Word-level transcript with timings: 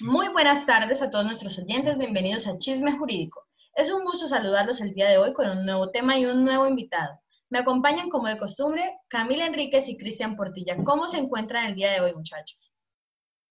Muy 0.00 0.28
buenas 0.28 0.64
tardes 0.64 1.02
a 1.02 1.10
todos 1.10 1.24
nuestros 1.24 1.58
oyentes, 1.58 1.98
bienvenidos 1.98 2.46
a 2.46 2.56
Chisme 2.56 2.96
Jurídico. 2.96 3.44
Es 3.74 3.92
un 3.92 4.04
gusto 4.04 4.28
saludarlos 4.28 4.80
el 4.80 4.94
día 4.94 5.08
de 5.08 5.18
hoy 5.18 5.32
con 5.32 5.48
un 5.50 5.66
nuevo 5.66 5.90
tema 5.90 6.16
y 6.16 6.24
un 6.24 6.44
nuevo 6.44 6.68
invitado. 6.68 7.20
Me 7.50 7.58
acompañan 7.58 8.08
como 8.08 8.28
de 8.28 8.38
costumbre 8.38 8.96
Camila 9.08 9.44
Enríquez 9.46 9.88
y 9.88 9.98
Cristian 9.98 10.36
Portilla. 10.36 10.76
¿Cómo 10.84 11.08
se 11.08 11.18
encuentran 11.18 11.66
el 11.66 11.74
día 11.74 11.90
de 11.90 12.00
hoy, 12.00 12.14
muchachos? 12.14 12.70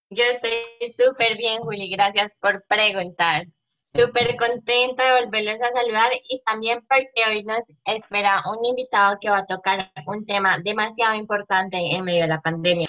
Yo 0.09 0.23
estoy 0.23 0.53
súper 0.97 1.35
bien, 1.35 1.63
Juli, 1.63 1.89
gracias 1.89 2.33
por 2.39 2.63
preguntar. 2.65 3.47
Súper 3.93 4.37
contenta 4.37 5.03
de 5.03 5.23
volverles 5.25 5.61
a 5.61 5.73
saludar 5.73 6.11
y 6.29 6.41
también 6.45 6.79
porque 6.87 7.29
hoy 7.29 7.43
nos 7.43 7.65
espera 7.83 8.41
un 8.49 8.63
invitado 8.63 9.17
que 9.19 9.29
va 9.29 9.39
a 9.39 9.45
tocar 9.45 9.91
un 10.05 10.25
tema 10.25 10.59
demasiado 10.63 11.13
importante 11.15 11.77
en 11.77 12.05
medio 12.05 12.21
de 12.21 12.29
la 12.29 12.39
pandemia. 12.39 12.87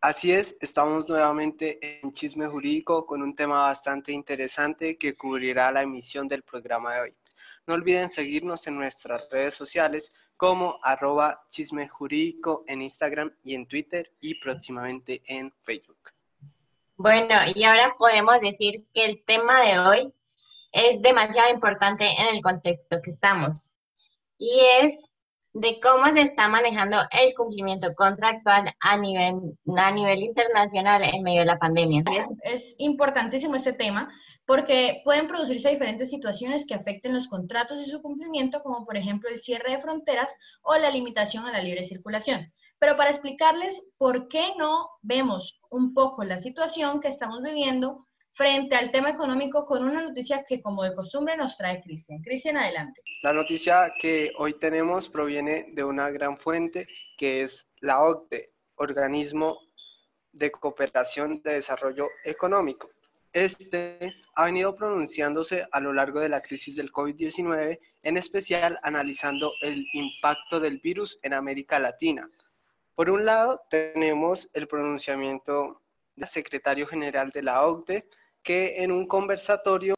Así 0.00 0.30
es, 0.30 0.56
estamos 0.60 1.08
nuevamente 1.08 2.00
en 2.00 2.12
Chisme 2.12 2.46
Jurídico 2.46 3.04
con 3.04 3.20
un 3.20 3.34
tema 3.34 3.62
bastante 3.62 4.12
interesante 4.12 4.96
que 4.96 5.16
cubrirá 5.16 5.72
la 5.72 5.82
emisión 5.82 6.28
del 6.28 6.44
programa 6.44 6.94
de 6.94 7.00
hoy. 7.00 7.14
No 7.66 7.74
olviden 7.74 8.08
seguirnos 8.08 8.64
en 8.68 8.76
nuestras 8.76 9.28
redes 9.28 9.54
sociales 9.54 10.12
como 10.36 10.78
arroba 10.84 11.44
chisme 11.50 11.88
jurídico 11.88 12.62
en 12.68 12.82
Instagram 12.82 13.34
y 13.42 13.56
en 13.56 13.66
Twitter 13.66 14.12
y 14.20 14.36
próximamente 14.36 15.20
en 15.26 15.52
Facebook. 15.62 16.12
Bueno, 16.96 17.34
y 17.52 17.64
ahora 17.64 17.96
podemos 17.98 18.40
decir 18.40 18.86
que 18.94 19.04
el 19.04 19.24
tema 19.24 19.60
de 19.62 19.80
hoy 19.80 20.14
es 20.70 21.02
demasiado 21.02 21.50
importante 21.52 22.04
en 22.04 22.36
el 22.36 22.40
contexto 22.40 23.02
que 23.02 23.10
estamos 23.10 23.76
y 24.38 24.60
es 24.80 25.10
de 25.52 25.80
cómo 25.80 26.12
se 26.12 26.22
está 26.22 26.48
manejando 26.48 26.98
el 27.10 27.34
cumplimiento 27.34 27.94
contractual 27.94 28.74
a 28.80 28.96
nivel, 28.96 29.58
a 29.76 29.90
nivel 29.90 30.22
internacional 30.22 31.02
en 31.02 31.22
medio 31.22 31.40
de 31.40 31.46
la 31.46 31.58
pandemia. 31.58 32.04
Es, 32.42 32.76
importantísimo 32.78 33.56
ese 33.56 33.72
tema 33.72 34.12
porque 34.46 35.00
pueden 35.04 35.26
producirse 35.26 35.70
diferentes 35.70 36.10
situaciones 36.10 36.66
que 36.66 36.74
afecten 36.74 37.14
los 37.14 37.28
contratos 37.28 37.80
y 37.80 37.90
su 37.90 38.02
cumplimiento, 38.02 38.62
como 38.62 38.84
por 38.84 38.96
ejemplo 38.96 39.28
el 39.28 39.38
cierre 39.38 39.72
de 39.72 39.78
fronteras 39.78 40.34
o 40.62 40.76
la 40.76 40.90
limitación 40.90 41.46
a 41.46 41.52
la 41.52 41.62
libre 41.62 41.84
circulación. 41.84 42.52
Pero 42.78 42.96
para 42.96 43.10
explicarles 43.10 43.84
por 43.96 44.28
qué 44.28 44.52
no 44.56 44.88
vemos 45.02 45.60
un 45.70 45.94
poco 45.94 46.24
la 46.24 46.38
situación 46.38 47.00
que 47.00 47.08
estamos 47.08 47.42
viviendo, 47.42 48.06
frente 48.38 48.76
al 48.76 48.92
tema 48.92 49.10
económico 49.10 49.66
con 49.66 49.82
una 49.82 50.00
noticia 50.00 50.44
que 50.44 50.62
como 50.62 50.84
de 50.84 50.94
costumbre 50.94 51.36
nos 51.36 51.58
trae 51.58 51.82
Cristian. 51.82 52.22
Cristian, 52.22 52.56
adelante. 52.56 53.02
La 53.20 53.32
noticia 53.32 53.92
que 54.00 54.32
hoy 54.38 54.54
tenemos 54.60 55.08
proviene 55.08 55.70
de 55.72 55.82
una 55.82 56.08
gran 56.10 56.38
fuente 56.38 56.86
que 57.16 57.42
es 57.42 57.66
la 57.80 58.00
OCDE, 58.00 58.52
Organismo 58.76 59.58
de 60.30 60.52
Cooperación 60.52 61.42
de 61.42 61.54
Desarrollo 61.54 62.10
Económico. 62.24 62.88
Este 63.32 64.14
ha 64.36 64.44
venido 64.44 64.76
pronunciándose 64.76 65.66
a 65.72 65.80
lo 65.80 65.92
largo 65.92 66.20
de 66.20 66.28
la 66.28 66.40
crisis 66.40 66.76
del 66.76 66.92
COVID-19, 66.92 67.80
en 68.04 68.16
especial 68.16 68.78
analizando 68.84 69.50
el 69.62 69.84
impacto 69.94 70.60
del 70.60 70.78
virus 70.78 71.18
en 71.22 71.34
América 71.34 71.80
Latina. 71.80 72.30
Por 72.94 73.10
un 73.10 73.26
lado, 73.26 73.62
tenemos 73.68 74.48
el 74.52 74.68
pronunciamiento 74.68 75.82
del 76.14 76.28
secretario 76.28 76.86
general 76.86 77.30
de 77.30 77.42
la 77.42 77.66
OCDE, 77.66 78.06
que 78.42 78.82
en 78.82 78.92
un 78.92 79.06
conversatorio 79.06 79.94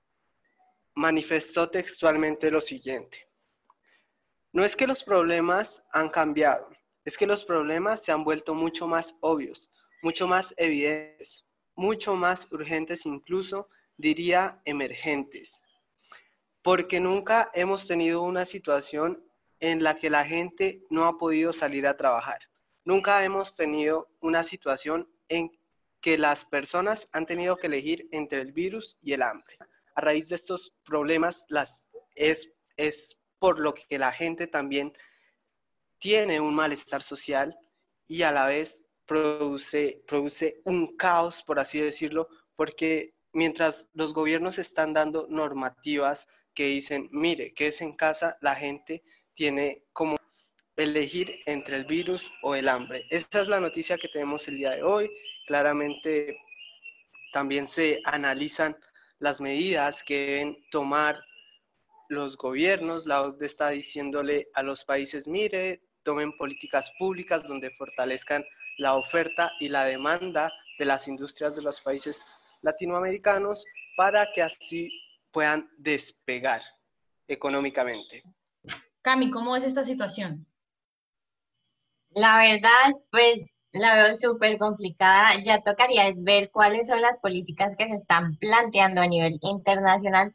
manifestó 0.95 1.71
textualmente 1.71 2.51
lo 2.51 2.61
siguiente. 2.61 3.29
No 4.53 4.65
es 4.65 4.75
que 4.75 4.87
los 4.87 5.05
problemas 5.05 5.83
han 5.93 6.09
cambiado, 6.09 6.69
es 7.05 7.17
que 7.17 7.27
los 7.27 7.45
problemas 7.45 8.03
se 8.03 8.13
han 8.13 8.25
vuelto 8.25 8.55
mucho 8.55 8.87
más 8.89 9.15
obvios, 9.21 9.71
mucho 10.03 10.27
más 10.27 10.53
evidentes, 10.57 11.45
mucho 11.75 12.17
más 12.17 12.47
urgentes 12.51 13.07
incluso, 13.07 13.69
diría, 13.97 14.61
emergentes. 14.65 15.61
Porque 16.63 17.01
nunca 17.01 17.51
hemos 17.55 17.87
tenido 17.87 18.23
una 18.23 18.45
situación 18.45 19.25
en 19.61 19.83
la 19.83 19.97
que 19.97 20.11
la 20.11 20.25
gente 20.25 20.83
no 20.91 21.07
ha 21.07 21.17
podido 21.17 21.53
salir 21.53 21.87
a 21.87 21.97
trabajar. 21.97 22.41
Nunca 22.85 23.23
hemos 23.25 23.55
tenido 23.55 24.11
una 24.21 24.43
situación 24.43 25.09
en 25.29 25.51
que 26.01 26.19
las 26.19 26.45
personas 26.45 27.09
han 27.13 27.27
tenido 27.27 27.57
que 27.57 27.67
elegir 27.67 28.09
entre 28.13 28.41
el 28.41 28.53
virus 28.53 28.97
y 29.03 29.13
el 29.13 29.23
hambre. 29.23 29.59
A 29.95 30.01
raíz 30.01 30.29
de 30.29 30.37
estos 30.37 30.73
problemas, 30.85 31.45
es, 32.15 32.51
es 32.77 33.19
por 33.39 33.59
lo 33.59 33.75
que 33.75 33.99
la 33.99 34.13
gente 34.13 34.47
también 34.47 34.93
tiene 35.99 36.41
un 36.41 36.55
malestar 36.55 37.03
social 37.03 37.57
y 38.09 38.23
a 38.23 38.33
la 38.33 38.47
vez 38.47 38.85
produce, 39.07 40.03
produce 40.07 40.61
un 40.65 40.97
caos, 40.97 41.43
por 41.43 41.59
así 41.59 41.81
decirlo, 41.81 42.29
porque 42.57 43.15
mientras 43.33 43.87
los 43.93 44.15
gobiernos 44.15 44.59
están 44.59 44.93
dando 44.93 45.27
normativas 45.29 46.27
que 46.55 46.67
dicen, 46.67 47.09
mire, 47.13 47.53
que 47.55 47.69
es 47.69 47.81
en 47.81 47.95
casa, 47.95 48.37
la 48.41 48.55
gente 48.55 49.03
tiene 49.35 49.85
como 49.93 50.17
elegir 50.77 51.41
entre 51.47 51.77
el 51.77 51.85
virus 51.85 52.31
o 52.43 52.55
el 52.55 52.69
hambre. 52.69 53.07
Esa 53.11 53.41
es 53.41 53.49
la 53.49 53.61
noticia 53.61 53.99
que 53.99 54.09
tenemos 54.09 54.47
el 54.49 54.57
día 54.57 54.71
de 54.71 54.83
hoy. 54.83 55.11
Claramente 55.51 56.39
también 57.33 57.67
se 57.67 58.01
analizan 58.05 58.77
las 59.19 59.41
medidas 59.41 60.05
que 60.05 60.27
deben 60.27 60.65
tomar 60.71 61.21
los 62.09 62.37
gobiernos. 62.37 63.05
La 63.05 63.23
OCDE 63.23 63.47
está 63.47 63.71
diciéndole 63.71 64.49
a 64.55 64.63
los 64.63 64.85
países, 64.85 65.27
mire, 65.27 65.83
tomen 66.05 66.37
políticas 66.37 66.93
públicas 66.97 67.43
donde 67.49 67.73
fortalezcan 67.73 68.45
la 68.79 68.95
oferta 68.95 69.51
y 69.59 69.69
la 69.69 69.83
demanda 69.83 70.53
de 70.79 70.85
las 70.85 71.09
industrias 71.09 71.57
de 71.57 71.63
los 71.63 71.81
países 71.81 72.23
latinoamericanos 72.63 73.65
para 73.97 74.31
que 74.33 74.43
así 74.43 74.89
puedan 75.33 75.69
despegar 75.79 76.63
económicamente. 77.27 78.23
Cami, 79.03 79.31
¿cómo 79.31 79.57
es 79.57 79.65
esta 79.65 79.83
situación? 79.83 80.47
La 82.11 82.37
verdad, 82.37 83.01
pues 83.11 83.43
la 83.73 83.95
veo 83.95 84.15
súper 84.15 84.59
complicada. 84.59 85.43
Ya 85.45 85.61
tocaría 85.63 86.09
es 86.09 86.23
ver 86.23 86.51
cuáles 86.51 86.89
son 86.89 87.01
las 87.01 87.19
políticas 87.21 87.75
que 87.77 87.87
se 87.87 87.97
están 87.97 88.37
planteando 88.37 89.01
a 89.01 89.07
nivel 89.07 89.39
internacional 89.43 90.35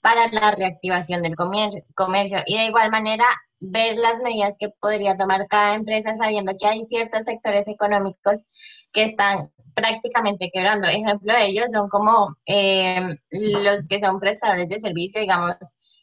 para 0.00 0.28
la 0.30 0.52
reactivación 0.52 1.22
del 1.22 1.34
comercio 1.36 2.40
y 2.46 2.56
de 2.56 2.66
igual 2.66 2.90
manera 2.90 3.24
ver 3.60 3.96
las 3.96 4.20
medidas 4.20 4.56
que 4.58 4.68
podría 4.68 5.16
tomar 5.16 5.46
cada 5.48 5.74
empresa 5.74 6.14
sabiendo 6.16 6.52
que 6.58 6.66
hay 6.66 6.84
ciertos 6.84 7.24
sectores 7.24 7.66
económicos 7.68 8.42
que 8.92 9.04
están 9.04 9.50
prácticamente 9.74 10.50
quebrando. 10.52 10.86
Ejemplo 10.86 11.32
de 11.32 11.46
ellos 11.46 11.72
son 11.72 11.88
como 11.88 12.36
eh, 12.46 13.16
los 13.30 13.86
que 13.88 14.00
son 14.00 14.20
prestadores 14.20 14.68
de 14.68 14.78
servicio, 14.78 15.20
digamos, 15.20 15.56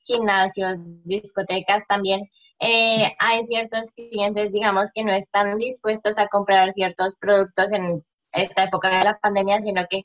gimnasios, 0.03 0.75
discotecas 1.05 1.85
también 1.87 2.29
eh, 2.59 3.15
hay 3.19 3.43
ciertos 3.45 3.91
clientes, 3.91 4.51
digamos, 4.51 4.89
que 4.93 5.03
no 5.03 5.11
están 5.11 5.57
dispuestos 5.57 6.17
a 6.17 6.27
comprar 6.27 6.71
ciertos 6.73 7.15
productos 7.17 7.71
en 7.71 8.03
esta 8.31 8.65
época 8.65 8.97
de 8.97 9.03
la 9.03 9.19
pandemia, 9.19 9.59
sino 9.59 9.83
que 9.89 10.03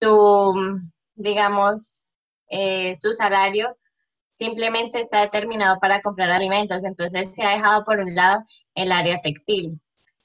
su, 0.00 0.80
digamos, 1.14 2.06
eh, 2.48 2.94
su 2.94 3.12
salario 3.12 3.76
simplemente 4.34 5.00
está 5.00 5.22
determinado 5.22 5.78
para 5.80 6.00
comprar 6.02 6.30
alimentos. 6.30 6.84
Entonces 6.84 7.34
se 7.34 7.42
ha 7.42 7.56
dejado 7.56 7.84
por 7.84 7.98
un 7.98 8.14
lado 8.14 8.42
el 8.74 8.92
área 8.92 9.20
textil. 9.20 9.80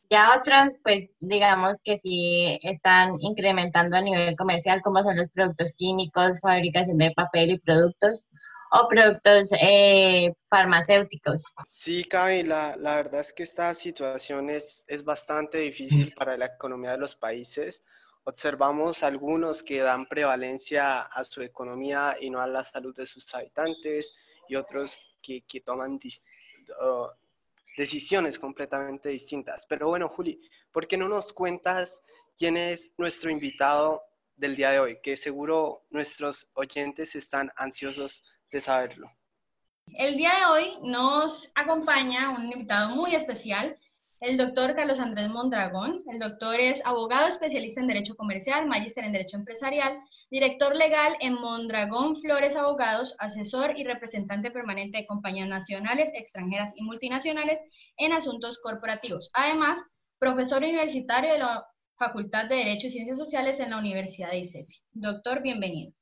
Ya 0.09 0.37
otros, 0.37 0.75
pues 0.83 1.05
digamos 1.21 1.79
que 1.83 1.97
sí 1.97 2.59
están 2.63 3.13
incrementando 3.21 3.95
a 3.95 4.01
nivel 4.01 4.35
comercial, 4.35 4.81
como 4.81 5.01
son 5.03 5.15
los 5.15 5.29
productos 5.29 5.73
químicos, 5.75 6.41
fabricación 6.41 6.97
de 6.97 7.11
papel 7.11 7.51
y 7.51 7.59
productos 7.59 8.25
o 8.71 8.87
productos 8.87 9.51
eh, 9.61 10.33
farmacéuticos. 10.49 11.43
Sí, 11.69 12.05
Cami, 12.05 12.43
la, 12.43 12.75
la, 12.77 12.95
verdad 12.95 13.21
es 13.21 13.33
que 13.33 13.43
esta 13.43 13.73
situación 13.73 14.49
es, 14.49 14.85
es 14.87 15.03
bastante 15.03 15.57
difícil 15.57 16.13
para 16.17 16.37
la 16.37 16.45
economía 16.45 16.91
de 16.91 16.97
los 16.97 17.15
países. 17.15 17.83
Observamos 18.23 19.03
algunos 19.03 19.61
que 19.61 19.79
dan 19.79 20.05
prevalencia 20.05 21.01
a 21.01 21.23
su 21.25 21.41
economía 21.41 22.16
y 22.19 22.29
no 22.29 22.40
a 22.40 22.47
la 22.47 22.63
salud 22.63 22.96
de 22.96 23.05
sus 23.05 23.34
habitantes 23.35 24.13
y 24.47 24.55
otros 24.55 25.17
que, 25.22 25.41
que 25.41 25.59
toman 25.61 25.99
decisiones 27.75 28.40
completamente 28.40 29.09
distintas. 29.09 29.66
Pero 29.66 29.90
bueno, 29.90 30.07
Juli, 30.07 30.40
¿por 30.72 30.87
qué 30.87 30.96
no 30.97 31.09
nos 31.09 31.34
cuentas 31.34 32.01
quién 32.37 32.55
es 32.55 32.93
nuestro 32.97 33.29
invitado 33.29 34.03
del 34.35 34.55
día 34.55 34.72
de 34.72 34.79
hoy? 34.79 34.99
Que 35.01 35.17
seguro 35.17 35.85
nuestros 35.90 36.47
oyentes 36.53 37.16
están 37.16 37.51
ansiosos 37.57 38.23
saberlo. 38.59 39.09
El 39.93 40.17
día 40.17 40.31
de 40.31 40.45
hoy 40.45 40.77
nos 40.83 41.51
acompaña 41.55 42.31
un 42.31 42.51
invitado 42.51 42.95
muy 42.95 43.15
especial, 43.15 43.77
el 44.21 44.37
doctor 44.37 44.75
Carlos 44.75 44.99
Andrés 44.99 45.29
Mondragón. 45.29 46.03
El 46.07 46.19
doctor 46.19 46.59
es 46.59 46.85
abogado 46.85 47.27
especialista 47.27 47.81
en 47.81 47.87
Derecho 47.87 48.15
Comercial, 48.15 48.67
magíster 48.67 49.03
en 49.03 49.13
Derecho 49.13 49.37
Empresarial, 49.37 49.99
director 50.29 50.75
legal 50.75 51.17
en 51.21 51.33
Mondragón 51.33 52.15
Flores 52.15 52.55
Abogados, 52.55 53.15
asesor 53.17 53.73
y 53.77 53.83
representante 53.83 54.51
permanente 54.51 54.99
de 54.99 55.07
compañías 55.07 55.47
nacionales, 55.47 56.11
extranjeras 56.13 56.73
y 56.75 56.83
multinacionales 56.83 57.59
en 57.97 58.13
asuntos 58.13 58.59
corporativos. 58.59 59.31
Además, 59.33 59.83
profesor 60.19 60.59
universitario 60.61 61.33
de 61.33 61.39
la 61.39 61.65
Facultad 61.97 62.45
de 62.45 62.57
Derecho 62.57 62.87
y 62.87 62.91
Ciencias 62.91 63.17
Sociales 63.17 63.59
en 63.59 63.71
la 63.71 63.77
Universidad 63.77 64.29
de 64.29 64.37
ICESI. 64.37 64.83
Doctor, 64.91 65.41
bienvenido. 65.41 65.93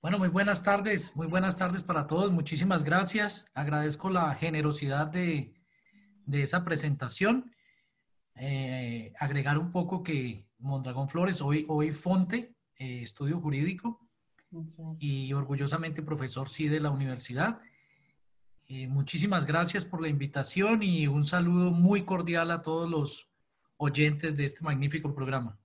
Bueno, 0.00 0.18
muy 0.18 0.28
buenas 0.28 0.62
tardes, 0.62 1.16
muy 1.16 1.26
buenas 1.26 1.56
tardes 1.56 1.82
para 1.82 2.06
todos. 2.06 2.30
Muchísimas 2.30 2.84
gracias. 2.84 3.46
Agradezco 3.52 4.10
la 4.10 4.32
generosidad 4.36 5.08
de, 5.08 5.52
esa 6.30 6.64
presentación. 6.64 7.52
Eh, 8.36 9.12
agregar 9.18 9.58
un 9.58 9.72
poco 9.72 10.04
que 10.04 10.46
Mondragón 10.58 11.08
Flores, 11.08 11.42
hoy, 11.42 11.66
hoy 11.68 11.90
Fonte, 11.90 12.54
eh, 12.76 13.02
estudio 13.02 13.40
jurídico 13.40 14.08
y 15.00 15.32
orgullosamente 15.32 16.00
profesor 16.00 16.48
sí 16.48 16.68
de 16.68 16.78
la 16.78 16.90
universidad. 16.90 17.58
Eh, 18.68 18.86
muchísimas 18.86 19.46
gracias 19.46 19.84
por 19.84 20.00
la 20.00 20.06
invitación 20.06 20.84
y 20.84 21.08
un 21.08 21.26
saludo 21.26 21.72
muy 21.72 22.04
cordial 22.04 22.52
a 22.52 22.62
todos 22.62 22.88
los 22.88 23.28
oyentes 23.78 24.36
de 24.36 24.44
este 24.44 24.62
magnífico 24.62 25.12
programa. 25.12 25.58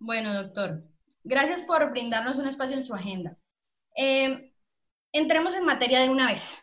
Bueno, 0.00 0.34
doctor, 0.34 0.91
gracias 1.24 1.62
por 1.62 1.90
brindarnos 1.90 2.38
un 2.38 2.46
espacio 2.46 2.76
en 2.76 2.84
su 2.84 2.94
agenda. 2.94 3.36
Eh, 3.96 4.52
entremos 5.12 5.54
en 5.54 5.64
materia 5.64 6.00
de 6.00 6.10
una 6.10 6.26
vez. 6.26 6.58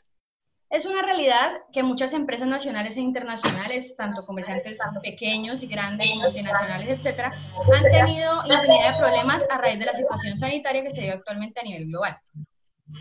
Es 0.69 0.85
una 0.85 1.01
realidad 1.01 1.61
que 1.73 1.81
muchas 1.81 2.13
empresas 2.13 2.47
nacionales 2.47 2.95
e 2.97 3.01
internacionales, 3.01 3.95
tanto 3.97 4.23
comerciantes 4.23 4.77
pequeños 5.01 5.63
y 5.63 5.67
grandes, 5.67 6.13
multinacionales, 6.13 6.89
etcétera, 6.89 7.33
han 7.75 7.91
tenido 7.91 8.43
infinidad 8.45 8.93
de 8.93 8.99
problemas 8.99 9.43
a 9.49 9.57
raíz 9.57 9.79
de 9.79 9.85
la 9.85 9.93
situación 9.93 10.37
sanitaria 10.37 10.83
que 10.83 10.91
se 10.91 11.01
vive 11.01 11.13
actualmente 11.13 11.59
a 11.59 11.63
nivel 11.63 11.87
global. 11.87 12.19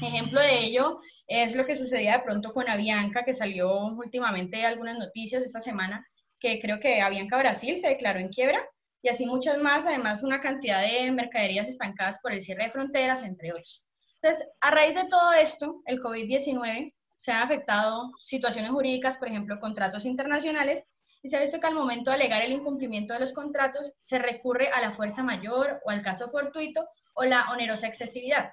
Ejemplo 0.01 0.41
de 0.41 0.61
ello 0.61 1.01
es 1.27 1.55
lo 1.55 1.67
que 1.67 1.77
sucedía 1.77 2.13
de 2.13 2.25
pronto 2.25 2.55
con 2.55 2.71
Avianca, 2.71 3.25
que 3.25 3.35
salió 3.35 3.71
últimamente 3.89 4.65
algunas 4.65 4.97
noticias 4.97 5.43
esta 5.43 5.61
semana, 5.61 6.07
que 6.41 6.61
creo 6.61 6.81
que 6.81 7.03
Avianca 7.03 7.37
Brasil 7.37 7.77
se 7.79 7.89
declaró 7.89 8.19
en 8.19 8.31
quiebra, 8.31 8.63
y 9.03 9.09
así 9.09 9.27
muchas 9.27 9.59
más, 9.59 9.87
además 9.87 10.23
una 10.23 10.41
cantidad 10.41 10.83
de 10.83 11.11
mercaderías 11.13 11.69
estancadas 11.69 12.19
por 12.21 12.33
el 12.33 12.43
cierre 12.43 12.65
de 12.65 12.71
fronteras, 12.71 13.23
entre 13.23 13.53
otros. 13.53 13.87
Entonces, 14.21 14.49
a 14.61 14.71
raíz 14.71 14.95
de 14.95 15.09
todo 15.09 15.33
esto, 15.33 15.83
el 15.87 16.01
COVID-19 16.01 16.95
se 17.17 17.33
han 17.33 17.43
afectado 17.43 18.13
situaciones 18.23 18.71
jurídicas, 18.71 19.17
por 19.17 19.29
ejemplo, 19.29 19.59
contratos 19.61 20.05
internacionales, 20.05 20.83
y 21.23 21.31
se 21.31 21.37
ha 21.37 21.41
visto 21.41 21.61
que 21.61 21.67
al 21.67 21.75
momento 21.75 22.11
de 22.11 22.17
alegar 22.17 22.43
el 22.43 22.53
incumplimiento 22.53 23.15
de 23.15 23.21
los 23.21 23.33
contratos 23.33 23.93
se 23.99 24.19
recurre 24.19 24.69
a 24.69 24.81
la 24.81 24.93
fuerza 24.93 25.23
mayor 25.23 25.81
o 25.85 25.91
al 25.91 26.03
caso 26.03 26.29
fortuito 26.29 26.89
o 27.15 27.25
la 27.25 27.51
onerosa 27.51 27.87
excesividad. 27.87 28.53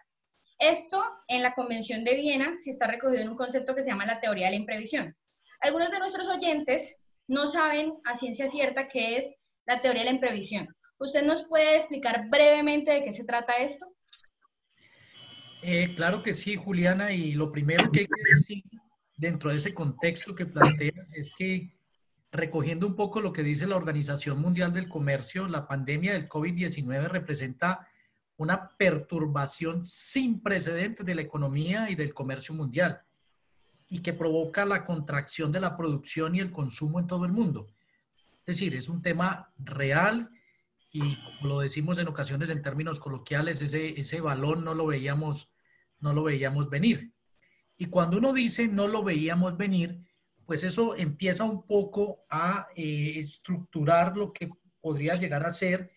Esto 0.58 1.04
en 1.28 1.44
la 1.44 1.54
Convención 1.54 2.04
de 2.04 2.16
Viena 2.16 2.58
está 2.66 2.88
recogido 2.88 3.22
en 3.22 3.30
un 3.30 3.38
concepto 3.38 3.76
que 3.76 3.84
se 3.84 3.90
llama 3.90 4.06
la 4.06 4.20
teoría 4.20 4.46
de 4.46 4.52
la 4.52 4.58
imprevisión. 4.58 5.16
Algunos 5.60 5.92
de 5.92 6.00
nuestros 6.00 6.28
oyentes 6.30 6.96
no 7.28 7.46
saben 7.46 7.94
a 8.06 8.16
ciencia 8.18 8.50
cierta 8.50 8.88
qué 8.88 9.18
es 9.18 9.30
la 9.66 9.82
teoría 9.82 10.02
de 10.04 10.10
la 10.10 10.16
imprevisión. 10.16 10.68
¿Usted 10.98 11.24
nos 11.24 11.44
puede 11.44 11.78
explicar 11.78 12.30
brevemente 12.30 12.92
de 12.92 13.04
qué 13.04 13.12
se 13.12 13.26
trata 13.26 13.58
esto? 13.58 13.86
Eh, 15.62 15.94
claro 15.96 16.22
que 16.22 16.34
sí, 16.34 16.56
Juliana, 16.56 17.12
y 17.12 17.34
lo 17.34 17.52
primero 17.52 17.92
que 17.92 18.02
hay 18.02 18.08
que 18.08 18.36
decir 18.36 18.64
dentro 19.18 19.50
de 19.50 19.58
ese 19.58 19.74
contexto 19.74 20.36
que 20.36 20.46
planteas 20.46 21.14
es 21.14 21.32
que 21.36 21.76
recogiendo 22.32 22.86
un 22.86 22.96
poco 22.96 23.22
lo 23.22 23.34
que 23.34 23.44
dice 23.44 23.66
la 23.66 23.76
Organización 23.76 24.40
Mundial 24.40 24.74
del 24.74 24.90
Comercio, 24.90 25.48
la 25.48 25.68
pandemia 25.68 26.14
del 26.14 26.30
COVID-19 26.30 27.08
representa 27.08 27.88
una 28.38 28.70
perturbación 28.78 29.86
sin 29.86 30.42
precedentes 30.42 31.06
de 31.06 31.16
la 31.16 31.22
economía 31.22 31.90
y 31.90 31.96
del 31.96 32.14
comercio 32.14 32.54
mundial 32.54 33.02
y 33.90 34.00
que 34.00 34.14
provoca 34.14 34.66
la 34.66 34.84
contracción 34.84 35.52
de 35.52 35.62
la 35.62 35.78
producción 35.78 36.36
y 36.36 36.42
el 36.42 36.52
consumo 36.52 37.00
en 37.00 37.08
todo 37.08 37.26
el 37.26 37.32
mundo. 37.32 37.68
Es 38.46 38.58
decir, 38.58 38.76
es 38.76 38.90
un 38.90 39.02
tema 39.02 39.52
real 39.58 40.30
y 40.92 41.16
como 41.16 41.50
lo 41.50 41.60
decimos 41.60 41.98
en 41.98 42.08
ocasiones 42.08 42.52
en 42.52 42.62
términos 42.62 43.00
coloquiales, 43.00 43.62
ese, 43.62 44.00
ese 44.00 44.22
balón 44.22 44.64
no 44.64 44.76
lo 44.76 44.86
veíamos 44.86 45.52
no 46.00 46.14
lo 46.14 46.24
veíamos 46.24 46.70
venir. 46.70 47.12
Y 47.78 47.88
cuando 47.88 48.18
uno 48.18 48.34
dice 48.34 48.68
no 48.68 48.88
lo 48.88 49.04
veíamos 49.04 49.58
venir, 49.58 50.06
pues 50.46 50.64
eso 50.64 50.96
empieza 50.96 51.44
un 51.44 51.66
poco 51.66 52.26
a 52.30 52.68
eh, 52.76 53.14
estructurar 53.18 54.16
lo 54.16 54.32
que 54.32 54.52
podría 54.80 55.16
llegar 55.16 55.44
a 55.44 55.50
ser 55.50 55.92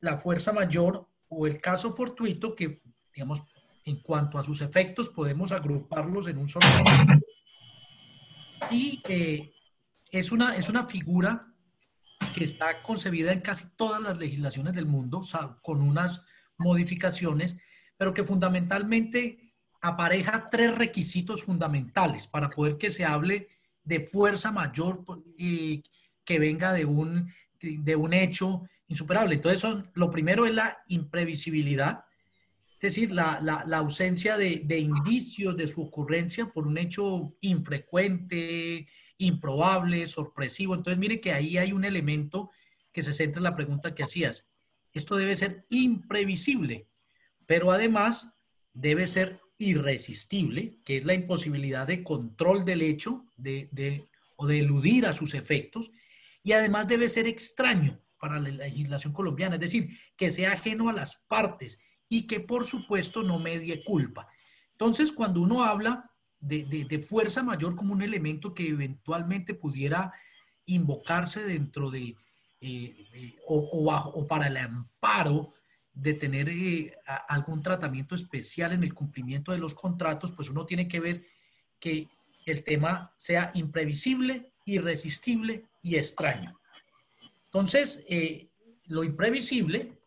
la 0.00 0.16
fuerza 0.16 0.52
mayor 0.52 1.06
o 1.28 1.46
el 1.46 1.60
caso 1.60 1.94
fortuito 1.94 2.54
que, 2.54 2.80
digamos, 3.14 3.42
en 3.84 4.00
cuanto 4.00 4.38
a 4.38 4.42
sus 4.42 4.62
efectos 4.62 5.10
podemos 5.10 5.52
agruparlos 5.52 6.26
en 6.26 6.38
un 6.38 6.48
solo. 6.48 6.66
Y 8.70 9.02
eh, 9.06 9.52
es, 10.10 10.32
una, 10.32 10.56
es 10.56 10.70
una 10.70 10.86
figura 10.86 11.49
que 12.32 12.44
está 12.44 12.82
concebida 12.82 13.32
en 13.32 13.40
casi 13.40 13.68
todas 13.76 14.00
las 14.00 14.18
legislaciones 14.18 14.74
del 14.74 14.86
mundo, 14.86 15.20
con 15.62 15.80
unas 15.82 16.22
modificaciones, 16.58 17.58
pero 17.96 18.14
que 18.14 18.24
fundamentalmente 18.24 19.54
apareja 19.80 20.46
tres 20.50 20.76
requisitos 20.76 21.42
fundamentales 21.42 22.26
para 22.26 22.50
poder 22.50 22.76
que 22.76 22.90
se 22.90 23.04
hable 23.04 23.48
de 23.82 24.00
fuerza 24.00 24.52
mayor 24.52 25.04
y 25.36 25.82
que 26.24 26.38
venga 26.38 26.72
de 26.72 26.84
un, 26.84 27.32
de 27.60 27.96
un 27.96 28.12
hecho 28.12 28.62
insuperable. 28.88 29.36
Entonces, 29.36 29.60
son, 29.60 29.90
lo 29.94 30.10
primero 30.10 30.46
es 30.46 30.54
la 30.54 30.78
imprevisibilidad, 30.88 32.04
es 32.74 32.94
decir, 32.94 33.12
la, 33.12 33.38
la, 33.42 33.76
ausencia 33.76 34.38
de, 34.38 34.62
de, 34.64 34.78
indicios 34.78 35.54
de 35.54 35.66
su 35.66 35.82
ocurrencia 35.82 36.46
por 36.46 36.66
un 36.66 36.78
hecho 36.78 37.36
infrecuente, 37.42 38.88
improbable, 39.20 40.06
sorpresivo. 40.06 40.74
Entonces, 40.74 40.98
mire 40.98 41.20
que 41.20 41.32
ahí 41.32 41.56
hay 41.58 41.72
un 41.72 41.84
elemento 41.84 42.50
que 42.92 43.02
se 43.02 43.12
centra 43.12 43.38
en 43.38 43.44
la 43.44 43.56
pregunta 43.56 43.94
que 43.94 44.02
hacías. 44.02 44.50
Esto 44.92 45.16
debe 45.16 45.36
ser 45.36 45.66
imprevisible 45.70 46.90
pero 47.50 47.72
además 47.72 48.32
debe 48.72 49.08
ser 49.08 49.40
irresistible, 49.58 50.78
que 50.84 50.98
es 50.98 51.04
la 51.04 51.14
imposibilidad 51.14 51.84
de 51.84 52.04
control 52.04 52.64
del 52.64 52.80
hecho 52.80 53.26
de, 53.36 54.08
o 54.36 54.46
de 54.46 54.60
eludir 54.60 55.04
a 55.04 55.12
sus 55.12 55.34
efectos, 55.34 55.90
y 56.44 56.52
además 56.52 56.86
debe 56.86 57.08
ser 57.08 57.26
extraño 57.26 58.00
para 58.20 58.38
la 58.38 58.50
legislación 58.50 59.12
colombiana, 59.12 59.56
es 59.56 59.62
decir, 59.62 59.98
que 60.16 60.30
sea 60.30 60.52
ajeno 60.52 60.88
a 60.88 60.92
las 60.92 61.24
partes 61.26 61.80
y 62.08 62.28
que 62.28 62.38
por 62.38 62.66
supuesto 62.66 63.24
no 63.24 63.40
medie 63.40 63.82
culpa. 63.82 64.28
Entonces, 64.70 65.10
cuando 65.10 65.40
uno 65.40 65.64
habla 65.64 66.09
de, 66.40 67.04
fuerza 67.06 67.42
mayor 67.42 67.76
como 67.76 67.92
un 67.92 68.02
elemento 68.02 68.54
que 68.54 68.68
eventualmente 68.68 69.54
pudiera 69.54 70.12
invocarse 70.66 71.44
dentro 71.44 71.90
de, 71.90 72.16
eh, 72.60 73.06
eh, 73.14 73.36
o, 73.46 73.56
o 73.56 74.26
para 74.26 74.46
el 74.46 74.56
amparo 74.56 75.54
de 75.92 76.14
tener 76.14 76.48
eh, 76.48 76.94
algún 77.28 77.62
tratamiento 77.62 78.14
especial 78.14 78.72
en 78.72 78.84
el 78.84 78.94
cumplimiento 78.94 79.52
de 79.52 79.58
los 79.58 79.74
contratos, 79.74 80.32
pues 80.32 80.48
uno 80.48 80.64
tiene 80.64 80.88
que 80.88 81.00
ver 81.00 81.26
que 81.78 82.08
el 82.46 82.64
tema 82.64 83.12
sea 83.16 83.50
imprevisible, 83.54 84.52
irresistible 84.64 85.66
y 85.82 85.96
extraño. 85.96 86.58
Entonces, 87.46 88.00
lo 88.86 89.02
imprevisible 89.02 89.98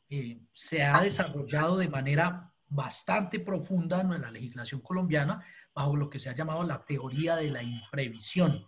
se 0.52 0.84
ha 0.84 1.02
desarrollado 1.02 1.78
de 1.78 1.90
manera 1.90 2.53
bastante 2.74 3.40
profunda 3.40 4.02
en 4.02 4.22
la 4.22 4.32
legislación 4.32 4.82
colombiana 4.82 5.44
bajo 5.74 5.96
lo 5.96 6.10
que 6.10 6.20
se 6.20 6.30
ha 6.30 6.36
llamado 6.36 6.64
la 6.64 6.84
teoría 6.84 7.36
de 7.36 7.52
la 7.52 7.64
imprevisión. 7.64 8.66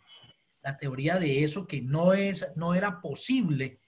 La 0.61 0.77
teoría 0.77 1.17
de 1.17 1.43
eso 1.43 1.67
que 1.67 1.81
no, 1.81 2.13
es, 2.13 2.47
no 2.55 2.73
era 2.73 3.01
posible 3.01 3.79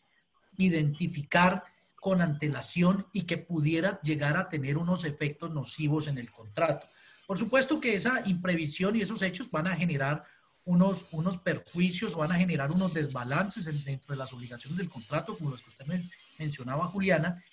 identificar 0.58 1.64
con 1.96 2.22
antelación 2.22 3.08
y 3.12 3.24
que 3.24 3.38
pudiera 3.38 4.00
llegar 4.02 4.38
a 4.38 4.50
tener 4.50 4.78
unos 4.78 5.04
efectos 5.04 5.52
nocivos 5.52 6.08
en 6.08 6.18
el 6.18 6.32
contrato. 6.32 6.86
Por 7.26 7.38
supuesto 7.38 7.80
que 7.80 7.96
esa 7.96 8.22
imprevisión 8.28 8.96
y 8.96 9.02
esos 9.02 9.22
hechos 9.22 9.52
van 9.52 9.68
a 9.68 9.76
generar 9.76 10.24
unos, 10.66 11.08
unos 11.12 11.38
perjuicios, 11.38 12.16
van 12.16 12.32
a 12.32 12.36
generar 12.36 12.72
unos 12.72 12.94
desbalances 12.94 13.66
dentro 13.86 14.14
de 14.14 14.18
las 14.18 14.34
obligaciones 14.34 14.78
del 14.78 14.90
contrato, 14.90 15.38
como 15.38 15.50
los 15.50 15.62
que 15.62 15.70
usted 15.70 15.86
mencionaba, 16.38 16.88
Juliana, 16.88 17.44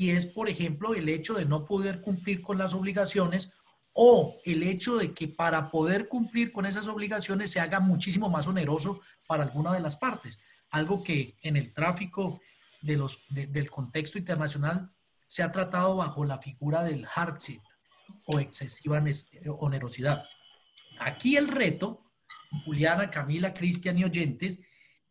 y 0.00 0.12
es, 0.12 0.24
por 0.24 0.48
ejemplo, 0.48 0.94
el 0.94 1.10
hecho 1.10 1.34
de 1.34 1.44
no 1.44 1.66
poder 1.66 2.00
cumplir 2.00 2.40
con 2.40 2.56
las 2.56 2.72
obligaciones 2.72 3.52
o 3.92 4.40
el 4.46 4.62
hecho 4.62 4.96
de 4.96 5.12
que 5.12 5.28
para 5.28 5.70
poder 5.70 6.08
cumplir 6.08 6.52
con 6.52 6.64
esas 6.64 6.88
obligaciones 6.88 7.50
se 7.50 7.60
haga 7.60 7.80
muchísimo 7.80 8.30
más 8.30 8.46
oneroso 8.46 9.02
para 9.26 9.42
alguna 9.42 9.74
de 9.74 9.80
las 9.80 9.96
partes, 9.96 10.38
algo 10.70 11.02
que 11.02 11.36
en 11.42 11.58
el 11.58 11.74
tráfico 11.74 12.40
de 12.80 12.96
los, 12.96 13.26
del 13.28 13.70
contexto 13.70 14.16
internacional 14.16 14.90
se 15.26 15.42
ha 15.42 15.52
tratado 15.52 15.96
bajo 15.96 16.24
la 16.24 16.38
figura 16.38 16.82
del 16.82 17.04
hardship 17.04 17.60
o 18.28 18.40
excesiva 18.40 19.04
onerosidad. 19.58 20.24
Aquí 20.98 21.36
el 21.36 21.46
reto, 21.46 22.10
Juliana, 22.64 23.10
Camila, 23.10 23.52
Cristian 23.52 23.98
y 23.98 24.04
oyentes, 24.04 24.60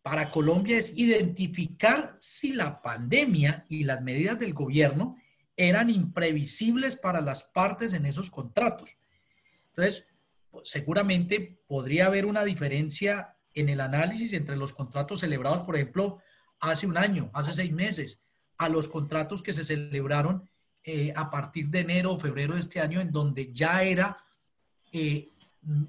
para 0.09 0.31
Colombia 0.31 0.75
es 0.75 0.97
identificar 0.97 2.17
si 2.19 2.53
la 2.53 2.81
pandemia 2.81 3.67
y 3.69 3.83
las 3.83 4.01
medidas 4.01 4.39
del 4.39 4.55
gobierno 4.55 5.17
eran 5.55 5.91
imprevisibles 5.91 6.95
para 6.95 7.21
las 7.21 7.43
partes 7.43 7.93
en 7.93 8.07
esos 8.07 8.31
contratos. 8.31 8.97
Entonces, 9.67 10.07
pues, 10.49 10.67
seguramente 10.67 11.61
podría 11.67 12.07
haber 12.07 12.25
una 12.25 12.43
diferencia 12.43 13.37
en 13.53 13.69
el 13.69 13.79
análisis 13.81 14.33
entre 14.33 14.55
los 14.55 14.73
contratos 14.73 15.19
celebrados, 15.19 15.61
por 15.61 15.75
ejemplo, 15.75 16.17
hace 16.59 16.87
un 16.87 16.97
año, 16.97 17.29
hace 17.31 17.53
seis 17.53 17.71
meses, 17.71 18.23
a 18.57 18.67
los 18.67 18.87
contratos 18.87 19.43
que 19.43 19.53
se 19.53 19.63
celebraron 19.63 20.49
eh, 20.83 21.13
a 21.15 21.29
partir 21.29 21.69
de 21.69 21.81
enero 21.81 22.13
o 22.13 22.17
febrero 22.17 22.55
de 22.55 22.61
este 22.61 22.79
año, 22.79 22.99
en 22.99 23.11
donde 23.11 23.53
ya 23.53 23.83
era 23.83 24.17
eh, 24.91 25.29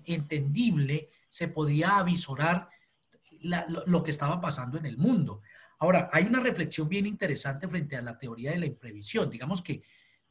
entendible, 0.05 1.09
se 1.31 1.49
podía 1.49 1.97
avisorar 1.97 2.69
lo, 3.41 4.03
que 4.03 4.11
estaba 4.11 4.41
pasando 4.41 4.79
en 4.79 4.87
el 4.87 4.97
mundo. 4.99 5.43
Ahora, 5.79 6.11
hay 6.13 6.25
una 6.25 6.41
reflexión 6.41 6.89
bien 6.89 7.07
interesante 7.07 7.69
frente 7.69 7.97
a 7.97 8.03
la 8.03 8.19
teoría 8.19 8.53
de 8.53 8.59
la 8.59 8.67
imprevisión. 8.67 9.31
Digamos 9.31 9.63
que 9.63 9.83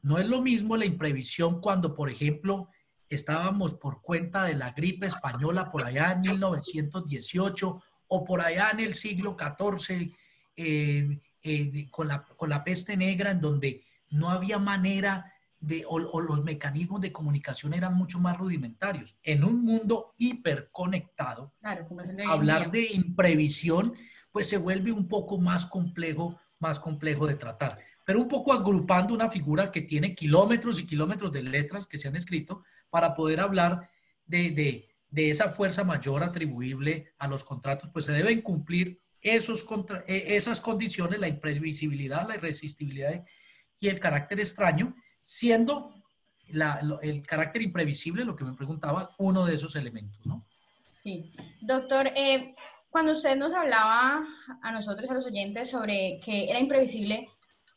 no 0.02 0.18
es 0.18 0.26
lo 0.26 0.40
mismo 0.40 0.76
la 0.76 0.84
imprevisión 0.84 1.60
cuando, 1.60 1.94
por 1.94 2.08
ejemplo, 2.08 2.68
estábamos 3.08 3.74
por 3.74 4.00
cuenta 4.00 4.44
de 4.44 4.54
la 4.54 4.70
gripe 4.70 5.06
española 5.06 5.68
por 5.68 5.84
allá 5.84 6.12
en 6.12 6.20
1918 6.20 7.82
o 8.08 8.24
por 8.24 8.40
allá 8.40 8.70
en 8.70 8.80
el 8.80 8.94
siglo 8.94 9.36
XIV 9.38 10.14
eh, 10.56 11.20
eh, 11.42 11.88
con, 11.90 12.08
la, 12.08 12.24
con 12.24 12.50
la 12.50 12.62
peste 12.62 12.96
negra, 12.96 13.32
en 13.32 13.40
donde 13.40 13.84
no 14.10 14.30
había 14.30 14.58
manera 14.58 15.32
de, 15.60 15.84
o, 15.86 16.20
los 16.20 16.42
mecanismos 16.42 17.00
de 17.00 17.12
comunicación 17.12 17.74
eran 17.74 17.94
mucho 17.94 18.18
más 18.18 18.36
rudimentarios. 18.36 19.16
En 19.22 19.44
un 19.44 19.62
mundo 19.62 20.14
hiperconectado, 20.16 21.52
hablar 22.26 22.70
de 22.70 22.88
imprevisión, 22.92 23.94
pues 24.32 24.48
se 24.48 24.56
vuelve 24.56 24.90
un 24.90 25.06
poco 25.06 25.38
más 25.38 25.66
complejo, 25.66 26.40
más 26.58 26.80
complejo 26.80 27.26
de 27.26 27.34
tratar. 27.34 27.78
Pero 28.04 28.20
un 28.20 28.28
poco 28.28 28.52
agrupando 28.52 29.14
una 29.14 29.30
figura 29.30 29.70
que 29.70 29.82
tiene 29.82 30.14
kilómetros 30.14 30.80
y 30.80 30.86
kilómetros 30.86 31.30
de 31.30 31.42
letras 31.42 31.86
que 31.86 31.98
se 31.98 32.08
han 32.08 32.16
escrito 32.16 32.64
para 32.88 33.14
poder 33.14 33.40
hablar 33.40 33.90
de, 34.24 34.50
de, 34.50 34.88
de 35.10 35.30
esa 35.30 35.50
fuerza 35.50 35.84
mayor 35.84 36.22
atribuible 36.22 37.12
a 37.18 37.28
los 37.28 37.44
contratos, 37.44 37.90
pues 37.92 38.06
se 38.06 38.12
deben 38.12 38.40
cumplir 38.40 39.00
esos 39.20 39.62
contra, 39.64 40.04
e, 40.06 40.36
esas 40.36 40.60
condiciones, 40.60 41.20
la 41.20 41.28
imprevisibilidad, 41.28 42.26
la 42.26 42.36
irresistibilidad 42.36 43.24
y 43.78 43.88
el 43.88 44.00
carácter 44.00 44.40
extraño, 44.40 44.94
siendo 45.20 45.94
el 46.48 47.26
carácter 47.26 47.62
imprevisible, 47.62 48.24
lo 48.24 48.36
que 48.36 48.44
me 48.44 48.54
preguntaba, 48.54 49.14
uno 49.18 49.44
de 49.44 49.54
esos 49.54 49.76
elementos, 49.76 50.24
¿no? 50.26 50.44
Sí. 50.90 51.32
Doctor, 51.60 52.08
eh, 52.16 52.54
cuando 52.90 53.12
usted 53.12 53.36
nos 53.36 53.54
hablaba 53.54 54.26
a 54.62 54.72
nosotros, 54.72 55.08
a 55.10 55.14
los 55.14 55.26
oyentes, 55.26 55.70
sobre 55.70 56.20
que 56.24 56.50
era 56.50 56.58
imprevisible, 56.58 57.28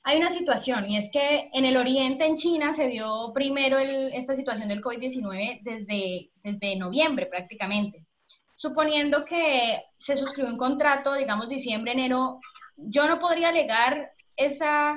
hay 0.03 0.17
una 0.17 0.29
situación 0.29 0.89
y 0.89 0.97
es 0.97 1.09
que 1.11 1.49
en 1.53 1.65
el 1.65 1.77
oriente, 1.77 2.25
en 2.25 2.35
China, 2.35 2.73
se 2.73 2.87
dio 2.89 3.31
primero 3.33 3.77
esta 3.79 4.35
situación 4.35 4.67
del 4.67 4.81
COVID-19 4.81 5.61
desde, 5.63 6.31
desde 6.43 6.75
noviembre 6.75 7.27
prácticamente. 7.27 8.05
Suponiendo 8.53 9.23
que 9.23 9.81
se 9.97 10.17
suscribió 10.17 10.51
un 10.51 10.57
contrato, 10.57 11.13
digamos 11.13 11.47
diciembre, 11.47 11.93
enero, 11.93 12.39
yo 12.75 13.07
no 13.07 13.19
podría 13.19 13.49
alegar 13.49 14.11
esa 14.35 14.95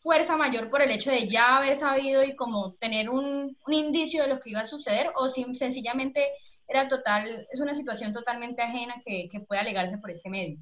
fuerza 0.00 0.36
mayor 0.36 0.70
por 0.70 0.82
el 0.82 0.90
hecho 0.90 1.10
de 1.10 1.28
ya 1.28 1.58
haber 1.58 1.76
sabido 1.76 2.24
y 2.24 2.34
como 2.34 2.72
tener 2.74 3.10
un, 3.10 3.56
un 3.66 3.74
indicio 3.74 4.22
de 4.22 4.28
lo 4.28 4.40
que 4.40 4.50
iba 4.50 4.60
a 4.60 4.66
suceder 4.66 5.12
o 5.14 5.28
si, 5.28 5.44
sencillamente 5.54 6.26
era 6.66 6.88
total, 6.88 7.46
es 7.52 7.60
una 7.60 7.74
situación 7.74 8.14
totalmente 8.14 8.62
ajena 8.62 8.94
que, 9.04 9.28
que 9.30 9.40
puede 9.40 9.60
alegarse 9.60 9.98
por 9.98 10.10
este 10.10 10.30
medio. 10.30 10.58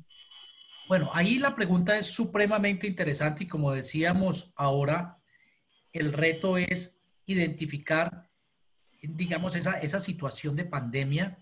Bueno, 0.88 1.10
ahí 1.12 1.38
la 1.38 1.54
pregunta 1.54 1.96
es 1.96 2.06
supremamente 2.06 2.86
interesante 2.86 3.44
y 3.44 3.46
como 3.46 3.72
decíamos 3.72 4.52
ahora, 4.56 5.18
el 5.92 6.12
reto 6.12 6.56
es 6.56 6.98
identificar, 7.26 8.28
digamos, 9.02 9.54
esa, 9.54 9.78
esa 9.80 10.00
situación 10.00 10.56
de 10.56 10.64
pandemia, 10.64 11.38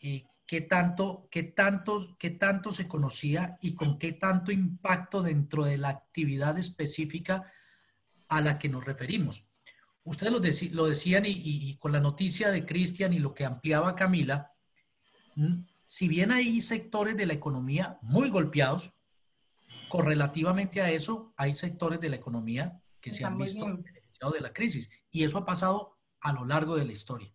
eh, 0.00 0.24
qué 0.50 0.62
tanto, 0.62 1.28
qué, 1.30 1.44
tanto, 1.44 2.16
qué 2.18 2.30
tanto 2.30 2.72
se 2.72 2.88
conocía 2.88 3.56
y 3.62 3.76
con 3.76 4.00
qué 4.00 4.14
tanto 4.14 4.50
impacto 4.50 5.22
dentro 5.22 5.62
de 5.62 5.78
la 5.78 5.90
actividad 5.90 6.58
específica 6.58 7.52
a 8.26 8.40
la 8.40 8.58
que 8.58 8.68
nos 8.68 8.84
referimos. 8.84 9.46
Ustedes 10.02 10.32
lo, 10.32 10.40
lo 10.72 10.86
decían 10.88 11.22
y, 11.24 11.76
con 11.76 11.92
la 11.92 12.00
noticia 12.00 12.50
de 12.50 12.66
Cristian 12.66 13.12
y 13.12 13.20
lo 13.20 13.32
que 13.32 13.44
ampliaba 13.44 13.94
Camila, 13.94 14.50
si 15.86 16.08
bien 16.08 16.32
hay 16.32 16.60
sectores 16.62 17.16
de 17.16 17.26
la 17.26 17.34
economía 17.34 18.00
muy 18.02 18.28
golpeados, 18.28 18.92
correlativamente 19.88 20.82
a 20.82 20.90
eso 20.90 21.32
hay 21.36 21.54
sectores 21.54 22.00
de 22.00 22.08
la 22.08 22.16
economía 22.16 22.82
que 23.00 23.12
se 23.12 23.24
han 23.24 23.38
visto 23.38 23.66
beneficiados 23.66 24.34
de 24.34 24.40
la 24.40 24.52
crisis 24.52 24.90
y 25.12 25.22
eso 25.22 25.38
ha 25.38 25.46
pasado 25.46 25.96
a 26.20 26.32
lo 26.32 26.44
largo 26.44 26.74
de 26.74 26.86
la 26.86 26.92
historia. 26.92 27.32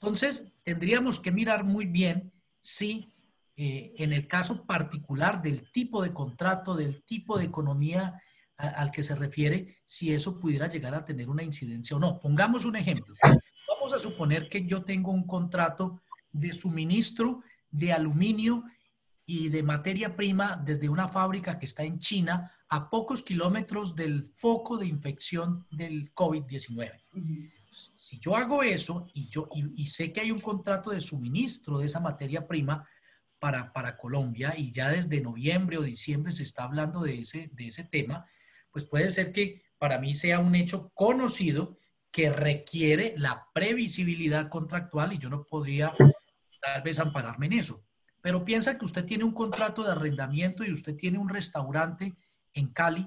Entonces, 0.00 0.50
tendríamos 0.64 1.20
que 1.20 1.30
mirar 1.30 1.64
muy 1.64 1.84
bien 1.84 2.32
si 2.60 3.12
eh, 3.56 3.92
en 3.98 4.14
el 4.14 4.26
caso 4.26 4.64
particular 4.64 5.42
del 5.42 5.70
tipo 5.70 6.02
de 6.02 6.14
contrato, 6.14 6.74
del 6.74 7.02
tipo 7.02 7.38
de 7.38 7.44
economía 7.44 8.22
al 8.56 8.90
que 8.90 9.02
se 9.02 9.14
refiere, 9.14 9.78
si 9.84 10.12
eso 10.12 10.38
pudiera 10.38 10.68
llegar 10.68 10.94
a 10.94 11.04
tener 11.04 11.28
una 11.28 11.42
incidencia 11.42 11.96
o 11.96 12.00
no. 12.00 12.18
Pongamos 12.20 12.64
un 12.64 12.76
ejemplo. 12.76 13.14
Vamos 13.68 13.92
a 13.94 13.98
suponer 13.98 14.48
que 14.48 14.66
yo 14.66 14.82
tengo 14.82 15.10
un 15.10 15.26
contrato 15.26 16.02
de 16.32 16.52
suministro 16.52 17.42
de 17.70 17.92
aluminio 17.92 18.64
y 19.26 19.48
de 19.48 19.62
materia 19.62 20.16
prima 20.16 20.60
desde 20.62 20.88
una 20.88 21.08
fábrica 21.08 21.58
que 21.58 21.66
está 21.66 21.84
en 21.84 21.98
China 21.98 22.52
a 22.68 22.88
pocos 22.88 23.22
kilómetros 23.22 23.96
del 23.96 24.24
foco 24.24 24.76
de 24.76 24.86
infección 24.86 25.66
del 25.70 26.14
COVID-19 26.14 27.00
si 27.70 28.18
yo 28.18 28.36
hago 28.36 28.62
eso 28.62 29.08
y, 29.14 29.28
yo, 29.28 29.48
y, 29.54 29.86
sé 29.86 30.12
que 30.12 30.20
hay 30.20 30.30
un 30.30 30.40
contrato 30.40 30.90
de 30.90 31.00
suministro 31.00 31.78
de 31.78 31.86
esa 31.86 32.00
materia 32.00 32.46
prima 32.46 32.86
para, 33.38 33.72
para, 33.72 33.96
Colombia 33.96 34.54
y 34.56 34.72
ya 34.72 34.90
desde 34.90 35.20
noviembre 35.20 35.78
o 35.78 35.82
diciembre 35.82 36.32
se 36.32 36.42
está 36.42 36.64
hablando 36.64 37.00
de 37.00 37.20
ese, 37.20 37.50
de 37.52 37.68
ese 37.68 37.84
tema, 37.84 38.26
pues 38.70 38.84
puede 38.84 39.10
ser 39.10 39.32
que 39.32 39.62
para 39.78 39.98
mí 39.98 40.14
sea 40.14 40.40
un 40.40 40.54
hecho 40.54 40.90
conocido 40.94 41.78
que 42.10 42.30
requiere 42.30 43.14
la 43.16 43.46
previsibilidad 43.54 44.48
contractual 44.48 45.12
y 45.12 45.18
yo 45.18 45.30
no 45.30 45.44
podría 45.44 45.94
tal 46.60 46.82
vez 46.82 46.98
ampararme 46.98 47.46
en 47.46 47.54
eso. 47.54 47.82
Pero 48.20 48.44
piensa 48.44 48.76
que 48.76 48.84
usted 48.84 49.06
tiene 49.06 49.24
un 49.24 49.32
contrato 49.32 49.82
de 49.82 49.92
arrendamiento 49.92 50.64
y 50.64 50.72
usted 50.72 50.96
tiene 50.96 51.18
un 51.18 51.28
restaurante 51.28 52.14
en 52.52 52.72
Cali, 52.72 53.06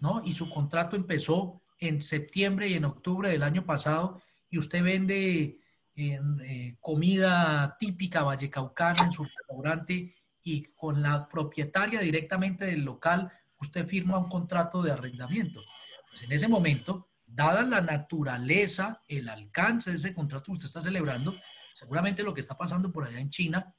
¿no? 0.00 0.22
Y 0.24 0.32
su 0.32 0.50
contrato 0.50 0.96
empezó 0.96 1.61
en 1.82 2.00
septiembre 2.00 2.68
y 2.68 2.74
en 2.74 2.84
octubre 2.84 3.28
del 3.28 3.42
año 3.42 3.66
pasado 3.66 4.22
y 4.48 4.58
usted 4.58 4.84
vende 4.84 5.58
eh, 5.96 6.76
comida 6.78 7.76
típica 7.76 8.22
vallecaucana 8.22 9.04
en 9.04 9.10
su 9.10 9.24
restaurante 9.24 10.14
y 10.44 10.62
con 10.76 11.02
la 11.02 11.28
propietaria 11.28 12.00
directamente 12.00 12.66
del 12.66 12.84
local, 12.84 13.32
usted 13.58 13.86
firma 13.86 14.18
un 14.18 14.28
contrato 14.28 14.80
de 14.80 14.92
arrendamiento. 14.92 15.60
Pues 16.08 16.22
en 16.22 16.30
ese 16.30 16.46
momento, 16.46 17.08
dada 17.26 17.62
la 17.62 17.80
naturaleza, 17.80 19.02
el 19.08 19.28
alcance 19.28 19.90
de 19.90 19.96
ese 19.96 20.14
contrato 20.14 20.46
que 20.46 20.52
usted 20.52 20.66
está 20.66 20.80
celebrando, 20.80 21.34
seguramente 21.74 22.22
lo 22.22 22.32
que 22.32 22.40
está 22.40 22.56
pasando 22.56 22.92
por 22.92 23.04
allá 23.04 23.18
en 23.18 23.30
China, 23.30 23.74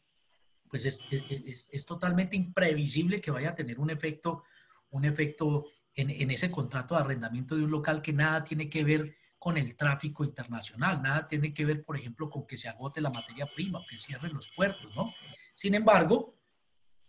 pues 0.70 0.86
es, 0.86 1.00
es, 1.10 1.70
es 1.72 1.86
totalmente 1.86 2.36
imprevisible 2.36 3.22
que 3.22 3.32
vaya 3.32 3.52
a 3.52 3.56
tener 3.56 3.80
un 3.80 3.92
efecto, 3.92 4.44
un 4.90 5.06
efecto 5.06 5.68
en, 5.96 6.32
ese 6.32 6.50
contrato 6.50 6.96
de 6.96 7.02
arrendamiento 7.02 7.56
de 7.56 7.64
un 7.64 7.72
local 7.72 8.02
que 8.02 8.14
nada 8.14 8.44
tiene 8.44 8.70
que 8.70 8.84
ver 8.84 9.16
con 9.38 9.58
el 9.58 9.76
tráfico 9.76 10.24
internacional, 10.24 11.02
nada 11.02 11.28
tiene 11.28 11.54
que 11.54 11.66
ver, 11.66 11.84
por 11.84 11.98
ejemplo, 11.98 12.30
con 12.30 12.48
que 12.48 12.58
se 12.58 12.70
agote 12.70 13.02
la 13.02 13.10
materia 13.10 13.46
prima 13.54 13.80
o 13.80 13.86
que 13.86 13.98
cierren 13.98 14.34
los 14.34 14.50
puertos, 14.50 14.96
¿no? 14.96 15.14
Sin 15.54 15.76
embargo, 15.76 16.40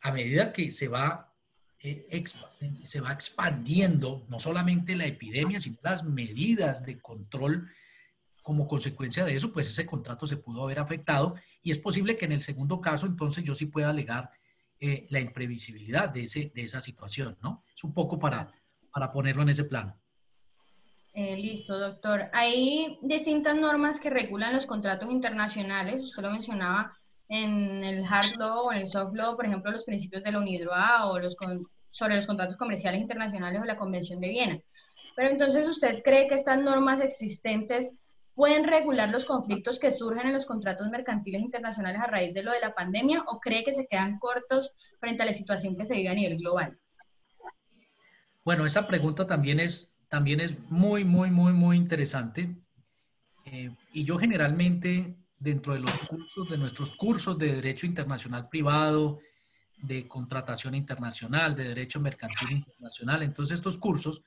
a 0.02 0.12
medida 0.12 0.52
que 0.52 0.70
se 0.70 0.88
va, 0.88 1.32
eh, 1.78 2.24
se 2.84 3.00
va 3.00 3.12
expandiendo 3.12 4.26
no 4.28 4.38
solamente 4.38 4.96
la 4.96 5.06
epidemia, 5.06 5.60
sino 5.60 5.78
las 5.82 6.04
medidas 6.04 6.84
de 6.84 7.00
control 7.00 7.70
como 8.42 8.68
consecuencia 8.68 9.24
de 9.24 9.34
eso, 9.34 9.52
pues 9.52 9.70
ese 9.70 9.86
contrato 9.86 10.26
se 10.26 10.36
pudo 10.36 10.64
haber 10.64 10.78
afectado 10.78 11.34
y 11.62 11.70
es 11.70 11.78
posible 11.78 12.18
que 12.18 12.26
en 12.26 12.32
el 12.32 12.42
segundo 12.42 12.78
caso 12.78 13.06
entonces 13.06 13.42
yo 13.42 13.54
sí 13.54 13.66
pueda 13.66 13.88
alegar 13.88 14.30
eh, 14.80 15.06
la 15.08 15.20
imprevisibilidad 15.20 16.10
de, 16.10 16.24
ese, 16.24 16.52
de 16.54 16.62
esa 16.62 16.82
situación, 16.82 17.38
¿no? 17.42 17.64
Es 17.74 17.82
un 17.84 17.94
poco 17.94 18.18
para, 18.18 18.52
para 18.94 19.10
ponerlo 19.10 19.42
en 19.42 19.48
ese 19.48 19.64
plano. 19.64 19.98
Eh, 21.14 21.36
listo, 21.36 21.76
doctor. 21.78 22.30
Hay 22.32 22.96
distintas 23.02 23.56
normas 23.56 23.98
que 23.98 24.08
regulan 24.08 24.54
los 24.54 24.66
contratos 24.66 25.10
internacionales. 25.10 26.00
Usted 26.00 26.22
lo 26.22 26.30
mencionaba 26.30 26.96
en 27.28 27.82
el 27.82 28.04
hard 28.04 28.36
law 28.36 28.66
o 28.66 28.72
en 28.72 28.78
el 28.78 28.86
soft 28.86 29.14
law, 29.14 29.34
por 29.34 29.46
ejemplo, 29.46 29.72
los 29.72 29.84
principios 29.84 30.22
de 30.22 30.30
la 30.30 30.38
UNIDROA 30.38 31.08
o 31.08 31.18
los 31.18 31.36
sobre 31.90 32.16
los 32.16 32.26
contratos 32.26 32.56
comerciales 32.56 33.00
internacionales 33.00 33.60
o 33.60 33.64
la 33.64 33.76
Convención 33.76 34.20
de 34.20 34.28
Viena. 34.28 34.60
Pero 35.16 35.28
entonces, 35.28 35.68
¿usted 35.68 36.02
cree 36.04 36.28
que 36.28 36.34
estas 36.36 36.58
normas 36.58 37.00
existentes 37.00 37.94
pueden 38.34 38.64
regular 38.64 39.08
los 39.10 39.24
conflictos 39.24 39.78
que 39.78 39.92
surgen 39.92 40.28
en 40.28 40.32
los 40.32 40.46
contratos 40.46 40.88
mercantiles 40.88 41.42
internacionales 41.42 42.00
a 42.00 42.06
raíz 42.06 42.32
de 42.32 42.42
lo 42.44 42.52
de 42.52 42.60
la 42.60 42.74
pandemia 42.74 43.24
o 43.26 43.40
cree 43.40 43.64
que 43.64 43.74
se 43.74 43.86
quedan 43.86 44.18
cortos 44.18 44.74
frente 45.00 45.22
a 45.22 45.26
la 45.26 45.32
situación 45.32 45.76
que 45.76 45.84
se 45.84 45.96
vive 45.96 46.08
a 46.08 46.14
nivel 46.14 46.38
global? 46.38 46.78
Bueno, 48.44 48.66
esa 48.66 48.86
pregunta 48.86 49.26
también 49.26 49.58
es, 49.58 49.94
también 50.08 50.40
es 50.40 50.58
muy, 50.70 51.02
muy, 51.02 51.30
muy, 51.30 51.52
muy 51.54 51.78
interesante. 51.78 52.54
Eh, 53.46 53.70
y 53.94 54.04
yo 54.04 54.18
generalmente, 54.18 55.16
dentro 55.38 55.72
de 55.72 55.80
los 55.80 55.96
cursos, 56.00 56.50
de 56.50 56.58
nuestros 56.58 56.94
cursos 56.94 57.38
de 57.38 57.54
Derecho 57.54 57.86
Internacional 57.86 58.48
Privado, 58.50 59.20
de 59.78 60.06
contratación 60.06 60.74
internacional, 60.74 61.56
de 61.56 61.68
derecho 61.68 62.00
mercantil 62.00 62.52
internacional. 62.52 63.22
Entonces, 63.22 63.54
estos 63.54 63.78
cursos, 63.78 64.22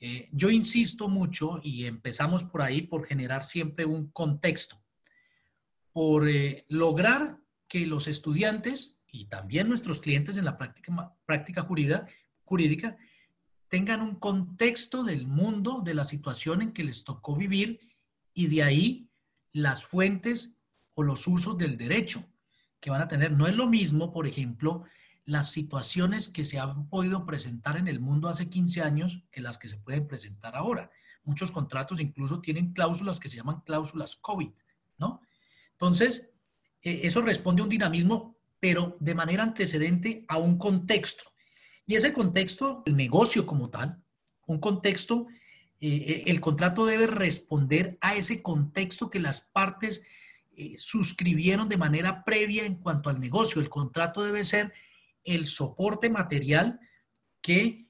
eh, 0.00 0.28
yo 0.32 0.50
insisto 0.50 1.08
mucho 1.08 1.60
y 1.62 1.84
empezamos 1.84 2.44
por 2.44 2.62
ahí 2.62 2.82
por 2.82 3.06
generar 3.06 3.44
siempre 3.44 3.84
un 3.84 4.10
contexto, 4.10 4.82
por 5.92 6.28
eh, 6.28 6.64
lograr 6.68 7.38
que 7.68 7.86
los 7.86 8.08
estudiantes 8.08 8.98
y 9.06 9.26
también 9.26 9.68
nuestros 9.68 10.00
clientes 10.00 10.38
en 10.38 10.46
la 10.46 10.56
práctica, 10.56 11.14
práctica 11.26 11.62
jurídica, 11.62 12.06
jurídica 12.44 12.96
tengan 13.74 14.02
un 14.02 14.14
contexto 14.14 15.02
del 15.02 15.26
mundo, 15.26 15.82
de 15.84 15.94
la 15.94 16.04
situación 16.04 16.62
en 16.62 16.72
que 16.72 16.84
les 16.84 17.02
tocó 17.02 17.34
vivir 17.34 17.80
y 18.32 18.46
de 18.46 18.62
ahí 18.62 19.10
las 19.52 19.84
fuentes 19.84 20.54
o 20.94 21.02
los 21.02 21.26
usos 21.26 21.58
del 21.58 21.76
derecho 21.76 22.24
que 22.78 22.90
van 22.90 23.00
a 23.00 23.08
tener. 23.08 23.32
No 23.32 23.48
es 23.48 23.56
lo 23.56 23.66
mismo, 23.66 24.12
por 24.12 24.28
ejemplo, 24.28 24.84
las 25.24 25.50
situaciones 25.50 26.28
que 26.28 26.44
se 26.44 26.60
han 26.60 26.88
podido 26.88 27.26
presentar 27.26 27.76
en 27.76 27.88
el 27.88 27.98
mundo 27.98 28.28
hace 28.28 28.48
15 28.48 28.80
años 28.80 29.24
que 29.32 29.40
las 29.40 29.58
que 29.58 29.66
se 29.66 29.78
pueden 29.78 30.06
presentar 30.06 30.54
ahora. 30.54 30.92
Muchos 31.24 31.50
contratos 31.50 31.98
incluso 31.98 32.40
tienen 32.40 32.74
cláusulas 32.74 33.18
que 33.18 33.28
se 33.28 33.38
llaman 33.38 33.62
cláusulas 33.62 34.14
COVID, 34.14 34.50
¿no? 34.98 35.20
Entonces, 35.72 36.30
e, 36.80 37.08
eso 37.08 37.22
responde 37.22 37.62
a 37.62 37.64
un 37.64 37.70
dinamismo, 37.70 38.36
pero 38.60 38.96
de 39.00 39.16
manera 39.16 39.42
antecedente 39.42 40.24
a 40.28 40.38
un 40.38 40.58
contexto. 40.58 41.33
Y 41.86 41.94
ese 41.94 42.12
contexto, 42.12 42.82
el 42.86 42.96
negocio 42.96 43.46
como 43.46 43.70
tal, 43.70 44.02
un 44.46 44.58
contexto, 44.58 45.26
eh, 45.80 45.96
eh, 45.96 46.22
el 46.26 46.40
contrato 46.40 46.86
debe 46.86 47.06
responder 47.06 47.98
a 48.00 48.16
ese 48.16 48.42
contexto 48.42 49.10
que 49.10 49.20
las 49.20 49.42
partes 49.42 50.02
eh, 50.56 50.74
suscribieron 50.78 51.68
de 51.68 51.76
manera 51.76 52.24
previa 52.24 52.64
en 52.64 52.76
cuanto 52.76 53.10
al 53.10 53.20
negocio. 53.20 53.60
El 53.60 53.68
contrato 53.68 54.24
debe 54.24 54.44
ser 54.44 54.72
el 55.24 55.46
soporte 55.46 56.10
material 56.10 56.80
que 57.40 57.82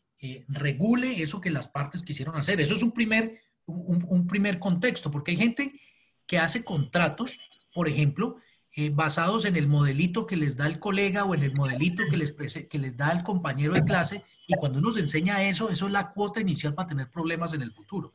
regule 0.48 1.20
eso 1.20 1.38
que 1.38 1.50
las 1.50 1.68
partes 1.68 2.02
quisieron 2.02 2.34
hacer. 2.36 2.58
Eso 2.58 2.74
es 2.74 2.82
un 2.82 2.92
primer, 2.92 3.42
un 3.66 4.26
primer 4.26 4.58
contexto, 4.58 5.10
porque 5.10 5.32
hay 5.32 5.36
gente 5.36 5.78
que 6.26 6.38
hace 6.38 6.64
contratos, 6.64 7.38
por 7.74 7.88
ejemplo, 7.88 8.38
eh, 8.76 8.90
basados 8.90 9.45
en 9.45 9.57
el 9.57 9.69
modelito 9.69 10.26
que 10.26 10.37
les 10.37 10.57
da 10.57 10.66
el 10.66 10.81
colega 10.81 11.25
o 11.25 11.35
en 11.35 11.43
el 11.43 11.54
modelito 11.54 12.02
que 12.11 12.16
les, 12.16 12.33
que 12.33 12.78
les 12.78 12.97
da 12.97 13.12
el 13.12 13.23
compañero 13.23 13.75
de 13.75 13.85
clase. 13.85 14.25
Y 14.47 14.54
cuando 14.54 14.78
uno 14.78 14.90
se 14.90 15.00
enseña 15.00 15.43
eso, 15.45 15.71
eso 15.71 15.87
es 15.87 15.93
la 15.93 16.12
cuota 16.12 16.40
inicial 16.40 16.75
para 16.75 16.88
tener 16.88 17.11
problemas 17.11 17.54
en 17.54 17.62
el 17.62 17.73
futuro. 17.73 18.14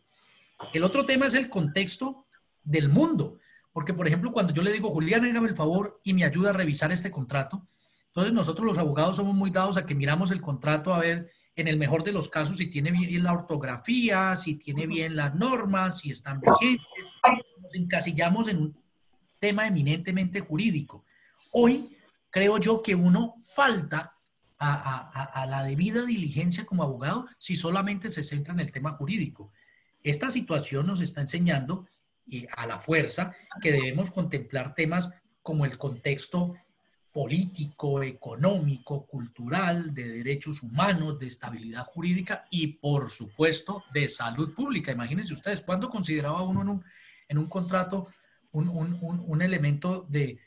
El 0.73 0.83
otro 0.83 1.05
tema 1.05 1.27
es 1.27 1.33
el 1.33 1.49
contexto 1.49 2.25
del 2.63 2.89
mundo. 2.89 3.37
Porque, 3.71 3.93
por 3.93 4.07
ejemplo, 4.07 4.31
cuando 4.31 4.53
yo 4.53 4.61
le 4.61 4.71
digo, 4.71 4.89
Julián, 4.89 5.23
hágame 5.23 5.47
el 5.47 5.55
favor 5.55 6.01
y 6.03 6.13
me 6.13 6.25
ayuda 6.25 6.49
a 6.49 6.53
revisar 6.53 6.91
este 6.91 7.11
contrato, 7.11 7.65
entonces 8.07 8.33
nosotros 8.33 8.65
los 8.65 8.77
abogados 8.77 9.15
somos 9.15 9.35
muy 9.35 9.51
dados 9.51 9.77
a 9.77 9.85
que 9.85 9.95
miramos 9.95 10.31
el 10.31 10.41
contrato 10.41 10.93
a 10.93 10.99
ver, 10.99 11.31
en 11.55 11.67
el 11.67 11.77
mejor 11.77 12.03
de 12.03 12.11
los 12.11 12.29
casos, 12.29 12.57
si 12.57 12.67
tiene 12.67 12.91
bien 12.91 13.23
la 13.23 13.33
ortografía, 13.33 14.35
si 14.35 14.55
tiene 14.55 14.87
bien 14.87 15.15
las 15.15 15.35
normas, 15.35 15.99
si 15.99 16.09
están 16.11 16.39
vigentes. 16.39 16.85
Nos 17.61 17.75
encasillamos 17.75 18.47
en 18.47 18.57
un 18.57 18.77
tema 19.39 19.67
eminentemente 19.67 20.41
jurídico. 20.41 21.05
Hoy 21.53 21.97
creo 22.29 22.57
yo 22.57 22.81
que 22.81 22.95
uno 22.95 23.35
falta 23.53 24.15
a, 24.59 25.45
la 25.47 25.63
debida 25.63 26.05
diligencia 26.05 26.65
como 26.65 26.83
abogado 26.83 27.27
si 27.37 27.55
solamente 27.55 28.09
se 28.09 28.23
centra 28.23 28.53
en 28.53 28.59
el 28.59 28.71
tema 28.71 28.91
jurídico. 28.91 29.51
Esta 30.03 30.31
situación 30.31 30.85
nos 30.85 31.01
está 31.01 31.21
enseñando 31.21 31.87
y 32.27 32.45
a 32.55 32.67
la 32.67 32.77
fuerza 32.77 33.33
que 33.61 33.71
debemos 33.71 34.11
contemplar 34.11 34.75
temas 34.75 35.09
como 35.41 35.65
el 35.65 35.77
contexto 35.77 36.55
político, 37.11 38.03
económico, 38.03 39.05
cultural, 39.07 39.93
de 39.93 40.07
derechos 40.07 40.61
humanos, 40.61 41.17
de 41.17 41.27
estabilidad 41.27 41.85
jurídica 41.85 42.45
y, 42.51 42.67
por 42.67 43.09
supuesto, 43.09 43.83
de 43.93 44.07
salud 44.09 44.53
pública. 44.53 44.91
Imagínense 44.91 45.33
ustedes, 45.33 45.61
¿cuándo 45.61 45.89
consideraba 45.89 46.43
uno 46.43 46.61
en 46.61 46.69
un, 46.69 46.85
en 47.27 47.37
un 47.39 47.47
contrato 47.47 48.07
un, 48.51 49.41
elemento 49.41 50.05
de, 50.09 50.39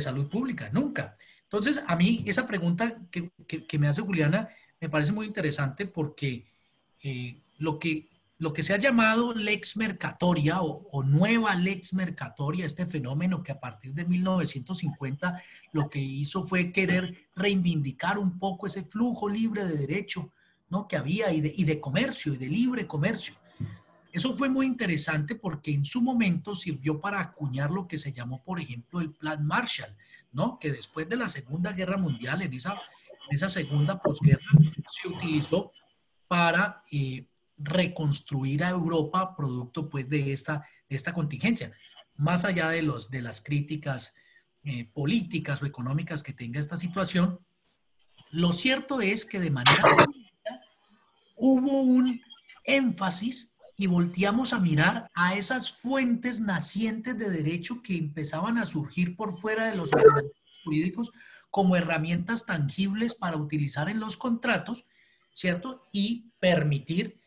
salud 0.00 0.28
pública, 0.28 0.70
nunca. 0.72 1.14
Entonces, 1.44 1.82
a 1.86 1.96
mí 1.96 2.22
esa 2.26 2.46
pregunta 2.46 2.98
que, 3.10 3.78
me 3.78 3.88
hace 3.88 4.02
Juliana 4.02 4.48
me 4.80 4.88
parece 4.88 5.12
muy 5.12 5.26
interesante 5.26 5.86
porque 5.86 6.46
eh, 7.02 7.42
lo, 7.58 7.78
que, 7.78 8.06
lo 8.38 8.52
que 8.52 8.62
se 8.62 8.72
ha 8.72 8.78
llamado 8.78 9.34
lex 9.34 9.76
mercatoria 9.76 10.62
o, 10.62 10.88
o, 10.90 11.02
nueva 11.02 11.54
lex 11.54 11.92
mercatoria, 11.94 12.66
este 12.66 12.86
fenómeno 12.86 13.42
que 13.42 13.52
a 13.52 13.60
partir 13.60 13.94
de 13.94 14.04
1950 14.04 15.42
lo 15.72 15.88
que 15.88 16.00
hizo 16.00 16.44
fue 16.44 16.72
querer 16.72 17.28
reivindicar 17.34 18.18
un 18.18 18.38
poco 18.38 18.66
ese 18.66 18.84
flujo 18.84 19.28
libre 19.28 19.64
de 19.64 19.76
derecho 19.76 20.32
¿no? 20.70 20.86
que 20.88 20.96
había 20.96 21.32
y 21.32 21.40
de, 21.40 21.52
y 21.54 21.64
de 21.64 21.80
comercio 21.80 22.34
y 22.34 22.38
de 22.38 22.46
libre 22.46 22.86
comercio. 22.86 23.34
Eso 24.12 24.36
fue 24.36 24.48
muy 24.48 24.66
interesante 24.66 25.36
porque 25.36 25.72
en 25.72 25.84
su 25.84 26.02
momento 26.02 26.54
sirvió 26.54 27.00
para 27.00 27.20
acuñar 27.20 27.70
lo 27.70 27.86
que 27.86 27.98
se 27.98 28.12
llamó, 28.12 28.42
por 28.42 28.60
ejemplo, 28.60 29.00
el 29.00 29.12
Plan 29.12 29.46
Marshall, 29.46 29.96
¿no? 30.32 30.58
Que 30.58 30.72
después 30.72 31.08
de 31.08 31.16
la 31.16 31.28
Segunda 31.28 31.72
Guerra 31.72 31.96
Mundial, 31.96 32.42
en 32.42 32.52
esa, 32.52 32.72
en 32.72 33.36
esa 33.36 33.48
segunda 33.48 34.00
posguerra, 34.00 34.44
se 34.88 35.08
utilizó 35.08 35.72
para 36.26 36.82
eh, 36.90 37.26
reconstruir 37.56 38.64
a 38.64 38.70
Europa 38.70 39.36
producto 39.36 39.88
pues 39.88 40.08
de 40.08 40.32
esta, 40.32 40.66
de 40.88 40.96
esta 40.96 41.12
contingencia. 41.12 41.72
Más 42.16 42.44
allá 42.44 42.68
de, 42.70 42.82
los, 42.82 43.10
de 43.10 43.22
las 43.22 43.40
críticas 43.40 44.16
eh, 44.64 44.90
políticas 44.92 45.62
o 45.62 45.66
económicas 45.66 46.22
que 46.22 46.32
tenga 46.32 46.58
esta 46.58 46.76
situación, 46.76 47.38
lo 48.30 48.52
cierto 48.52 49.00
es 49.00 49.24
que 49.24 49.40
de 49.40 49.50
manera 49.50 49.82
hubo 51.36 51.82
un 51.82 52.20
énfasis 52.64 53.54
y 53.80 53.86
volteamos 53.86 54.52
a 54.52 54.60
mirar 54.60 55.10
a 55.14 55.36
esas 55.36 55.72
fuentes 55.72 56.42
nacientes 56.42 57.16
de 57.16 57.30
derecho 57.30 57.82
que 57.82 57.96
empezaban 57.96 58.58
a 58.58 58.66
surgir 58.66 59.16
por 59.16 59.32
fuera 59.32 59.70
de 59.70 59.74
los 59.74 59.90
ordenamientos 59.94 60.60
jurídicos 60.62 61.12
como 61.48 61.76
herramientas 61.76 62.44
tangibles 62.44 63.14
para 63.14 63.38
utilizar 63.38 63.88
en 63.88 63.98
los 63.98 64.18
contratos, 64.18 64.84
¿cierto? 65.32 65.88
Y 65.92 66.30
permitir 66.38 67.22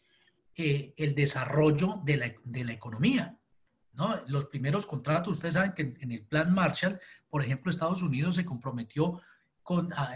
eh, 0.55 0.93
el 0.95 1.15
desarrollo 1.15 1.99
de 2.05 2.17
la, 2.17 2.33
de 2.43 2.63
la 2.63 2.73
economía. 2.73 3.35
¿no? 3.93 4.21
Los 4.27 4.45
primeros 4.45 4.85
contratos, 4.85 5.37
ustedes 5.37 5.55
saben 5.55 5.73
que 5.73 5.95
en, 6.01 6.11
el 6.11 6.21
plan 6.21 6.53
Marshall, 6.53 6.99
por 7.31 7.41
ejemplo, 7.41 7.71
Estados 7.71 8.03
Unidos 8.03 8.35
se 8.35 8.45
comprometió 8.45 9.19
con, 9.63 9.91
a, 9.93 10.11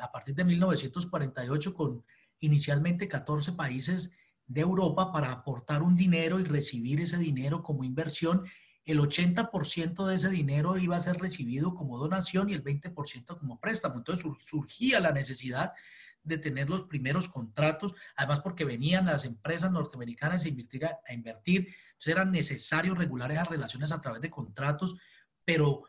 a 0.00 0.12
partir 0.12 0.34
de 0.34 0.44
1948 0.44 1.74
con 1.74 2.02
inicialmente 2.40 3.06
14 3.06 3.52
países 3.52 4.12
de 4.48 4.62
Europa 4.62 5.12
para 5.12 5.30
aportar 5.30 5.82
un 5.82 5.94
dinero 5.94 6.40
y 6.40 6.44
recibir 6.44 7.00
ese 7.00 7.18
dinero 7.18 7.62
como 7.62 7.84
inversión. 7.84 8.44
El 8.84 8.98
80% 8.98 10.06
de 10.06 10.14
ese 10.14 10.30
dinero 10.30 10.78
iba 10.78 10.96
a 10.96 11.00
ser 11.00 11.18
recibido 11.18 11.74
como 11.74 11.98
donación 11.98 12.48
y 12.48 12.54
el 12.54 12.64
20% 12.64 13.38
como 13.38 13.60
préstamo. 13.60 13.98
Entonces 13.98 14.26
surgía 14.42 14.98
la 15.00 15.12
necesidad 15.12 15.74
de 16.22 16.38
tener 16.38 16.68
los 16.68 16.82
primeros 16.84 17.28
contratos, 17.28 17.94
además 18.16 18.40
porque 18.40 18.64
venían 18.64 19.06
las 19.06 19.24
empresas 19.24 19.70
norteamericanas 19.70 20.44
a 20.44 20.48
invertir, 20.48 20.86
a, 20.86 21.12
invertir. 21.12 21.68
Entonces 21.88 22.12
eran 22.12 22.32
necesarios 22.32 22.96
regular 22.96 23.30
esas 23.30 23.48
relaciones 23.48 23.92
a 23.92 24.00
través 24.00 24.22
de 24.22 24.30
contratos, 24.30 24.96
pero 25.44 25.82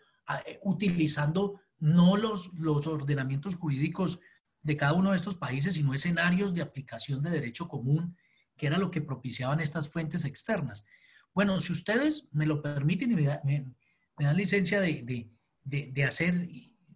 eh, 0.45 0.59
utilizando 0.63 1.61
no 1.79 2.17
los, 2.17 2.53
los 2.55 2.87
ordenamientos 2.87 3.55
jurídicos 3.55 4.19
de 4.61 4.75
cada 4.75 4.93
uno 4.93 5.11
de 5.11 5.15
estos 5.15 5.37
países, 5.37 5.75
sino 5.75 5.93
escenarios 5.93 6.53
de 6.53 6.61
aplicación 6.61 7.21
de 7.21 7.29
derecho 7.29 7.69
común 7.69 8.17
que 8.59 8.67
era 8.67 8.77
lo 8.77 8.91
que 8.91 9.01
propiciaban 9.01 9.61
estas 9.61 9.89
fuentes 9.89 10.25
externas. 10.25 10.85
Bueno, 11.33 11.59
si 11.59 11.71
ustedes 11.71 12.25
me 12.31 12.45
lo 12.45 12.61
permiten 12.61 13.11
y 13.11 13.15
me, 13.15 13.25
dan 14.19 14.37
licencia 14.37 14.81
de, 14.81 15.29
hacer, 16.05 16.47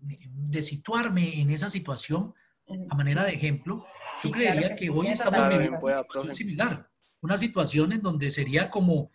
de 0.01 0.61
situarme 0.61 1.39
en 1.39 1.49
esa 1.49 1.69
situación 1.69 2.35
a 2.89 2.95
manera 2.95 3.23
de 3.23 3.33
ejemplo, 3.33 3.85
yo 4.21 4.31
creería 4.31 4.75
que, 4.75 4.89
hoy 4.89 5.07
estamos 5.07 5.49
viviendo 5.49 5.79
una 5.79 5.95
situación 5.95 6.35
similar, 6.35 6.89
una 7.21 7.37
situación 7.37 7.93
en 7.93 8.01
donde 8.01 8.29
sería 8.29 8.69
como 8.69 9.09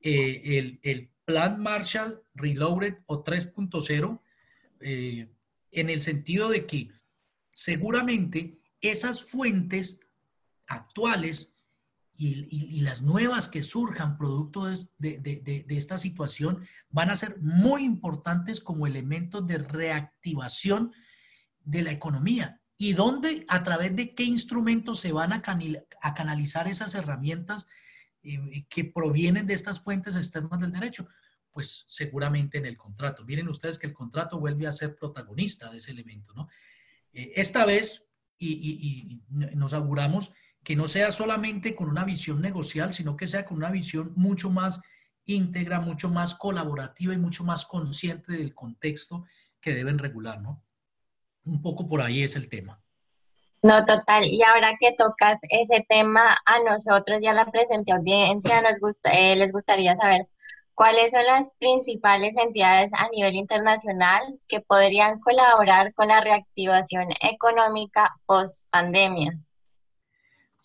eh, 0.00 0.58
el, 0.58 0.78
el, 0.82 1.10
Plan 1.24 1.58
Marshall 1.58 2.22
Reloaded 2.34 2.96
o 3.06 3.24
3.0, 3.24 4.20
eh, 4.80 5.26
en 5.72 5.88
el 5.88 6.02
sentido 6.02 6.50
de 6.50 6.66
que 6.66 6.90
seguramente 7.50 8.58
esas 8.82 9.24
fuentes 9.24 10.00
actuales 10.66 11.53
y, 12.16 12.80
las 12.80 13.02
nuevas 13.02 13.48
que 13.48 13.62
surjan 13.62 14.16
producto 14.16 14.66
de, 14.98 15.64
esta 15.68 15.98
situación 15.98 16.66
van 16.90 17.10
a 17.10 17.16
ser 17.16 17.40
muy 17.40 17.84
importantes 17.84 18.60
como 18.60 18.86
elementos 18.86 19.46
de 19.46 19.58
reactivación 19.58 20.92
de 21.60 21.82
la 21.82 21.92
economía. 21.92 22.60
¿Y 22.76 22.92
dónde, 22.92 23.44
a 23.48 23.62
través 23.62 23.94
de 23.96 24.14
qué 24.14 24.24
instrumentos 24.24 25.00
se 25.00 25.12
van 25.12 25.32
a, 25.32 25.42
canalizar 26.14 26.68
esas 26.68 26.94
herramientas 26.94 27.66
eh, 28.22 28.66
que 28.68 28.84
provienen 28.84 29.46
de 29.46 29.54
estas 29.54 29.80
fuentes 29.80 30.16
externas 30.16 30.60
del 30.60 30.72
derecho? 30.72 31.08
Pues 31.50 31.84
seguramente 31.88 32.58
en 32.58 32.66
el 32.66 32.76
contrato. 32.76 33.24
Miren 33.24 33.48
ustedes 33.48 33.78
que 33.78 33.86
el 33.86 33.92
contrato 33.92 34.38
vuelve 34.38 34.66
a 34.66 34.72
ser 34.72 34.96
protagonista 34.96 35.70
de 35.70 35.78
ese 35.78 35.92
elemento, 35.92 36.32
¿no? 36.34 36.48
Eh, 37.12 37.32
esta 37.36 37.64
vez, 37.64 38.04
y, 38.38 39.22
nos 39.30 39.72
auguramos 39.72 40.32
que 40.64 40.74
no 40.74 40.86
sea 40.86 41.12
solamente 41.12 41.74
con 41.74 41.88
una 41.88 42.04
visión 42.04 42.40
negocial, 42.40 42.92
sino 42.92 43.16
que 43.16 43.26
sea 43.26 43.44
con 43.44 43.58
una 43.58 43.70
visión 43.70 44.12
mucho 44.16 44.50
más 44.50 44.80
íntegra, 45.26 45.78
mucho 45.78 46.08
más 46.08 46.34
colaborativa 46.34 47.12
y 47.14 47.18
mucho 47.18 47.44
más 47.44 47.66
consciente 47.66 48.32
del 48.32 48.54
contexto 48.54 49.24
que 49.60 49.74
deben 49.74 49.98
regular, 49.98 50.40
¿no? 50.40 50.62
Un 51.44 51.60
poco 51.60 51.86
por 51.86 52.00
ahí 52.00 52.22
es 52.22 52.36
el 52.36 52.48
tema. 52.48 52.80
No, 53.62 53.84
total. 53.84 54.24
Y 54.24 54.42
ahora 54.42 54.76
que 54.78 54.92
tocas 54.92 55.38
ese 55.48 55.84
tema 55.88 56.36
a 56.44 56.60
nosotros 56.60 57.22
y 57.22 57.26
a 57.26 57.34
la 57.34 57.50
presente 57.50 57.92
audiencia, 57.92 58.60
nos 58.60 58.78
gusta, 58.78 59.10
eh, 59.10 59.36
les 59.36 59.52
gustaría 59.52 59.96
saber 59.96 60.26
cuáles 60.74 61.12
son 61.12 61.24
las 61.24 61.50
principales 61.58 62.36
entidades 62.36 62.90
a 62.94 63.08
nivel 63.08 63.34
internacional 63.36 64.38
que 64.48 64.60
podrían 64.60 65.20
colaborar 65.20 65.94
con 65.94 66.08
la 66.08 66.20
reactivación 66.20 67.08
económica 67.22 68.14
post 68.26 68.66
pandemia. 68.70 69.38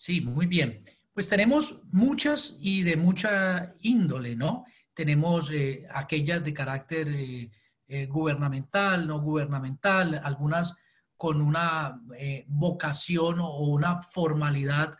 Sí, 0.00 0.22
muy 0.22 0.46
bien. 0.46 0.82
Pues 1.12 1.28
tenemos 1.28 1.82
muchas 1.92 2.56
y 2.58 2.84
de 2.84 2.96
mucha 2.96 3.74
índole, 3.80 4.34
¿no? 4.34 4.64
Tenemos 4.94 5.50
eh, 5.50 5.86
aquellas 5.92 6.42
de 6.42 6.54
carácter 6.54 7.06
eh, 7.06 8.06
gubernamental, 8.06 9.06
no 9.06 9.20
gubernamental, 9.20 10.18
algunas 10.24 10.78
con 11.18 11.42
una 11.42 12.00
eh, 12.16 12.46
vocación 12.48 13.40
o 13.40 13.58
una 13.64 14.00
formalidad 14.00 14.96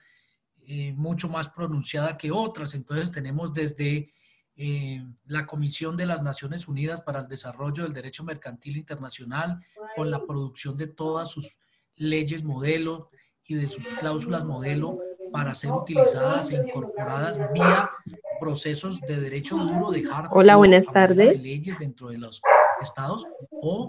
eh, 0.66 0.92
mucho 0.92 1.30
más 1.30 1.48
pronunciada 1.48 2.18
que 2.18 2.30
otras. 2.30 2.74
Entonces 2.74 3.10
tenemos 3.10 3.54
desde 3.54 4.12
eh, 4.54 5.02
la 5.24 5.46
Comisión 5.46 5.96
de 5.96 6.04
las 6.04 6.22
Naciones 6.22 6.68
Unidas 6.68 7.00
para 7.00 7.20
el 7.20 7.28
Desarrollo 7.28 7.84
del 7.84 7.94
Derecho 7.94 8.22
Mercantil 8.22 8.76
Internacional, 8.76 9.64
con 9.96 10.10
la 10.10 10.26
producción 10.26 10.76
de 10.76 10.88
todas 10.88 11.30
sus 11.30 11.58
leyes 11.96 12.44
modelo 12.44 13.08
y 13.50 13.54
de 13.54 13.68
sus 13.68 13.84
cláusulas 13.98 14.44
modelo 14.44 15.00
para 15.32 15.56
ser 15.56 15.72
utilizadas 15.72 16.52
e 16.52 16.56
incorporadas 16.56 17.36
vía 17.52 17.90
procesos 18.38 19.00
de 19.00 19.20
derecho 19.20 19.56
duro 19.56 19.90
de 19.90 20.08
hard 20.08 20.28
Hola, 20.30 20.54
buenas 20.54 20.86
tardes. 20.86 21.32
De 21.32 21.42
leyes 21.42 21.76
dentro 21.76 22.10
de 22.10 22.18
los 22.18 22.40
estados 22.80 23.26
o 23.50 23.88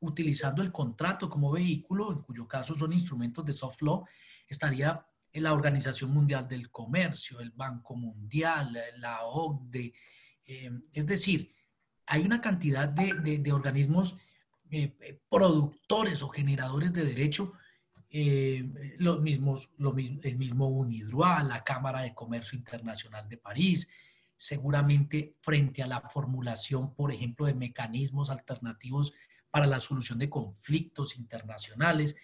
utilizando 0.00 0.62
el 0.62 0.72
contrato 0.72 1.28
como 1.28 1.52
vehículo, 1.52 2.12
en 2.12 2.22
cuyo 2.22 2.48
caso 2.48 2.74
son 2.74 2.94
instrumentos 2.94 3.44
de 3.44 3.52
soft 3.52 3.82
law, 3.82 4.06
estaría 4.48 5.06
en 5.30 5.42
la 5.42 5.52
Organización 5.52 6.10
Mundial 6.10 6.48
del 6.48 6.70
Comercio, 6.70 7.40
el 7.40 7.50
Banco 7.50 7.96
Mundial, 7.96 8.74
la 8.96 9.26
OCDE. 9.26 9.92
Eh, 10.46 10.70
es 10.94 11.06
decir, 11.06 11.52
hay 12.06 12.22
una 12.22 12.40
cantidad 12.40 12.88
de, 12.88 13.52
organismos 13.52 14.16
eh, 14.70 14.96
productores 15.28 16.22
o 16.22 16.28
generadores 16.30 16.94
de 16.94 17.04
derecho, 17.04 17.52
eh, 18.16 18.94
los 18.98 19.20
mismos, 19.20 19.70
el 20.22 20.36
mismo 20.36 20.68
UNIDROIT, 20.68 21.48
la 21.48 21.64
Cámara 21.64 22.02
de 22.02 22.14
Comercio 22.14 22.56
Internacional 22.56 23.28
de 23.28 23.38
París, 23.38 23.90
seguramente 24.36 25.34
frente 25.40 25.82
a 25.82 25.88
la 25.88 26.00
formulación, 26.00 26.94
por 26.94 27.10
ejemplo, 27.10 27.46
de 27.46 27.54
mecanismos 27.54 28.30
alternativos 28.30 29.14
para 29.50 29.66
la 29.66 29.80
solución 29.80 30.20
de 30.20 30.30
conflictos 30.30 31.16
internacionales 31.16 32.14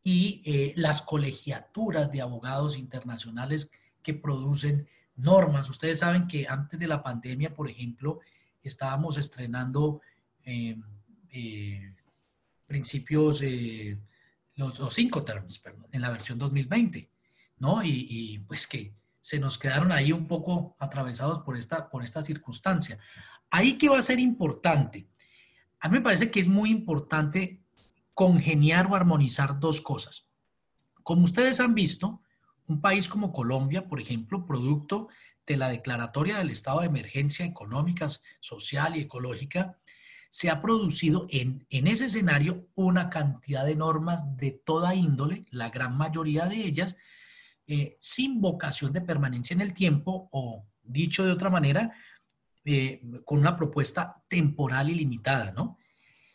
y 0.00 0.42
eh, 0.44 0.74
las 0.76 1.02
colegiaturas 1.02 2.12
de 2.12 2.20
abogados 2.20 2.78
internacionales 2.78 3.72
que 4.04 4.14
producen 4.14 4.86
normas. 5.16 5.68
Ustedes 5.68 5.98
saben 5.98 6.28
que 6.28 6.46
antes 6.46 6.78
de 6.78 6.86
la 6.86 7.02
pandemia, 7.02 7.52
por 7.52 7.68
ejemplo, 7.68 8.20
estábamos 8.62 9.18
estrenando 9.18 10.02
em, 10.44 10.80
eh, 11.32 11.96
principios, 12.68 13.42
los, 14.56 14.80
cinco 14.92 15.22
términos, 15.22 15.58
perdón, 15.58 15.86
en 15.92 16.00
la 16.00 16.10
versión 16.10 16.38
2020, 16.38 17.10
¿no? 17.58 17.82
Y, 17.82 18.06
y, 18.08 18.38
pues 18.40 18.66
que 18.66 18.94
se 19.20 19.38
nos 19.38 19.58
quedaron 19.58 19.92
ahí 19.92 20.12
un 20.12 20.26
poco 20.26 20.76
atravesados 20.78 21.40
por 21.40 21.56
esta, 21.56 21.88
por 21.90 22.02
esta 22.02 22.22
circunstancia. 22.22 22.98
Ahí 23.50 23.78
que 23.78 23.88
va 23.88 23.98
a 23.98 24.02
ser 24.02 24.18
importante 24.18 25.08
a 25.80 25.88
mí 25.88 25.98
me 25.98 26.02
parece 26.02 26.30
que 26.30 26.40
es 26.40 26.48
muy 26.48 26.70
importante 26.70 27.62
congeniar 28.14 28.86
o 28.86 28.94
armonizar 28.94 29.60
dos 29.60 29.80
cosas. 29.80 30.28
Como 31.02 31.24
ustedes 31.24 31.60
han 31.60 31.74
visto, 31.74 32.22
un 32.66 32.80
país 32.80 33.08
como 33.08 33.32
Colombia, 33.32 33.86
por 33.86 34.00
ejemplo, 34.00 34.46
producto 34.46 35.08
de 35.46 35.56
la 35.56 35.68
declaratoria 35.68 36.38
del 36.38 36.50
estado 36.50 36.80
de 36.80 36.86
emergencia 36.86 37.46
económica, 37.46 38.08
social 38.40 38.96
y 38.96 39.02
ecológica, 39.02 39.78
se 40.36 40.50
ha 40.50 40.60
producido 40.60 41.26
en, 41.30 41.64
ese 41.70 42.04
escenario 42.04 42.68
una 42.74 43.08
cantidad 43.08 43.64
de 43.64 43.74
normas 43.74 44.36
de 44.36 44.50
toda 44.50 44.94
índole, 44.94 45.46
la 45.48 45.70
gran 45.70 45.96
mayoría 45.96 46.44
de 46.44 46.56
ellas, 46.56 46.94
eh, 47.66 47.96
sin 48.00 48.42
vocación 48.42 48.92
de 48.92 49.00
permanencia 49.00 49.54
en 49.54 49.62
el 49.62 49.72
tiempo 49.72 50.28
o, 50.32 50.66
dicho 50.82 51.24
de 51.24 51.32
otra 51.32 51.48
manera, 51.48 51.90
eh, 52.66 53.00
con 53.24 53.38
una 53.38 53.56
propuesta 53.56 54.22
temporal 54.28 54.90
y 54.90 54.96
limitada, 54.96 55.52
¿no? 55.52 55.78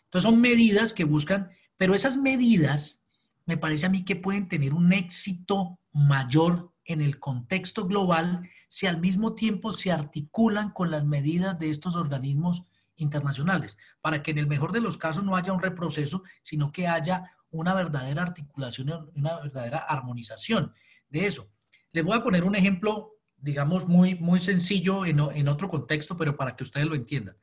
Entonces 0.05 0.31
son 0.31 0.41
medidas 0.41 0.93
que 0.93 1.03
buscan, 1.03 1.51
pero 1.77 1.93
esas 1.93 2.17
medidas 2.17 3.05
me 3.45 3.57
parece 3.57 3.85
a 3.85 3.89
mí 3.89 4.03
que 4.03 4.15
pueden 4.15 4.47
tener 4.47 4.73
un 4.73 4.93
éxito 4.93 5.77
mayor 5.91 6.73
en 6.85 7.01
el 7.01 7.19
contexto 7.19 7.85
global 7.85 8.49
si 8.67 8.87
al 8.87 8.99
mismo 8.99 9.35
tiempo 9.35 9.71
se 9.71 9.91
articulan 9.91 10.71
con 10.71 10.89
las 10.89 11.05
medidas 11.05 11.59
de 11.59 11.69
estos 11.69 11.95
organismos 11.95 12.63
internacionales, 12.97 13.77
para 14.01 14.21
que 14.21 14.31
en 14.31 14.37
el 14.37 14.47
mejor 14.47 14.71
de 14.71 14.81
los 14.81 14.97
casos 14.97 15.23
no 15.23 15.35
haya 15.35 15.53
un 15.53 15.61
reproceso, 15.61 16.23
sino 16.41 16.71
que 16.71 16.87
haya 16.87 17.31
una 17.49 17.73
verdadera 17.73 18.23
articulación, 18.23 19.11
una 19.15 19.39
verdadera 19.39 19.79
armonización 19.79 20.73
de 21.09 21.25
eso. 21.25 21.51
Les 21.91 22.03
voy 22.03 22.17
a 22.17 22.23
poner 22.23 22.43
un 22.43 22.55
ejemplo 22.55 23.11
digamos, 23.41 23.87
muy, 23.87 24.15
muy 24.15 24.39
sencillo 24.39 25.05
en, 25.05 25.19
en 25.19 25.47
otro 25.47 25.67
contexto, 25.67 26.15
pero 26.15 26.35
para 26.35 26.55
que 26.55 26.63
ustedes 26.63 26.87
lo 26.87 26.95
entiendan. 26.95 27.35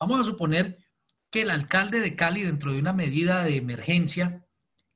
Vamos 0.00 0.20
a 0.20 0.24
suponer 0.24 0.78
que 1.30 1.42
el 1.42 1.50
alcalde 1.50 2.00
de 2.00 2.16
Cali, 2.16 2.42
dentro 2.42 2.72
de 2.72 2.78
una 2.78 2.92
medida 2.92 3.44
de 3.44 3.56
emergencia, 3.56 4.44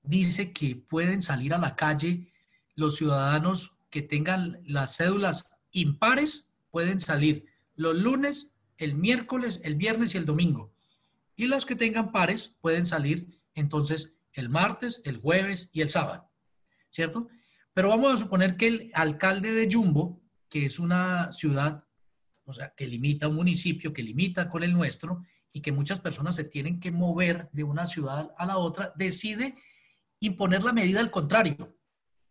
dice 0.02 0.52
que 0.52 0.76
pueden 0.76 1.20
salir 1.22 1.52
a 1.52 1.58
la 1.58 1.76
calle 1.76 2.32
los 2.74 2.96
ciudadanos 2.96 3.78
que 3.90 4.02
tengan 4.02 4.60
las 4.64 4.96
cédulas 4.96 5.46
impares, 5.72 6.50
pueden 6.70 7.00
salir 7.00 7.46
los 7.74 7.94
lunes, 7.94 8.49
el 8.80 8.94
miércoles, 8.94 9.60
el 9.64 9.76
viernes 9.76 10.14
y 10.14 10.18
el 10.18 10.26
domingo. 10.26 10.72
Y 11.36 11.46
los 11.46 11.64
que 11.64 11.76
tengan 11.76 12.12
pares 12.12 12.56
pueden 12.60 12.86
salir 12.86 13.40
entonces 13.54 14.16
el 14.32 14.48
martes, 14.48 15.00
el 15.04 15.18
jueves 15.18 15.70
y 15.72 15.80
el 15.80 15.88
sábado. 15.88 16.30
¿Cierto? 16.90 17.28
Pero 17.72 17.88
vamos 17.88 18.12
a 18.12 18.16
suponer 18.16 18.56
que 18.56 18.66
el 18.66 18.90
alcalde 18.94 19.52
de 19.52 19.68
Jumbo 19.72 20.20
que 20.50 20.66
es 20.66 20.78
una 20.78 21.32
ciudad, 21.32 21.84
o 22.44 22.52
sea, 22.52 22.74
que 22.76 22.86
limita 22.86 23.28
un 23.28 23.36
municipio, 23.36 23.92
que 23.92 24.02
limita 24.02 24.48
con 24.48 24.64
el 24.64 24.74
nuestro 24.74 25.24
y 25.52 25.62
que 25.62 25.72
muchas 25.72 26.00
personas 26.00 26.34
se 26.34 26.44
tienen 26.44 26.80
que 26.80 26.90
mover 26.90 27.48
de 27.52 27.62
una 27.62 27.86
ciudad 27.86 28.34
a 28.36 28.44
la 28.44 28.58
otra, 28.58 28.92
decide 28.96 29.54
imponer 30.18 30.64
la 30.64 30.72
medida 30.72 31.00
al 31.00 31.10
contrario, 31.10 31.78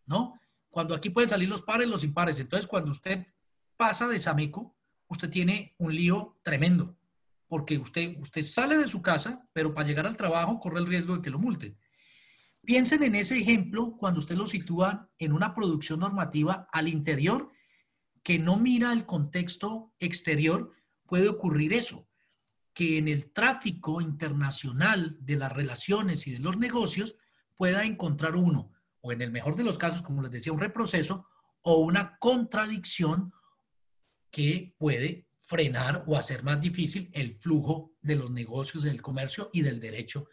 ¿no? 0.05 0.39
Cuando 0.69 0.93
aquí 0.93 1.09
pueden 1.09 1.29
salir 1.29 1.49
los 1.49 1.62
pares, 1.62 1.88
los 1.88 2.03
impares. 2.03 2.39
Entonces, 2.39 2.67
cuando 2.67 2.91
usted 2.91 3.25
pasa 3.77 4.07
de 4.07 4.19
Samico, 4.19 4.77
usted 5.10 5.30
tiene 5.30 5.76
un 5.78 5.93
lío 5.93 6.39
tremendo, 6.43 6.98
porque 7.48 7.78
usted, 7.78 8.15
usted 8.19 8.43
sale 8.43 8.78
de 8.78 8.88
su 8.88 9.02
casa, 9.02 9.45
pero 9.52 9.74
para 9.74 9.88
llegar 9.88 10.08
al 10.08 10.15
trabajo 10.15 10.60
corre 10.60 10.80
el 10.80 10.88
riesgo 10.88 11.17
de 11.17 11.22
que 11.22 11.30
lo 11.30 11.39
multen. 11.39 11.78
Piensen 12.63 13.04
en 13.04 13.15
ese 13.15 13.38
ejemplo 13.38 13.98
cuando 13.98 14.19
usted 14.19 14.36
lo 14.36 14.45
sitúa 14.45 15.10
en 15.17 15.34
una 15.34 15.54
producción 15.54 16.00
normativa 16.00 16.67
al 16.72 16.88
interior 16.88 17.52
que 18.24 18.38
no 18.38 18.58
mira 18.58 18.93
el 18.93 19.06
contexto 19.06 19.93
exterior, 20.00 20.72
puede 21.06 21.28
ocurrir 21.30 21.74
eso, 21.74 22.08
que 22.74 22.98
en 22.98 23.08
el 23.08 23.32
tráfico 23.32 24.02
internacional 24.02 25.17
de 25.22 25.36
las 25.36 25.52
relaciones 25.52 26.28
y 26.28 26.32
de 26.32 26.39
los 26.39 26.58
negocios 26.58 27.15
pueda 27.56 27.86
encontrar 27.86 28.36
uno, 28.36 28.72
o 29.02 29.12
en 29.12 29.22
el 29.22 29.32
mejor 29.32 29.56
de 29.56 29.63
los 29.63 29.78
casos, 29.78 30.02
como 30.02 30.22
les 30.22 30.32
decía, 30.32 30.54
un 30.54 30.60
reproceso 30.60 31.26
o 31.62 31.80
una 31.80 32.17
contradicción 32.19 33.34
que 34.31 34.73
puede 34.77 35.27
frenar 35.39 36.03
o 36.05 36.15
hacer 36.15 36.43
más 36.43 36.61
difícil 36.61 37.09
el 37.13 37.33
flujo 37.33 37.93
de 38.01 38.15
los 38.15 38.31
negocios, 38.31 38.83
del 38.83 39.01
comercio 39.01 39.49
y 39.51 39.61
del 39.61 39.79
derecho 39.79 40.29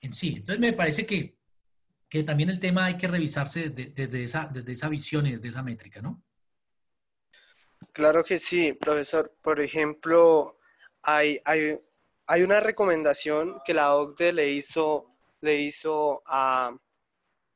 en 0.00 0.12
sí. 0.12 0.34
Entonces 0.36 0.60
me 0.60 0.72
parece 0.72 1.06
que, 1.06 1.36
que 2.08 2.22
también 2.22 2.50
el 2.50 2.60
tema 2.60 2.86
hay 2.86 2.96
que 2.96 3.08
revisarse 3.08 3.70
desde, 3.70 4.22
esa, 4.22 4.46
desde 4.46 4.72
esa 4.72 4.88
visión 4.88 5.26
y 5.26 5.32
desde 5.32 5.48
esa 5.48 5.62
métrica, 5.62 6.00
¿no? 6.00 6.22
Claro 7.92 8.22
que 8.22 8.38
sí, 8.38 8.72
profesor. 8.74 9.34
Por 9.42 9.60
ejemplo, 9.60 10.58
hay, 11.02 11.40
hay, 11.44 11.78
hay 12.26 12.42
una 12.42 12.60
recomendación 12.60 13.60
que 13.64 13.74
la 13.74 13.94
OCDE 13.94 14.32
le 14.32 14.50
hizo, 14.50 15.16
le 15.40 15.56
hizo 15.56 16.22
a, 16.26 16.76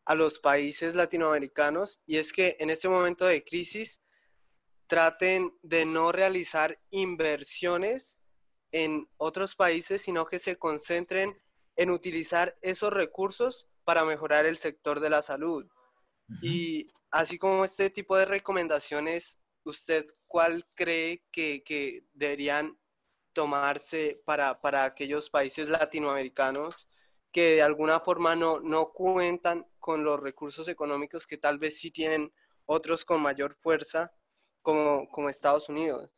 a 0.05 0.15
los 0.15 0.39
países 0.39 0.95
latinoamericanos 0.95 2.01
y 2.07 2.17
es 2.17 2.33
que 2.33 2.57
en 2.59 2.71
este 2.71 2.89
momento 2.89 3.27
de 3.27 3.45
crisis 3.45 4.01
traten 4.87 5.53
de 5.63 5.87
no 5.87 6.13
realizar 6.13 6.79
inversiones 6.91 8.19
en 8.73 9.09
otros 9.17 9.55
países, 9.55 10.03
sino 10.03 10.27
que 10.27 10.39
se 10.39 10.57
concentren 10.57 11.35
en 11.77 11.91
utilizar 11.91 12.57
esos 12.61 12.93
recursos 12.93 13.69
para 13.85 14.05
mejorar 14.05 14.47
el 14.47 14.57
sector 14.57 15.01
de 15.01 15.11
la 15.11 15.23
salud. 15.23 15.67
Y 16.43 16.87
así 17.11 17.39
como 17.39 17.65
este 17.65 17.91
tipo 17.91 18.17
de 18.17 18.25
recomendaciones, 18.25 19.39
¿usted 19.65 20.07
cuál 20.27 20.67
cree 20.75 21.23
que, 21.31 22.05
deberían 22.13 22.79
tomarse 23.33 24.23
para, 24.25 24.61
para, 24.61 24.85
aquellos 24.85 25.29
países 25.29 25.69
latinoamericanos 25.69 26.89
que 27.33 27.57
de 27.57 27.63
alguna 27.63 28.01
forma 28.01 28.37
no, 28.37 28.61
no 28.61 28.93
cuentan 28.93 29.67
con 29.81 30.05
los 30.05 30.21
recursos 30.21 30.69
económicos 30.69 31.27
que 31.27 31.37
tal 31.37 31.59
vez 31.59 31.79
sí 31.79 31.91
tienen 31.91 32.33
otros 32.65 33.05
con 33.05 33.21
mayor 33.21 33.57
fuerza, 33.57 34.13
como, 34.65 35.09
como 35.11 35.29
Estados 35.29 35.69
Unidos? 35.69 36.11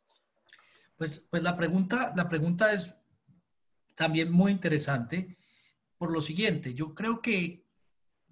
Pues, 0.95 1.19
pues 1.29 1.43
la, 1.43 1.55
pregunta, 1.55 2.13
la 2.15 2.27
pregunta 2.27 2.71
es 2.71 2.95
también 3.93 4.31
muy 4.31 4.51
interesante 4.51 5.37
por 5.97 6.11
lo 6.11 6.21
siguiente. 6.21 6.73
Yo 6.73 6.95
creo 6.95 7.21
que 7.21 7.67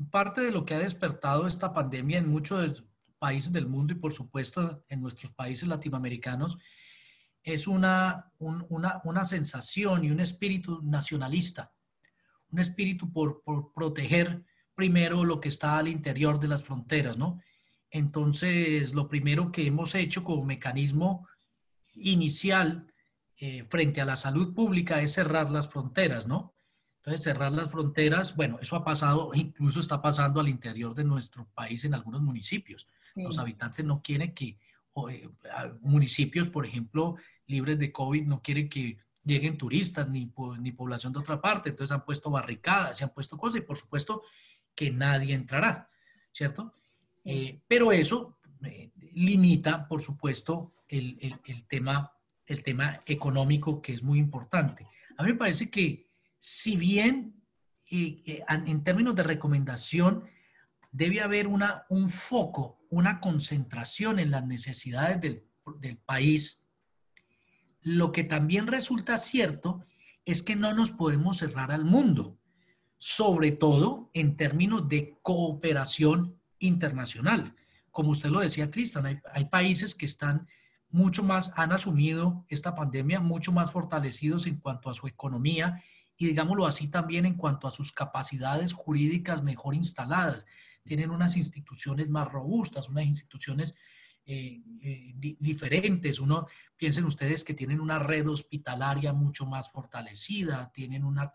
parte 0.10 0.42
de 0.42 0.52
lo 0.52 0.66
que 0.66 0.74
ha 0.74 0.80
despertado 0.80 1.46
esta 1.46 1.74
pandemia 1.74 2.18
en 2.18 2.30
muchos 2.30 2.84
países 3.20 3.52
del 3.52 3.68
mundo 3.68 3.94
y 3.94 3.98
por 3.98 4.14
supuesto 4.14 4.84
en 4.88 5.02
nuestros 5.02 5.34
países 5.34 5.68
latinoamericanos 5.68 6.58
es 7.44 7.68
una, 7.68 8.32
una, 8.40 9.02
una 9.04 9.26
sensación 9.26 10.06
y 10.06 10.12
un 10.12 10.20
espíritu 10.20 10.82
nacionalista, 10.82 11.74
un 12.52 12.60
espíritu 12.60 13.12
por, 13.12 13.44
por, 13.44 13.74
proteger 13.74 14.44
primero 14.74 15.24
lo 15.26 15.40
que 15.40 15.50
está 15.50 15.78
al 15.78 15.88
interior 15.88 16.40
de 16.40 16.48
las 16.48 16.64
fronteras, 16.64 17.18
¿no? 17.18 17.40
Entonces, 17.96 18.94
lo 18.94 19.08
primero 19.08 19.54
que 19.54 19.66
hemos 19.66 19.96
hecho 19.96 20.26
como 20.26 20.44
mecanismo 20.44 21.30
inicial 21.94 22.92
eh, 23.38 23.64
frente 23.70 24.02
a 24.02 24.06
la 24.06 24.18
salud 24.18 24.54
pública 24.54 25.02
es 25.02 25.14
cerrar 25.14 25.50
las 25.50 25.70
fronteras, 25.70 26.28
¿no? 26.28 26.54
Entonces, 26.98 27.24
cerrar 27.24 27.54
las 27.54 27.72
fronteras, 27.72 28.36
bueno, 28.36 28.60
eso 28.62 28.76
ha 28.76 28.84
pasado, 28.84 29.32
incluso 29.34 29.80
está 29.80 30.02
pasando 30.02 30.42
al 30.42 30.50
interior 30.50 30.94
de 30.94 31.06
nuestro 31.06 31.48
país 31.54 31.86
en 31.86 31.94
algunos 31.94 32.20
municipios. 32.22 32.86
Los 33.16 33.40
habitantes 33.40 33.86
no 33.86 34.02
quieren 34.02 34.34
que, 34.34 34.58
eh, 35.10 35.30
municipios, 35.80 36.50
por 36.50 36.66
ejemplo, 36.66 37.16
libres 37.48 37.80
de 37.80 37.94
COVID, 37.94 38.26
no 38.26 38.42
quieren 38.42 38.68
que 38.68 38.98
lleguen 39.24 39.58
turistas 39.58 40.10
ni, 40.10 40.34
ni 40.60 40.74
población 40.74 41.14
de 41.14 41.20
otra 41.20 41.40
parte. 41.40 41.70
Entonces 41.70 41.94
han 41.94 42.04
puesto 42.04 42.30
barricadas, 42.30 42.98
se 42.98 43.06
han 43.06 43.12
puesto 43.12 43.38
cosas 43.38 43.62
y 43.62 43.66
por 43.66 43.78
supuesto 43.78 44.22
que 44.76 44.92
nadie 44.92 45.34
entrará, 45.34 45.90
¿cierto? 46.34 46.74
Eh, 47.26 47.60
pero 47.68 47.92
eso 47.92 48.38
limita, 49.16 49.88
por 49.88 50.02
supuesto, 50.02 50.74
el, 50.88 51.42
tema, 51.68 52.14
el 52.46 52.64
tema 52.64 53.00
económico 53.06 53.82
que 53.82 53.94
es 53.94 54.04
muy 54.04 54.20
importante. 54.20 54.86
A 55.18 55.24
mí 55.24 55.32
me 55.32 55.38
parece 55.38 55.70
que 55.70 56.08
si 56.38 56.78
bien 56.78 57.44
eh, 57.92 58.22
eh, 58.26 58.44
en 58.48 58.84
términos 58.84 59.16
de 59.16 59.24
recomendación 59.24 60.26
debe 60.92 61.22
haber 61.22 61.48
una, 61.48 61.86
un 61.90 62.10
foco, 62.10 62.80
una 62.90 63.20
concentración 63.20 64.20
en 64.20 64.32
las 64.32 64.46
necesidades 64.46 65.20
del 65.20 65.98
país, 65.98 66.64
lo 67.82 68.12
que 68.12 68.24
también 68.24 68.68
resulta 68.68 69.18
cierto 69.18 69.84
es 70.26 70.42
que 70.42 70.56
no 70.56 70.74
nos 70.74 70.92
podemos 70.92 71.38
cerrar 71.38 71.72
al 71.72 71.86
mundo, 71.86 72.40
sobre 72.98 73.52
todo 73.52 74.10
en 74.14 74.38
términos 74.38 74.88
de 74.88 75.18
cooperación 75.22 76.40
internacional. 76.66 77.56
Como 77.92 78.10
usted 78.10 78.30
lo 78.30 78.40
decía, 78.40 78.72
Cristian, 78.72 79.06
hay, 79.06 79.20
hay, 79.34 79.46
países 79.46 79.96
que 79.96 80.06
están 80.06 80.48
mucho 80.90 81.24
más, 81.24 81.52
han 81.56 81.72
asumido 81.72 82.46
esta 82.50 82.76
pandemia 82.76 83.20
mucho 83.20 83.52
más 83.52 83.72
fortalecidos 83.72 84.48
en 84.48 84.58
cuanto 84.58 84.90
a 84.90 84.94
su 84.94 85.08
economía 85.08 85.82
y 86.18 86.28
digámoslo 86.28 86.66
así 86.66 86.88
también 86.88 87.26
en 87.26 87.36
cuanto 87.36 87.68
a 87.68 87.72
sus 87.72 87.92
capacidades 87.92 88.74
jurídicas 88.74 89.44
mejor 89.44 89.76
instaladas. 89.76 90.46
Tienen 90.84 91.10
unas 91.12 91.36
instituciones 91.36 92.10
más 92.10 92.32
robustas, 92.32 92.90
unas 92.90 93.06
instituciones 93.06 93.76
eh, 94.26 94.62
eh, 94.82 95.14
diferentes. 95.18 96.20
Uno, 96.20 96.48
piensen 96.78 97.06
ustedes 97.06 97.44
que 97.44 97.54
tienen 97.54 97.82
una 97.82 98.00
red 98.00 98.28
hospitalaria 98.28 99.14
mucho 99.14 99.46
más 99.46 99.72
fortalecida, 99.72 100.72
tienen 100.72 101.04
una, 101.04 101.32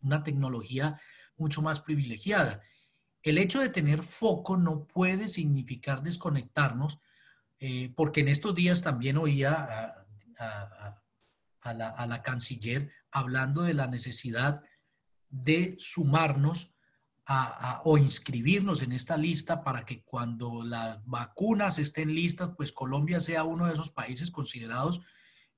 una 0.00 0.22
tecnología 0.22 1.00
mucho 1.36 1.62
más 1.62 1.80
privilegiada. 1.80 2.60
El 3.22 3.38
hecho 3.38 3.60
de 3.60 3.68
tener 3.68 4.02
foco 4.02 4.56
no 4.56 4.84
puede 4.84 5.28
significar 5.28 6.02
desconectarnos 6.02 6.98
eh, 7.64 7.92
porque 7.94 8.22
en 8.22 8.28
estos 8.28 8.54
días 8.56 8.82
también 8.82 9.16
oía 9.16 9.94
a, 10.38 11.02
la, 11.72 12.22
canciller 12.22 12.90
hablando 13.12 13.62
de 13.62 13.74
la 13.74 13.86
necesidad 13.86 14.62
de 15.28 15.76
sumarnos 15.78 16.74
o 17.84 17.98
inscribirnos 17.98 18.82
en 18.82 18.90
esta 18.90 19.16
lista 19.16 19.62
para 19.62 19.84
que 19.84 20.02
cuando 20.02 20.64
las 20.64 20.98
vacunas 21.06 21.78
estén 21.78 22.14
listas, 22.14 22.50
pues 22.56 22.72
Colombia 22.72 23.20
sea 23.20 23.44
uno 23.44 23.66
de 23.66 23.72
esos 23.72 23.90
países 23.90 24.32
considerados 24.32 25.00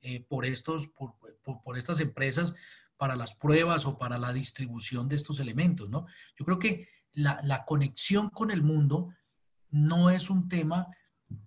eh, 0.03 0.23
por, 0.29 0.45
estos, 0.45 0.89
por, 0.89 1.79
estas 1.79 2.01
empresas 2.01 2.55
para 2.99 3.17
las 3.17 3.35
pruebas 3.35 3.87
o 3.87 3.97
para 3.97 4.19
la 4.19 4.35
distribución 4.35 5.09
de 5.09 5.17
estos 5.17 5.41
elementos, 5.41 5.89
¿no? 5.89 6.07
Yo 6.39 6.45
creo 6.45 6.59
que 6.59 6.89
la, 7.15 7.41
la 7.43 7.65
conexión 7.65 8.31
con 8.31 8.51
el 8.51 8.63
mundo 8.63 9.15
no 9.71 10.11
es 10.11 10.31
un 10.31 10.49
tema 10.49 10.89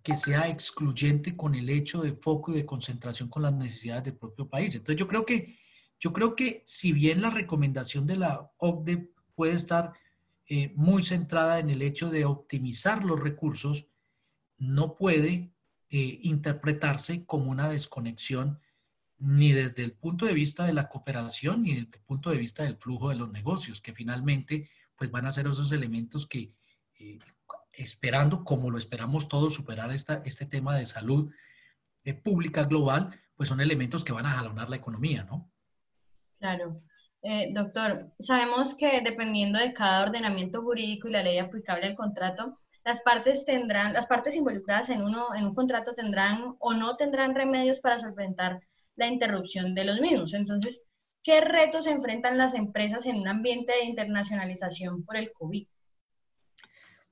que 0.03 0.15
sea 0.15 0.49
excluyente 0.49 1.35
con 1.35 1.55
el 1.55 1.69
hecho 1.69 2.01
de 2.01 2.13
foco 2.13 2.51
y 2.51 2.55
de 2.55 2.65
concentración 2.65 3.29
con 3.29 3.43
las 3.43 3.53
necesidades 3.53 4.05
del 4.05 4.17
propio 4.17 4.49
país. 4.49 4.75
Entonces 4.75 4.99
yo 4.99 5.07
creo 5.07 5.25
que, 5.25 5.57
yo 5.99 6.13
creo 6.13 6.35
que 6.35 6.63
si 6.65 6.91
bien 6.91 7.21
la 7.21 7.29
recomendación 7.29 8.07
de 8.07 8.17
la 8.17 8.51
OCDE 8.57 9.11
puede 9.35 9.53
estar 9.53 9.93
eh, 10.47 10.71
muy 10.75 11.03
centrada 11.03 11.59
en 11.59 11.69
el 11.69 11.81
hecho 11.81 12.09
de 12.09 12.25
optimizar 12.25 13.03
los 13.03 13.19
recursos, 13.19 13.87
no 14.57 14.95
puede 14.95 15.51
eh, 15.89 16.19
interpretarse 16.23 17.25
como 17.25 17.51
una 17.51 17.69
desconexión 17.69 18.59
ni 19.19 19.51
desde 19.51 19.83
el 19.83 19.93
punto 19.93 20.25
de 20.25 20.33
vista 20.33 20.65
de 20.65 20.73
la 20.73 20.89
cooperación 20.89 21.63
ni 21.63 21.73
desde 21.73 21.97
el 21.97 22.03
punto 22.03 22.29
de 22.29 22.37
vista 22.37 22.63
del 22.63 22.77
flujo 22.77 23.09
de 23.09 23.15
los 23.15 23.31
negocios, 23.31 23.81
que 23.81 23.93
finalmente 23.93 24.69
pues 24.97 25.11
van 25.11 25.25
a 25.25 25.31
ser 25.31 25.47
esos 25.47 25.71
elementos 25.71 26.25
que, 26.25 26.53
eh, 26.99 27.19
esperando, 27.73 28.43
como 28.43 28.71
lo 28.71 28.77
esperamos 28.77 29.29
todos, 29.29 29.53
superar 29.53 29.91
esta, 29.91 30.21
este 30.25 30.45
tema 30.45 30.75
de 30.75 30.85
salud 30.85 31.31
eh, 32.03 32.13
pública 32.13 32.63
global, 32.63 33.13
pues 33.35 33.49
son 33.49 33.61
elementos 33.61 34.03
que 34.03 34.13
van 34.13 34.25
a 34.25 34.33
jalonar 34.33 34.69
la 34.69 34.77
economía, 34.77 35.23
¿no? 35.23 35.51
Claro. 36.39 36.81
Eh, 37.21 37.51
doctor, 37.53 38.11
sabemos 38.19 38.75
que 38.75 39.01
dependiendo 39.01 39.59
de 39.59 39.73
cada 39.73 40.03
ordenamiento 40.03 40.61
jurídico 40.61 41.07
y 41.07 41.11
la 41.11 41.23
ley 41.23 41.37
aplicable 41.37 41.85
al 41.85 41.95
contrato, 41.95 42.59
las 42.83 43.01
partes 43.01 43.43
tendrán, 43.43 43.93
las 43.93 44.07
partes 44.07 44.35
involucradas 44.35 44.89
en 44.89 45.03
uno, 45.03 45.35
en 45.35 45.45
un 45.45 45.53
contrato 45.53 45.93
tendrán 45.93 46.55
o 46.59 46.73
no 46.73 46.95
tendrán 46.95 47.35
remedios 47.35 47.79
para 47.81 47.99
solventar 47.99 48.61
la 48.95 49.07
interrupción 49.07 49.75
de 49.75 49.83
los 49.83 49.99
mismos. 49.99 50.33
Entonces, 50.33 50.85
¿qué 51.27 51.41
retos 51.41 51.87
enfrentan 51.87 52.37
las 52.37 52.53
empresas 52.53 53.05
en 53.05 53.17
un 53.17 53.27
ambiente 53.27 53.73
de 53.73 53.83
internacionalización 53.83 55.03
por 55.03 55.17
el 55.17 55.33
COVID? 55.33 55.67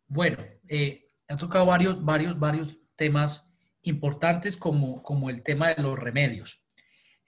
Bueno, 0.08 0.38
eh, 0.70 1.10
ha 1.28 1.36
tocado 1.36 1.66
varios, 1.66 2.02
varios, 2.02 2.40
varios 2.40 2.78
temas 2.96 3.52
importantes 3.82 4.56
como, 4.56 5.04
como 5.04 5.30
el 5.30 5.44
tema 5.44 5.74
de 5.74 5.84
los 5.84 6.00
remedios. 6.00 6.66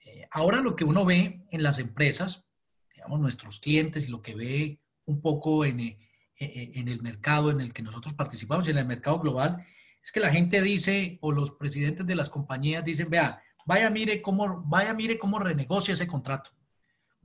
Eh, 0.02 0.26
ahora 0.30 0.62
lo 0.62 0.76
que 0.76 0.84
uno 0.84 1.04
ve 1.04 1.44
en 1.50 1.62
las 1.62 1.78
empresas, 1.78 2.48
digamos, 2.94 3.20
nuestros 3.20 3.60
clientes 3.60 4.08
y 4.08 4.10
lo 4.10 4.22
que 4.22 4.34
ve 4.34 4.80
un 5.04 5.20
poco 5.20 5.66
en, 5.66 5.80
eh, 5.80 5.98
en 6.38 6.88
el 6.88 7.02
mercado 7.02 7.50
en 7.50 7.60
el 7.60 7.74
que 7.74 7.82
nosotros 7.82 8.14
participamos, 8.14 8.66
en 8.66 8.78
el 8.78 8.86
mercado 8.86 9.18
global, 9.20 9.62
es 10.02 10.10
que 10.10 10.20
la 10.20 10.32
gente 10.32 10.62
dice, 10.62 11.18
o 11.20 11.32
los 11.32 11.50
presidentes 11.50 12.06
de 12.06 12.14
las 12.14 12.30
compañías 12.30 12.82
dicen, 12.82 13.10
vea, 13.10 13.42
vaya 13.66 13.90
mire 13.90 14.22
cómo, 14.22 14.62
vaya 14.64 14.94
mire 14.94 15.18
cómo 15.18 15.38
renegocia 15.38 15.92
ese 15.92 16.06
contrato, 16.06 16.52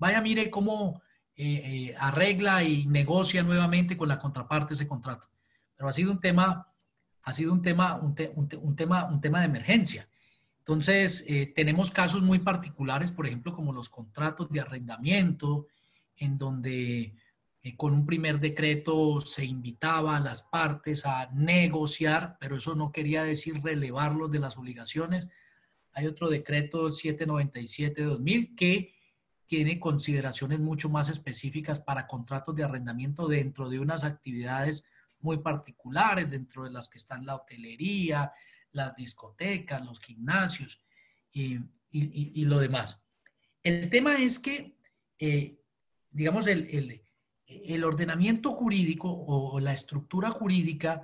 vaya 0.04 0.22
mire 0.22 0.50
cómo 0.50 1.02
arregla 1.98 2.64
y 2.64 2.86
negocia 2.86 3.42
nuevamente 3.42 3.98
con 3.98 4.08
la 4.08 4.20
contraparte 4.20 4.76
ese 4.76 4.88
contrato 4.88 5.34
pero 5.76 5.90
ha 5.90 5.94
sido 5.94 6.12
un 6.12 6.20
tema, 6.20 6.68
ha 7.24 7.34
sido 7.34 7.54
un 7.54 7.62
tema, 7.62 7.96
un, 7.96 8.16
tema, 8.16 9.06
un 9.06 9.22
tema 9.22 9.40
de 9.40 9.46
emergencia. 9.46 10.08
Entonces, 10.60 11.26
eh, 11.28 11.52
tenemos 11.54 11.92
casos 11.92 12.22
muy 12.22 12.40
particulares, 12.40 13.12
por 13.12 13.26
ejemplo, 13.26 13.54
como 13.54 13.74
los 13.74 13.90
contratos 13.90 14.50
de 14.50 14.62
arrendamiento, 14.62 15.68
en 16.16 16.38
donde 16.38 17.16
eh, 17.62 17.76
con 17.76 17.94
un 17.94 18.06
primer 18.06 18.40
decreto 18.40 19.20
se 19.20 19.44
invitaba 19.44 20.16
a 20.16 20.22
las 20.22 20.44
partes 20.44 21.06
a 21.06 21.30
negociar, 21.34 22.38
pero 22.40 22.56
eso 22.56 22.76
no 22.76 22.92
quería 22.92 23.24
decir 23.24 23.62
relevarlos 23.62 24.32
de 24.32 24.40
las 24.40 24.58
obligaciones. 24.58 25.28
Hay 25.92 26.08
otro 26.08 26.30
decreto 26.30 26.88
797-2000 26.90 28.56
que 28.56 28.94
tiene 29.46 29.80
consideraciones 29.80 30.60
mucho 30.60 30.90
más 30.90 31.10
específicas 31.10 31.80
para 31.80 32.08
contratos 32.08 32.56
de 32.56 32.64
arrendamiento 32.64 33.28
dentro 33.28 33.70
de 33.70 33.80
unas 33.80 34.04
actividades 34.04 34.84
muy 35.20 35.38
particulares, 35.40 36.30
dentro 36.30 36.64
de 36.64 36.72
las 36.72 36.88
que 36.88 36.98
están 36.98 37.26
la 37.26 37.36
hotelería, 37.36 38.32
las 38.72 38.96
discotecas, 38.96 39.86
los 39.86 40.00
gimnasios 40.00 40.82
y, 41.32 41.60
lo 42.46 42.60
demás. 42.60 43.02
El 43.62 43.90
tema 43.90 44.16
es 44.18 44.40
que, 44.40 44.76
eh, 45.20 45.60
digamos, 46.12 46.48
el, 46.48 47.02
ordenamiento 47.84 48.52
jurídico 48.54 49.10
o 49.10 49.60
la 49.60 49.74
estructura 49.74 50.32
jurídica 50.32 51.04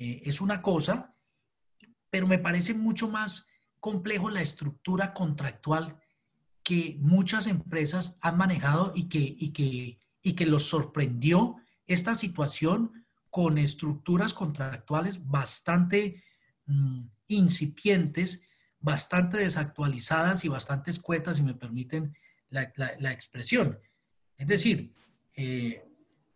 eh, 0.00 0.22
es 0.24 0.40
una 0.40 0.62
cosa, 0.62 1.10
pero 2.08 2.26
me 2.26 2.38
parece 2.38 2.72
mucho 2.72 3.08
más 3.08 3.46
complejo 3.78 4.30
la 4.30 4.40
estructura 4.40 5.12
contractual 5.12 6.00
que 6.70 6.96
muchas 7.00 7.48
empresas 7.48 8.16
han 8.20 8.36
manejado 8.36 8.92
y 8.94 9.08
que, 9.08 9.18
y 9.18 9.48
que, 9.48 9.98
y 10.22 10.34
que 10.34 10.46
los 10.46 10.68
sorprendió 10.68 11.56
esta 11.88 12.14
situación 12.14 13.04
con 13.28 13.58
estructuras 13.58 14.32
contractuales 14.32 15.26
bastante 15.28 16.22
mm, 16.66 17.06
incipientes, 17.26 18.44
bastante 18.78 19.38
desactualizadas 19.38 20.44
y 20.44 20.48
bastante 20.48 20.92
escuetas, 20.92 21.38
si 21.38 21.42
me 21.42 21.54
permiten 21.54 22.16
la, 22.50 22.62
expresión. 23.10 23.80
Es 24.38 24.46
decir, 24.46 24.92
eh, 25.34 25.84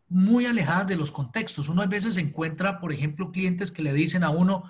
muy 0.09 0.47
alejadas 0.47 0.89
de 0.89 0.97
los 0.97 1.13
contextos. 1.13 1.69
Uno 1.69 1.83
a 1.83 1.87
veces 1.87 2.17
encuentra, 2.17 2.81
por 2.81 2.93
ejemplo, 2.93 3.31
clientes 3.31 3.71
que 3.71 3.83
le 3.83 3.93
dicen 3.93 4.25
a 4.25 4.31
uno, 4.31 4.69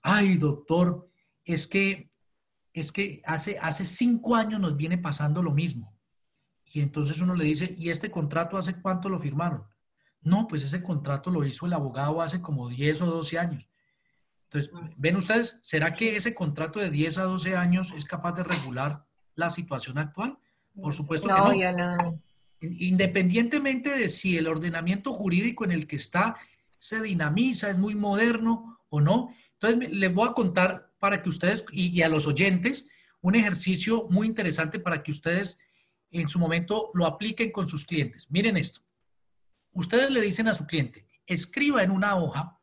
ay, 0.00 0.38
doctor, 0.38 1.10
es 1.44 1.66
que, 1.66 2.08
es 2.74 2.90
que 2.90 3.22
hace, 3.24 3.56
hace 3.60 3.86
cinco 3.86 4.34
años 4.34 4.60
nos 4.60 4.76
viene 4.76 4.98
pasando 4.98 5.42
lo 5.42 5.52
mismo. 5.52 5.96
Y 6.66 6.80
entonces 6.80 7.20
uno 7.20 7.34
le 7.34 7.44
dice, 7.44 7.74
¿y 7.78 7.88
este 7.88 8.10
contrato 8.10 8.58
hace 8.58 8.80
cuánto 8.82 9.08
lo 9.08 9.20
firmaron? 9.20 9.62
No, 10.20 10.48
pues 10.48 10.64
ese 10.64 10.82
contrato 10.82 11.30
lo 11.30 11.44
hizo 11.44 11.66
el 11.66 11.72
abogado 11.72 12.20
hace 12.20 12.42
como 12.42 12.68
10 12.68 13.02
o 13.02 13.06
12 13.06 13.38
años. 13.38 13.68
Entonces, 14.50 14.72
¿ven 14.96 15.16
ustedes? 15.16 15.58
¿Será 15.62 15.92
que 15.92 16.16
ese 16.16 16.34
contrato 16.34 16.80
de 16.80 16.90
10 16.90 17.18
a 17.18 17.22
12 17.24 17.56
años 17.56 17.92
es 17.96 18.04
capaz 18.04 18.32
de 18.32 18.42
regular 18.42 19.06
la 19.36 19.50
situación 19.50 19.98
actual? 19.98 20.38
Por 20.74 20.92
supuesto 20.92 21.28
que 21.28 21.72
no. 21.72 21.98
no. 21.98 22.20
Independientemente 22.60 23.96
de 23.96 24.08
si 24.08 24.36
el 24.36 24.48
ordenamiento 24.48 25.12
jurídico 25.12 25.64
en 25.64 25.70
el 25.70 25.86
que 25.86 25.96
está 25.96 26.36
se 26.78 27.00
dinamiza, 27.00 27.70
es 27.70 27.78
muy 27.78 27.94
moderno 27.94 28.80
o 28.88 29.00
no. 29.00 29.32
Entonces, 29.60 29.90
les 29.90 30.12
voy 30.12 30.28
a 30.28 30.32
contar 30.32 30.93
para 31.04 31.22
que 31.22 31.28
ustedes 31.28 31.66
y, 31.70 32.00
a 32.00 32.08
los 32.08 32.26
oyentes 32.26 32.88
un 33.20 33.34
ejercicio 33.34 34.06
muy 34.08 34.26
interesante 34.26 34.78
para 34.78 35.02
que 35.02 35.10
ustedes 35.10 35.58
en 36.10 36.30
su 36.30 36.38
momento 36.38 36.90
lo 36.94 37.04
apliquen 37.04 37.52
con 37.52 37.68
sus 37.68 37.84
clientes. 37.84 38.30
Miren 38.30 38.56
esto. 38.56 38.80
Ustedes 39.74 40.10
le 40.10 40.22
dicen 40.22 40.48
a 40.48 40.54
su 40.54 40.64
cliente, 40.64 41.06
escriba 41.26 41.82
en 41.82 41.90
una 41.90 42.16
hoja 42.16 42.58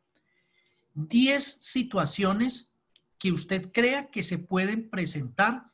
10 0.94 1.44
situaciones 1.60 2.72
que 3.16 3.30
usted 3.30 3.70
crea 3.70 4.10
que 4.10 4.24
se 4.24 4.38
pueden 4.38 4.90
presentar 4.90 5.70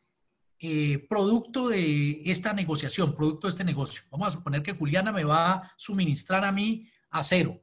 eh, 0.59 1.07
producto 1.09 1.71
de 1.71 2.21
esta 2.27 2.53
negociación, 2.53 3.17
producto 3.17 3.47
de 3.47 3.53
este 3.53 3.65
negocio. 3.65 4.03
Vamos 4.11 4.29
a 4.29 4.33
suponer 4.33 4.63
que 4.63 4.75
Juliana 4.75 5.11
me 5.11 5.25
va 5.25 5.53
a 5.53 5.73
suministrar 5.79 6.45
a 6.45 6.53
mí 6.53 6.87
acero. 7.09 7.63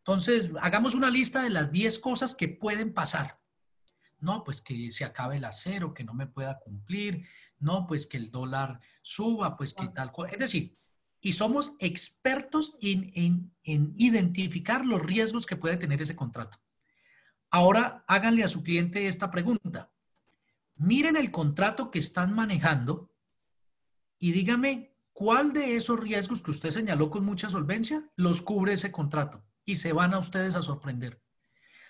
Entonces, 0.00 0.50
hagamos 0.60 0.94
una 0.94 1.08
lista 1.08 1.42
de 1.42 1.48
las 1.48 1.72
10 1.72 1.98
cosas 2.00 2.34
que 2.34 2.48
pueden 2.48 2.92
pasar. 2.92 3.42
No, 4.24 4.42
pues 4.42 4.60
que 4.60 4.90
se 4.90 5.04
acabe 5.04 5.36
el 5.36 5.44
acero, 5.44 5.94
que 5.94 6.04
no 6.04 6.14
me 6.14 6.26
pueda 6.26 6.58
cumplir. 6.58 7.26
No, 7.58 7.86
pues 7.86 8.06
que 8.06 8.16
el 8.16 8.30
dólar 8.30 8.80
suba, 9.02 9.56
pues 9.56 9.74
que 9.74 9.88
tal 9.88 10.10
cosa. 10.10 10.32
Es 10.32 10.38
decir, 10.38 10.76
y 11.20 11.32
somos 11.34 11.74
expertos 11.78 12.76
en, 12.82 13.12
en, 13.14 13.54
en 13.62 13.94
identificar 13.96 14.84
los 14.84 15.02
riesgos 15.02 15.46
que 15.46 15.56
puede 15.56 15.76
tener 15.76 16.02
ese 16.02 16.16
contrato. 16.16 16.58
Ahora 17.50 18.04
háganle 18.08 18.42
a 18.42 18.48
su 18.48 18.62
cliente 18.62 19.06
esta 19.06 19.30
pregunta 19.30 19.90
miren 20.76 21.16
el 21.16 21.30
contrato 21.30 21.90
que 21.90 21.98
están 21.98 22.34
manejando 22.34 23.10
y 24.18 24.32
dígame 24.32 24.96
cuál 25.12 25.52
de 25.52 25.76
esos 25.76 26.00
riesgos 26.00 26.42
que 26.42 26.50
usted 26.50 26.70
señaló 26.70 27.10
con 27.10 27.24
mucha 27.24 27.48
solvencia 27.48 28.10
los 28.16 28.42
cubre 28.42 28.72
ese 28.74 28.90
contrato 28.90 29.44
y 29.64 29.76
se 29.76 29.92
van 29.92 30.14
a 30.14 30.18
ustedes 30.18 30.56
a 30.56 30.62
sorprender. 30.62 31.22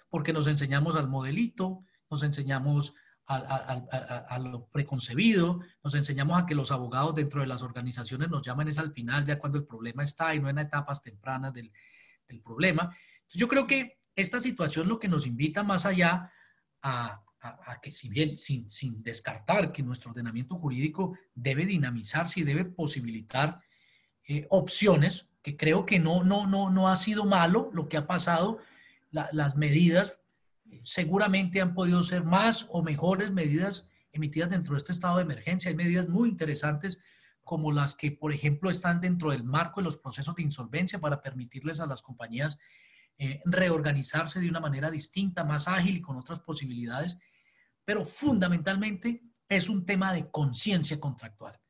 Porque 0.08 0.32
nos 0.32 0.46
enseñamos 0.46 0.94
al 0.96 1.08
modelito, 1.08 1.84
nos 2.14 2.22
enseñamos 2.22 2.94
a, 3.26 4.38
lo 4.38 4.66
preconcebido, 4.66 5.60
nos 5.82 5.94
enseñamos 5.94 6.40
a 6.40 6.46
que 6.46 6.54
los 6.54 6.70
abogados 6.70 7.14
dentro 7.14 7.40
de 7.40 7.48
las 7.48 7.62
organizaciones 7.62 8.28
nos 8.28 8.42
llaman 8.42 8.68
es 8.68 8.78
al 8.78 8.92
final, 8.92 9.24
ya 9.24 9.38
cuando 9.38 9.58
el 9.58 9.64
problema 9.64 10.04
está 10.04 10.32
y 10.34 10.40
no 10.40 10.48
en 10.48 10.58
etapas 10.58 11.02
tempranas 11.02 11.52
del, 11.52 11.72
del 12.28 12.40
problema. 12.40 12.94
yo 13.30 13.48
creo 13.48 13.66
que 13.66 13.98
esta 14.14 14.38
situación 14.40 14.88
lo 14.88 15.00
que 15.00 15.08
nos 15.08 15.26
invita 15.26 15.64
más 15.64 15.86
allá 15.86 16.30
a, 16.82 17.24
a, 17.40 17.80
que 17.80 17.90
si 17.90 18.08
bien 18.08 18.36
sin, 18.36 18.70
sin, 18.70 19.02
descartar 19.02 19.72
que 19.72 19.82
nuestro 19.82 20.10
ordenamiento 20.10 20.56
jurídico 20.56 21.18
debe 21.34 21.66
dinamizarse 21.66 22.40
y 22.40 22.44
debe 22.44 22.64
posibilitar 22.64 23.60
eh, 24.28 24.46
opciones, 24.50 25.28
que 25.42 25.56
creo 25.56 25.84
que 25.84 25.98
no, 25.98 26.22
no, 26.22 26.46
no, 26.46 26.70
no 26.70 26.88
ha 26.88 26.94
sido 26.94 27.24
malo 27.24 27.70
lo 27.72 27.88
que 27.88 27.96
ha 27.96 28.06
pasado, 28.06 28.60
las 29.10 29.56
medidas 29.56 30.18
seguramente 30.84 31.60
han 31.60 31.74
podido 31.74 32.02
ser 32.02 32.24
más 32.24 32.66
o 32.70 32.82
mejores 32.82 33.30
medidas 33.30 33.90
emitidas 34.12 34.50
dentro 34.50 34.74
de 34.74 34.78
este 34.78 34.92
estado 34.92 35.16
de 35.16 35.24
emergencia. 35.24 35.70
Hay 35.70 35.76
medidas 35.76 36.08
muy 36.08 36.28
interesantes 36.28 36.98
como 37.42 37.72
las 37.72 37.94
que, 37.94 38.12
por 38.12 38.32
ejemplo, 38.32 38.70
están 38.70 39.00
dentro 39.00 39.30
del 39.30 39.44
marco 39.44 39.80
de 39.80 39.84
los 39.84 39.96
procesos 39.96 40.34
de 40.36 40.42
insolvencia 40.42 41.00
para 41.00 41.20
permitirles 41.20 41.80
a 41.80 41.86
las 41.86 42.00
compañías 42.00 42.58
eh, 43.18 43.40
reorganizarse 43.44 44.40
de 44.40 44.48
una 44.48 44.60
manera 44.60 44.90
distinta, 44.90 45.44
más 45.44 45.68
ágil 45.68 45.96
y 45.96 46.00
con 46.00 46.16
otras 46.16 46.40
posibilidades 46.40 47.18
pero 47.84 48.04
fundamentalmente 48.04 49.22
es 49.48 49.68
un 49.68 49.84
tema 49.84 50.12
de 50.12 50.30
conciencia 50.30 50.98
contractual. 50.98 51.60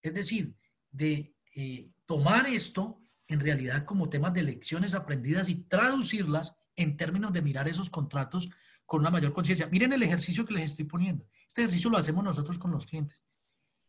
Es 0.00 0.14
decir, 0.14 0.56
de 0.90 1.36
eh, 1.54 1.90
tomar 2.06 2.46
esto 2.46 3.00
en 3.28 3.40
realidad 3.40 3.84
como 3.84 4.08
temas 4.08 4.32
de 4.32 4.42
lecciones 4.42 4.94
aprendidas 4.94 5.48
y 5.48 5.56
traducirlas 5.64 6.58
en 6.76 6.96
términos 6.96 7.32
de 7.32 7.42
mirar 7.42 7.68
esos 7.68 7.90
contratos 7.90 8.48
con 8.86 9.00
una 9.00 9.10
mayor 9.10 9.32
conciencia. 9.32 9.66
Miren 9.68 9.92
el 9.92 10.02
ejercicio 10.02 10.44
que 10.44 10.54
les 10.54 10.64
estoy 10.64 10.84
poniendo. 10.84 11.26
Este 11.46 11.62
ejercicio 11.62 11.90
lo 11.90 11.98
hacemos 11.98 12.24
nosotros 12.24 12.58
con 12.58 12.70
los 12.70 12.86
clientes. 12.86 13.24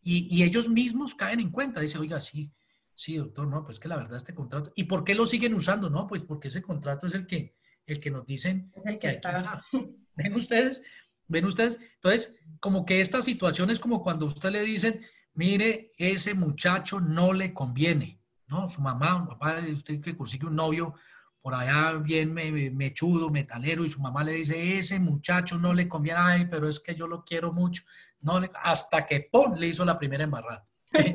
Y, 0.01 0.43
ellos 0.43 0.67
mismos 0.67 1.15
caen 1.15 1.39
en 1.39 1.49
cuenta. 1.49 1.79
Dice, 1.79 1.97
oiga, 1.97 2.19
sí, 2.19 2.51
sí, 2.93 3.15
doctor, 3.15 3.47
no, 3.47 3.63
pues 3.63 3.79
que 3.79 3.87
la 3.87 3.95
verdad 3.95 4.17
este 4.17 4.33
contrato. 4.33 4.71
¿Y 4.75 4.83
por 4.83 5.03
qué 5.03 5.15
lo 5.15 5.25
siguen 5.25 5.53
usando? 5.53 5.89
No, 5.89 6.07
pues 6.07 6.23
porque 6.23 6.49
ese 6.49 6.61
contrato 6.61 7.07
es 7.07 7.15
el 7.15 7.25
que, 7.25 7.55
el 7.85 7.99
que 7.99 8.11
nos 8.11 8.25
dicen 8.25 8.71
es 8.75 8.85
el 8.85 8.99
que, 8.99 9.07
está. 9.07 9.63
Ven 10.15 10.35
ustedes, 10.35 10.83
¿Ven 11.27 11.45
ustedes? 11.45 11.79
Entonces, 11.95 12.35
como 12.59 12.85
que 12.85 13.01
esta 13.01 13.21
situación 13.21 13.69
es 13.69 13.79
como 13.79 14.03
cuando 14.03 14.25
usted 14.25 14.51
le 14.51 14.63
dicen, 14.63 15.01
mire, 15.33 15.91
ese 15.97 16.33
muchacho 16.33 16.99
no 16.99 17.33
le 17.33 17.53
conviene, 17.53 18.21
¿no? 18.47 18.69
Su 18.69 18.81
mamá, 18.81 19.25
papá, 19.27 19.59
usted 19.71 20.01
que 20.01 20.17
consigue 20.17 20.45
un 20.45 20.55
novio 20.55 20.95
por 21.43 21.55
allá 21.55 21.97
bien 21.97 22.33
mechudo, 22.33 23.29
metalero, 23.29 23.83
y 23.83 23.89
su 23.89 24.01
mamá 24.01 24.23
le 24.23 24.31
dice, 24.31 24.77
ese 24.77 24.97
muchacho 24.97 25.57
no 25.57 25.73
le 25.73 25.89
conviene, 25.89 26.19
ay, 26.21 26.47
pero 26.49 26.69
es 26.69 26.79
que 26.79 26.95
yo 26.95 27.05
lo 27.05 27.25
quiero 27.25 27.51
mucho. 27.51 27.83
No 28.21 28.39
hasta 28.63 29.05
que 29.05 29.27
¡pum! 29.29 29.53
le 29.55 29.67
hizo 29.67 29.83
la 29.83 29.99
primera 29.99 30.23
embarrada. 30.23 30.65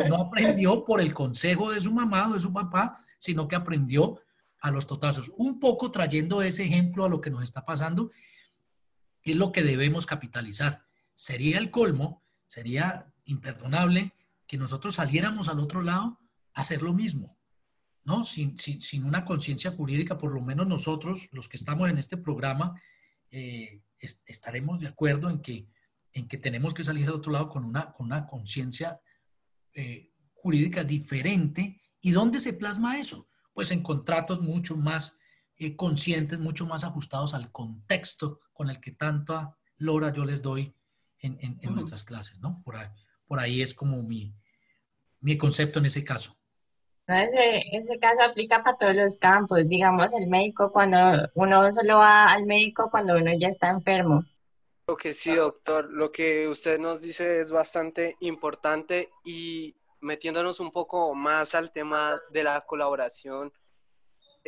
No 0.07 0.17
aprendió 0.21 0.85
por 0.85 1.01
el 1.01 1.15
consejo 1.15 1.73
de 1.73 1.81
su 1.81 1.91
mamá 1.91 2.29
o 2.29 2.35
de 2.35 2.41
su 2.41 2.53
papá, 2.53 2.93
sino 3.19 3.49
que 3.49 3.57
aprendió 3.57 4.21
a 4.61 4.71
los 4.71 4.87
totazos. 4.87 5.33
Un 5.39 5.59
poco 5.59 5.91
trayendo 5.91 6.43
ese 6.43 6.65
ejemplo 6.65 7.07
a 7.07 7.09
lo 7.09 7.23
que 7.23 7.31
nos 7.31 7.43
está 7.43 7.65
pasando 7.65 8.11
es 9.23 9.35
lo 9.35 9.51
que 9.51 9.63
debemos 9.63 10.05
capitalizar. 10.05 10.85
Sería 11.15 11.57
el 11.57 11.71
colmo, 11.71 12.23
sería 12.47 13.11
imperdonable 13.25 14.13
que 14.47 14.59
nosotros 14.59 14.97
saliéramos 14.97 15.49
al 15.49 15.59
otro 15.59 15.81
lado 15.81 16.21
a 16.53 16.61
hacer 16.61 16.83
lo 16.83 16.93
mismo, 16.93 17.38
¿no? 18.09 18.25
Sin, 18.25 18.57
una 19.05 19.23
conciencia 19.23 19.71
jurídica, 19.73 20.17
por 20.17 20.33
lo 20.33 20.41
menos 20.41 20.67
nosotros, 20.67 21.29
los 21.31 21.47
que 21.47 21.59
estamos 21.59 21.91
en 21.91 21.99
este 21.99 22.17
programa, 22.17 22.81
eh, 23.31 23.83
estaremos 24.25 24.81
de 24.81 24.87
acuerdo 24.87 25.29
en 25.29 25.43
que, 25.43 25.69
en 26.15 26.27
que 26.27 26.39
tenemos 26.39 26.73
que 26.73 26.85
salir 26.85 27.07
al 27.07 27.13
otro 27.13 27.33
lado 27.33 27.51
con 27.51 27.67
una, 27.67 27.93
con 27.93 28.07
una 28.07 28.27
conciencia 28.27 28.99
eh, 29.75 30.11
jurídica 30.33 30.85
diferente. 30.85 31.79
¿Y 32.01 32.13
dónde 32.13 32.41
se 32.41 32.55
plasma 32.55 32.99
eso? 32.99 33.29
Pues 33.53 33.71
en 33.73 33.83
contratos 33.83 34.41
mucho 34.41 34.75
más 34.75 35.19
eh, 35.59 35.77
conscientes, 35.77 36.41
mucho 36.41 36.65
más 36.65 36.85
ajustados 36.85 37.35
al 37.35 37.53
contexto 37.53 38.41
con 38.55 38.71
el 38.71 38.81
que 38.81 38.93
tanta 38.93 39.55
lora 39.77 40.15
yo 40.15 40.25
les 40.25 40.41
doy 40.41 40.75
en, 41.19 41.59
nuestras 41.75 42.05
clases, 42.05 42.39
¿no? 42.41 42.63
Por 42.65 42.77
ahí, 42.77 42.89
por 43.27 43.39
ahí 43.39 43.61
es 43.61 43.75
como 43.75 44.03
mi, 44.03 44.35
mi 45.21 45.37
concepto 45.37 45.79
en 45.79 45.87
ese 45.87 46.05
caso. 46.05 46.39
Ese, 47.09 47.65
ese 47.73 47.99
caso 47.99 48.23
aplica 48.23 48.63
para 48.63 48.77
todos 48.77 48.95
los 48.95 49.17
campos, 49.17 49.67
digamos, 49.67 50.13
el 50.13 50.29
médico 50.29 50.71
cuando 50.73 50.99
uno 51.35 51.73
solo 51.73 51.97
va 51.97 52.27
al 52.27 52.45
médico 52.45 52.91
cuando 52.91 53.17
uno 53.17 53.33
ya 53.39 53.49
está 53.49 53.71
enfermo. 53.71 54.25
Lo 54.87 54.97
que 54.97 55.15
sí, 55.15 55.35
doctor, 55.35 55.91
lo 55.91 56.13
que 56.13 56.49
usted 56.49 56.79
nos 56.79 57.01
dice 57.01 57.41
es 57.41 57.51
bastante 57.51 58.17
importante 58.21 59.11
y 59.25 59.75
metiéndonos 60.01 60.61
un 60.61 60.71
poco 60.71 61.15
más 61.15 61.55
al 61.55 61.73
tema 61.73 62.19
de 62.31 62.43
la 62.43 62.61
colaboración 62.61 63.53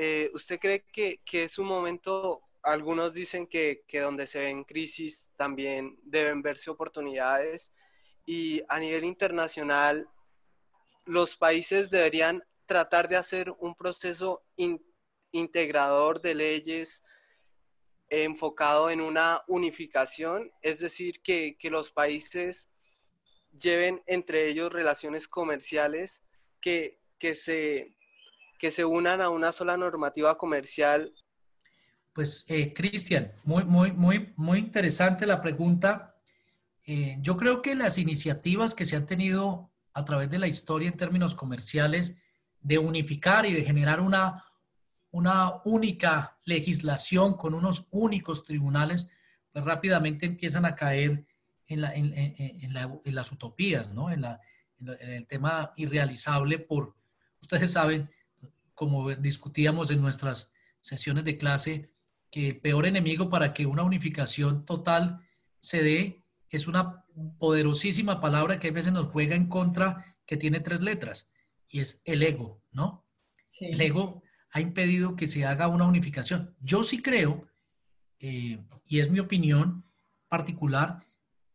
eh, 0.02 0.30
¿usted 0.32 0.58
cree 0.58 0.86
que, 0.90 1.20
es 1.30 1.58
un 1.58 1.66
momento, 1.66 2.40
algunos 2.62 3.12
dicen 3.12 3.46
que, 3.46 3.84
donde 3.92 4.26
se 4.26 4.38
ven 4.38 4.64
crisis 4.64 5.30
también 5.36 5.98
deben 6.02 6.40
verse 6.40 6.70
oportunidades 6.70 7.70
y 8.24 8.62
a 8.70 8.78
nivel 8.78 9.04
internacional 9.04 10.08
los 11.04 11.36
países 11.36 11.90
deberían 11.90 12.42
tratar 12.70 13.08
de 13.08 13.16
hacer 13.16 13.52
un 13.58 13.74
proceso 13.74 14.44
integrador 15.32 16.22
de 16.22 16.36
leyes 16.36 17.02
enfocado 18.08 18.90
en 18.90 19.00
una 19.00 19.42
unificación, 19.48 20.52
es 20.62 20.78
decir, 20.78 21.20
que, 21.20 21.56
los 21.64 21.90
países 21.90 22.68
lleven 23.58 24.04
entre 24.06 24.48
ellos 24.48 24.72
relaciones 24.72 25.26
comerciales 25.26 26.22
que, 26.60 27.00
que, 27.18 27.34
se, 27.34 27.96
que 28.60 28.70
se 28.70 28.84
unan 28.84 29.20
a 29.20 29.30
una 29.30 29.50
sola 29.50 29.76
normativa 29.76 30.38
comercial. 30.38 31.12
Pues, 32.12 32.44
eh, 32.46 32.72
Cristian, 32.72 33.32
muy, 33.42 33.64
muy, 33.64 33.90
muy, 33.90 34.32
muy 34.36 34.60
interesante 34.60 35.26
la 35.26 35.42
pregunta. 35.42 36.14
Eh, 36.86 37.16
yo 37.20 37.36
creo 37.36 37.62
que 37.62 37.74
las 37.74 37.98
iniciativas 37.98 38.76
que 38.76 38.86
se 38.86 38.94
han 38.94 39.06
tenido 39.06 39.72
a 39.92 40.04
través 40.04 40.30
de 40.30 40.38
la 40.38 40.46
historia 40.46 40.88
en 40.88 40.96
términos 40.96 41.34
comerciales 41.34 42.16
de 42.60 42.78
unificar 42.78 43.46
y 43.46 43.52
de 43.52 43.64
generar 43.64 44.00
una, 44.00 44.44
una 45.10 45.60
única 45.64 46.38
legislación 46.44 47.34
con 47.34 47.54
unos 47.54 47.88
únicos 47.90 48.44
tribunales, 48.44 49.08
pues 49.52 49.64
rápidamente 49.64 50.26
empiezan 50.26 50.64
a 50.64 50.74
caer 50.74 51.26
en, 51.66 51.80
las 53.14 53.32
utopías, 53.32 53.92
¿no? 53.92 54.10
En, 54.10 54.24
el 54.78 55.26
tema 55.26 55.72
irrealizable 55.76 56.58
por, 56.58 56.96
ustedes 57.40 57.72
saben, 57.72 58.10
como 58.74 59.10
discutíamos 59.10 59.90
en 59.90 60.00
nuestras 60.00 60.52
sesiones 60.80 61.24
de 61.24 61.36
clase, 61.36 61.92
que 62.30 62.48
el 62.48 62.60
peor 62.60 62.86
enemigo 62.86 63.28
para 63.28 63.52
que 63.52 63.66
una 63.66 63.82
unificación 63.82 64.64
total 64.64 65.20
se 65.58 65.82
dé 65.82 66.24
es 66.48 66.66
una 66.66 67.04
poderosísima 67.38 68.20
palabra 68.20 68.58
que 68.58 68.68
a 68.68 68.72
veces 68.72 68.92
nos 68.92 69.08
juega 69.08 69.36
en 69.36 69.48
contra, 69.48 70.16
que 70.24 70.36
tiene 70.36 70.60
tres 70.60 70.80
letras, 70.80 71.30
y 71.70 71.80
es 71.80 72.02
el 72.04 72.22
ego, 72.22 72.62
¿no? 72.72 73.06
El 73.60 73.80
ego 73.80 74.22
ha 74.50 74.60
impedido 74.60 75.16
que 75.16 75.28
se 75.28 75.46
haga 75.46 75.68
una 75.68 75.84
unificación. 75.84 76.54
Yo 76.60 76.82
sí 76.82 77.00
creo, 77.00 77.46
eh, 78.18 78.62
y 78.84 78.98
es 79.00 79.10
mi 79.10 79.20
opinión 79.20 79.84
particular, 80.28 81.06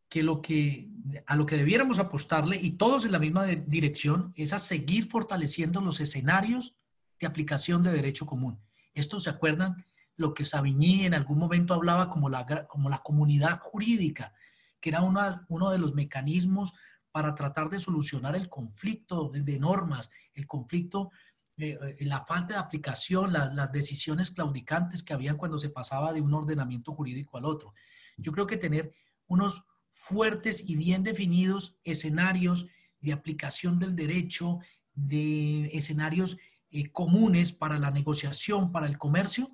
que, 0.09 0.23
lo 0.23 0.41
que 0.41 0.89
a 1.27 1.35
lo 1.35 1.45
que 1.45 1.57
debiéramos 1.57 1.99
apostarle, 1.99 2.57
y 2.61 2.71
todos 2.71 3.05
en 3.05 3.11
la 3.11 3.19
misma 3.19 3.45
dirección, 3.45 4.33
es 4.35 4.53
a 4.53 4.59
seguir 4.59 5.09
fortaleciendo 5.09 5.81
los 5.81 5.99
escenarios 5.99 6.75
de 7.19 7.27
aplicación 7.27 7.83
de 7.83 7.91
derecho 7.91 8.25
común. 8.25 8.59
Esto, 8.93 9.19
¿se 9.19 9.29
acuerdan? 9.29 9.75
Lo 10.15 10.33
que 10.33 10.45
Savigny 10.45 11.05
en 11.05 11.13
algún 11.13 11.37
momento 11.37 11.73
hablaba 11.73 12.09
como 12.09 12.29
la, 12.29 12.67
como 12.67 12.89
la 12.89 12.99
comunidad 12.99 13.59
jurídica, 13.59 14.33
que 14.79 14.89
era 14.89 15.01
una, 15.01 15.45
uno 15.49 15.71
de 15.71 15.79
los 15.79 15.93
mecanismos 15.93 16.73
para 17.15 17.33
tratar 17.33 17.69
de 17.69 17.79
solucionar 17.79 18.35
el 18.35 18.49
conflicto 18.49 19.29
de 19.29 19.57
normas, 19.57 20.09
el 20.33 20.45
conflicto 20.45 21.11
eh, 21.55 21.79
eh, 21.81 22.03
la 22.03 22.25
falta 22.25 22.55
de 22.55 22.59
aplicación, 22.59 23.31
las 23.31 23.71
decisiones 23.71 24.31
claudicantes 24.31 25.01
que 25.01 25.13
habían 25.13 25.37
cuando 25.37 25.57
se 25.57 25.69
pasaba 25.69 26.11
de 26.11 26.19
un 26.19 26.33
ordenamiento 26.33 26.93
jurídico 26.93 27.37
al 27.37 27.45
otro. 27.45 27.73
Yo 28.17 28.33
creo 28.33 28.47
que 28.47 28.57
tener 28.57 28.91
unos 29.27 29.63
fuertes 29.93 30.69
y 30.69 30.75
bien 30.75 31.03
definidos 31.03 31.77
escenarios 31.85 32.67
de 32.99 33.13
aplicación 33.13 33.79
del 33.79 33.95
derecho, 33.95 34.59
de 34.93 35.67
escenarios 35.67 36.35
eh, 36.69 36.91
comunes 36.91 37.53
para 37.53 37.79
la 37.79 37.91
negociación, 37.91 38.73
para 38.73 38.87
el 38.87 38.97
comercio, 38.97 39.51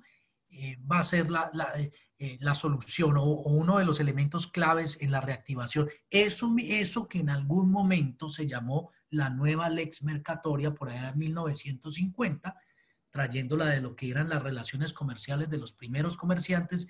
va 0.90 0.98
a 0.98 1.04
ser 1.04 1.30
la, 1.30 1.50
la, 2.40 2.54
solución 2.54 3.16
o, 3.16 3.24
uno 3.24 3.78
de 3.78 3.84
los 3.84 4.00
elementos 4.00 4.46
claves 4.46 4.98
en 5.00 5.10
la 5.10 5.20
reactivación. 5.20 5.88
Eso, 6.10 6.54
eso 6.58 7.08
que 7.08 7.20
en 7.20 7.30
algún 7.30 7.70
momento 7.70 8.28
se 8.28 8.46
llamó 8.46 8.92
la 9.10 9.30
nueva 9.30 9.68
lex 9.68 10.02
mercatoria 10.02 10.74
por 10.74 10.88
allá 10.88 11.12
de 11.12 11.18
1950, 11.18 12.56
trayéndola 13.10 13.66
de 13.66 13.80
lo 13.80 13.94
que 13.94 14.10
eran 14.10 14.28
las 14.28 14.42
relaciones 14.42 14.92
comerciales 14.92 15.50
de 15.50 15.58
los 15.58 15.72
primeros 15.72 16.16
comerciantes 16.16 16.88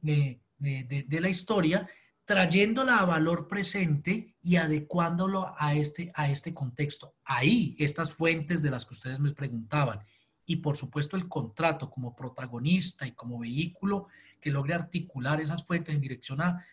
de, 0.00 0.40
la 0.58 1.28
historia, 1.28 1.88
trayéndola 2.24 2.98
a 2.98 3.06
valor 3.06 3.48
presente 3.48 4.36
y 4.42 4.56
adecuándolo 4.56 5.54
a 5.58 5.74
este, 5.74 6.12
a 6.14 6.30
este 6.30 6.52
contexto. 6.52 7.14
Ahí, 7.24 7.74
estas 7.78 8.12
fuentes 8.12 8.62
de 8.62 8.70
las 8.70 8.84
que 8.84 8.94
ustedes 8.94 9.18
me 9.18 9.32
preguntaban, 9.32 10.00
y 10.48 10.56
por 10.56 10.76
supuesto 10.76 11.16
el 11.16 11.28
contrato 11.28 11.90
como 11.90 12.16
protagonista 12.16 13.06
y 13.06 13.12
como 13.12 13.38
vehículo 13.38 14.08
que 14.40 14.50
logre 14.50 14.72
articular 14.74 15.40
esas 15.42 15.62
fuentes 15.62 15.94
en 15.94 16.00
dirección 16.00 16.40
a, 16.40 16.64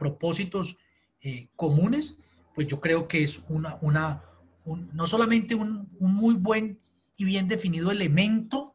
propósitos 0.00 0.78
eh, 1.20 1.48
comunes, 1.54 2.18
pues 2.56 2.66
yo 2.66 2.80
creo 2.80 3.06
que 3.06 3.22
es 3.22 3.40
una, 3.48 3.78
una 3.82 4.24
no 4.64 5.06
solamente 5.06 5.54
un, 5.54 5.88
muy 6.00 6.34
buen 6.34 6.80
y 7.16 7.24
bien 7.24 7.46
definido 7.46 7.92
elemento 7.92 8.74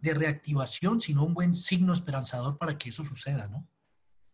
de 0.00 0.14
reactivación, 0.14 1.00
sino 1.00 1.24
un 1.24 1.34
buen 1.34 1.56
signo 1.56 1.92
esperanzador 1.92 2.56
para 2.56 2.78
que 2.78 2.90
eso 2.90 3.02
suceda, 3.02 3.48
¿no? 3.48 3.66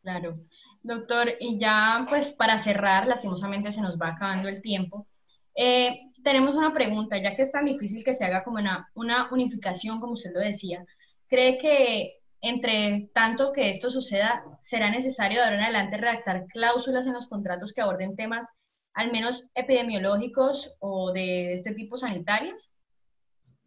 Claro. 0.02 0.44
Doctor, 0.82 1.30
y 1.40 1.58
ya 1.58 2.04
pues 2.08 2.32
para 2.32 2.58
cerrar, 2.58 3.06
lastimosamente 3.06 3.72
se 3.72 3.80
nos 3.80 3.98
va 3.98 4.08
acabando 4.08 4.48
el 4.48 4.60
tiempo. 4.60 5.06
Eh, 5.54 6.09
tenemos 6.22 6.56
una 6.56 6.72
pregunta, 6.72 7.16
ya 7.18 7.34
que 7.34 7.42
es 7.42 7.52
tan 7.52 7.64
difícil 7.64 8.04
que 8.04 8.14
se 8.14 8.24
haga 8.24 8.44
como 8.44 8.58
una, 8.58 8.90
una 8.94 9.28
unificación, 9.32 10.00
como 10.00 10.14
usted 10.14 10.32
lo 10.32 10.40
decía, 10.40 10.84
¿cree 11.28 11.58
que 11.58 12.20
entre 12.42 13.10
tanto 13.14 13.52
que 13.52 13.70
esto 13.70 13.90
suceda, 13.90 14.44
será 14.62 14.90
necesario 14.90 15.38
de 15.38 15.44
ahora 15.44 15.56
en 15.56 15.62
adelante 15.62 15.98
redactar 15.98 16.46
cláusulas 16.46 17.06
en 17.06 17.12
los 17.12 17.28
contratos 17.28 17.72
que 17.72 17.82
aborden 17.82 18.16
temas 18.16 18.46
al 18.94 19.12
menos 19.12 19.48
epidemiológicos 19.54 20.74
o 20.80 21.12
de 21.12 21.54
este 21.54 21.74
tipo 21.74 21.96
sanitarios? 21.96 22.72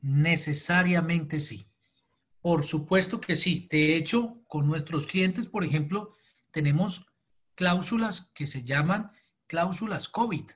Necesariamente 0.01 1.39
sí. 1.39 1.67
Por 2.41 2.63
supuesto 2.65 3.21
que 3.21 3.35
sí. 3.35 3.67
De 3.71 3.95
hecho, 3.95 4.41
con 4.47 4.67
nuestros 4.67 5.07
clientes, 5.07 5.45
por 5.45 5.63
ejemplo, 5.63 6.11
tenemos 6.51 7.05
cláusulas 7.55 8.31
que 8.33 8.47
se 8.47 8.63
llaman 8.63 9.11
cláusulas 9.47 10.09
COVID, 10.09 10.51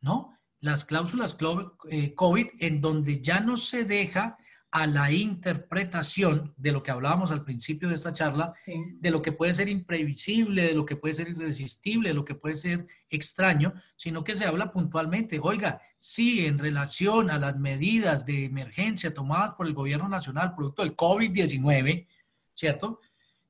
¿no? 0.00 0.36
Las 0.62 0.84
cláusulas 0.84 1.34
COVID 1.34 2.46
eh, 2.46 2.52
en 2.60 2.80
donde 2.80 3.20
ya 3.20 3.40
no 3.40 3.56
se 3.56 3.84
deja 3.84 4.36
a 4.70 4.86
la 4.86 5.10
interpretación 5.10 6.54
de 6.56 6.70
lo 6.70 6.84
que 6.84 6.92
hablábamos 6.92 7.32
al 7.32 7.44
principio 7.44 7.88
de 7.88 7.96
esta 7.96 8.12
charla, 8.12 8.54
de 8.66 9.10
lo 9.10 9.20
que 9.20 9.32
puede 9.32 9.52
ser 9.52 9.68
imprevisible, 9.68 10.62
de 10.62 10.74
lo 10.74 10.86
que 10.86 10.96
puede 10.96 11.14
ser 11.14 11.28
irresistible, 11.28 12.10
de 12.10 12.14
lo 12.14 12.24
que 12.24 12.36
puede 12.36 12.54
ser 12.54 12.86
extraño, 13.10 13.74
sino 13.96 14.22
que 14.24 14.36
se 14.36 14.46
habla 14.46 14.72
puntualmente. 14.72 15.40
Oiga, 15.42 15.82
sí, 15.98 16.46
en 16.46 16.60
relación 16.60 17.28
a 17.28 17.38
las 17.38 17.58
medidas 17.58 18.24
de 18.24 18.44
emergencia 18.44 19.12
tomadas 19.12 19.52
por 19.52 19.66
el 19.66 19.74
gobierno 19.74 20.08
nacional 20.08 20.54
producto 20.54 20.82
del 20.82 20.96
COVID-19, 20.96 22.06
¿cierto? 22.54 23.00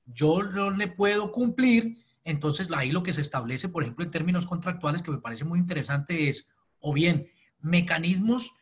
Yo 0.06 0.42
no 0.42 0.70
le 0.70 0.88
puedo 0.88 1.30
cumplir, 1.30 1.98
entonces 2.24 2.68
ahí 2.74 2.90
lo 2.90 3.02
que 3.02 3.12
se 3.12 3.20
establece, 3.20 3.68
por 3.68 3.82
ejemplo, 3.82 4.02
en 4.02 4.10
términos 4.10 4.46
contractuales, 4.46 5.02
que 5.02 5.10
me 5.10 5.18
parece 5.18 5.44
muy 5.44 5.60
interesante, 5.60 6.30
es 6.30 6.48
o 6.82 6.92
bien 6.92 7.28
mecanismos 7.60 8.52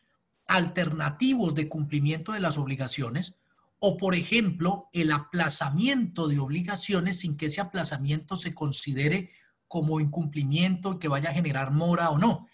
alternativos 0.46 1.54
de 1.54 1.68
cumplimiento 1.68 2.32
de 2.32 2.40
las 2.40 2.58
obligaciones 2.58 3.36
o, 3.80 3.96
por 3.96 4.14
ejemplo, 4.14 4.88
el 4.92 5.10
aplazamiento 5.10 6.28
de 6.28 6.38
obligaciones 6.38 7.20
sin 7.20 7.36
que 7.36 7.46
ese 7.46 7.60
aplazamiento 7.60 8.36
se 8.36 8.54
considere 8.54 9.30
como 9.66 10.00
incumplimiento 10.00 10.98
que 10.98 11.08
vaya 11.08 11.30
a 11.30 11.34
generar 11.34 11.70
mora 11.70 12.10
o 12.10 12.18
no. 12.18 12.46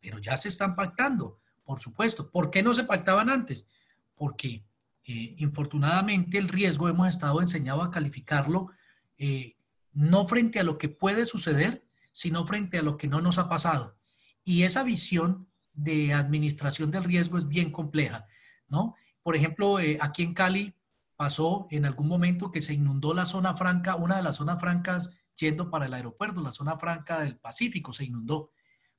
Pero 0.00 0.18
ya 0.18 0.36
se 0.36 0.48
están 0.48 0.76
pactando, 0.76 1.38
por 1.64 1.80
supuesto. 1.80 2.30
¿Por 2.30 2.50
qué 2.50 2.62
no 2.62 2.74
se 2.74 2.84
pactaban 2.84 3.30
antes? 3.30 3.66
Porque, 4.14 4.66
eh, 5.04 5.34
infortunadamente, 5.38 6.36
el 6.36 6.48
riesgo 6.48 6.88
hemos 6.88 7.08
estado 7.08 7.40
enseñado 7.40 7.80
a 7.82 7.90
calificarlo 7.90 8.70
eh, 9.16 9.56
no 9.92 10.26
frente 10.26 10.60
a 10.60 10.64
lo 10.64 10.76
que 10.76 10.90
puede 10.90 11.24
suceder, 11.24 11.84
sino 12.12 12.44
frente 12.46 12.78
a 12.78 12.82
lo 12.82 12.98
que 12.98 13.08
no 13.08 13.22
nos 13.22 13.38
ha 13.38 13.48
pasado. 13.48 13.94
Y 14.44 14.62
esa 14.62 14.82
visión 14.82 15.48
de 15.72 16.14
administración 16.14 16.90
del 16.90 17.04
riesgo 17.04 17.38
es 17.38 17.48
bien 17.48 17.70
compleja, 17.72 18.26
¿no? 18.68 18.94
Por 19.22 19.36
ejemplo, 19.36 19.80
eh, 19.80 19.98
aquí 20.00 20.22
en 20.22 20.34
Cali 20.34 20.74
pasó 21.16 21.66
en 21.70 21.86
algún 21.86 22.08
momento 22.08 22.50
que 22.50 22.62
se 22.62 22.74
inundó 22.74 23.14
la 23.14 23.24
zona 23.24 23.56
franca, 23.56 23.96
una 23.96 24.16
de 24.16 24.22
las 24.22 24.36
zonas 24.36 24.60
francas 24.60 25.10
yendo 25.36 25.70
para 25.70 25.86
el 25.86 25.94
aeropuerto, 25.94 26.40
la 26.40 26.52
zona 26.52 26.78
franca 26.78 27.20
del 27.20 27.38
Pacífico 27.38 27.92
se 27.92 28.04
inundó, 28.04 28.50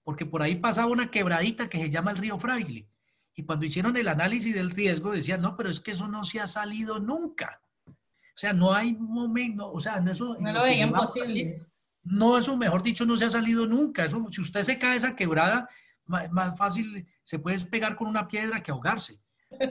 porque 0.03 0.25
por 0.25 0.41
ahí 0.41 0.55
pasaba 0.55 0.91
una 0.91 1.11
quebradita 1.11 1.69
que 1.69 1.79
se 1.79 1.89
llama 1.89 2.11
el 2.11 2.17
río 2.17 2.37
Fraile. 2.37 2.87
Y 3.35 3.43
cuando 3.43 3.65
hicieron 3.65 3.95
el 3.97 4.07
análisis 4.07 4.53
del 4.53 4.71
riesgo 4.71 5.11
decían, 5.11 5.41
no, 5.41 5.55
pero 5.57 5.69
es 5.69 5.79
que 5.79 5.91
eso 5.91 6.07
no 6.07 6.23
se 6.23 6.39
ha 6.39 6.47
salido 6.47 6.99
nunca. 6.99 7.61
O 7.87 8.37
sea, 8.37 8.53
no 8.53 8.73
hay 8.73 8.93
momento, 8.93 9.71
o 9.71 9.79
sea, 9.79 9.99
no, 10.01 10.11
eso, 10.11 10.37
no 10.39 10.51
lo 10.51 10.63
veían 10.63 10.91
posible. 10.91 11.63
No, 12.05 12.37
eso 12.37 12.55
mejor 12.55 12.83
dicho, 12.83 13.05
no 13.05 13.17
se 13.17 13.25
ha 13.25 13.29
salido 13.29 13.65
nunca. 13.65 14.05
Eso, 14.05 14.25
si 14.31 14.41
usted 14.41 14.61
se 14.61 14.77
cae 14.77 14.95
esa 14.95 15.15
quebrada, 15.15 15.67
más, 16.05 16.55
fácil 16.57 17.07
se 17.23 17.39
puede 17.39 17.59
pegar 17.65 17.95
con 17.95 18.07
una 18.07 18.27
piedra 18.27 18.61
que 18.61 18.71
ahogarse. 18.71 19.19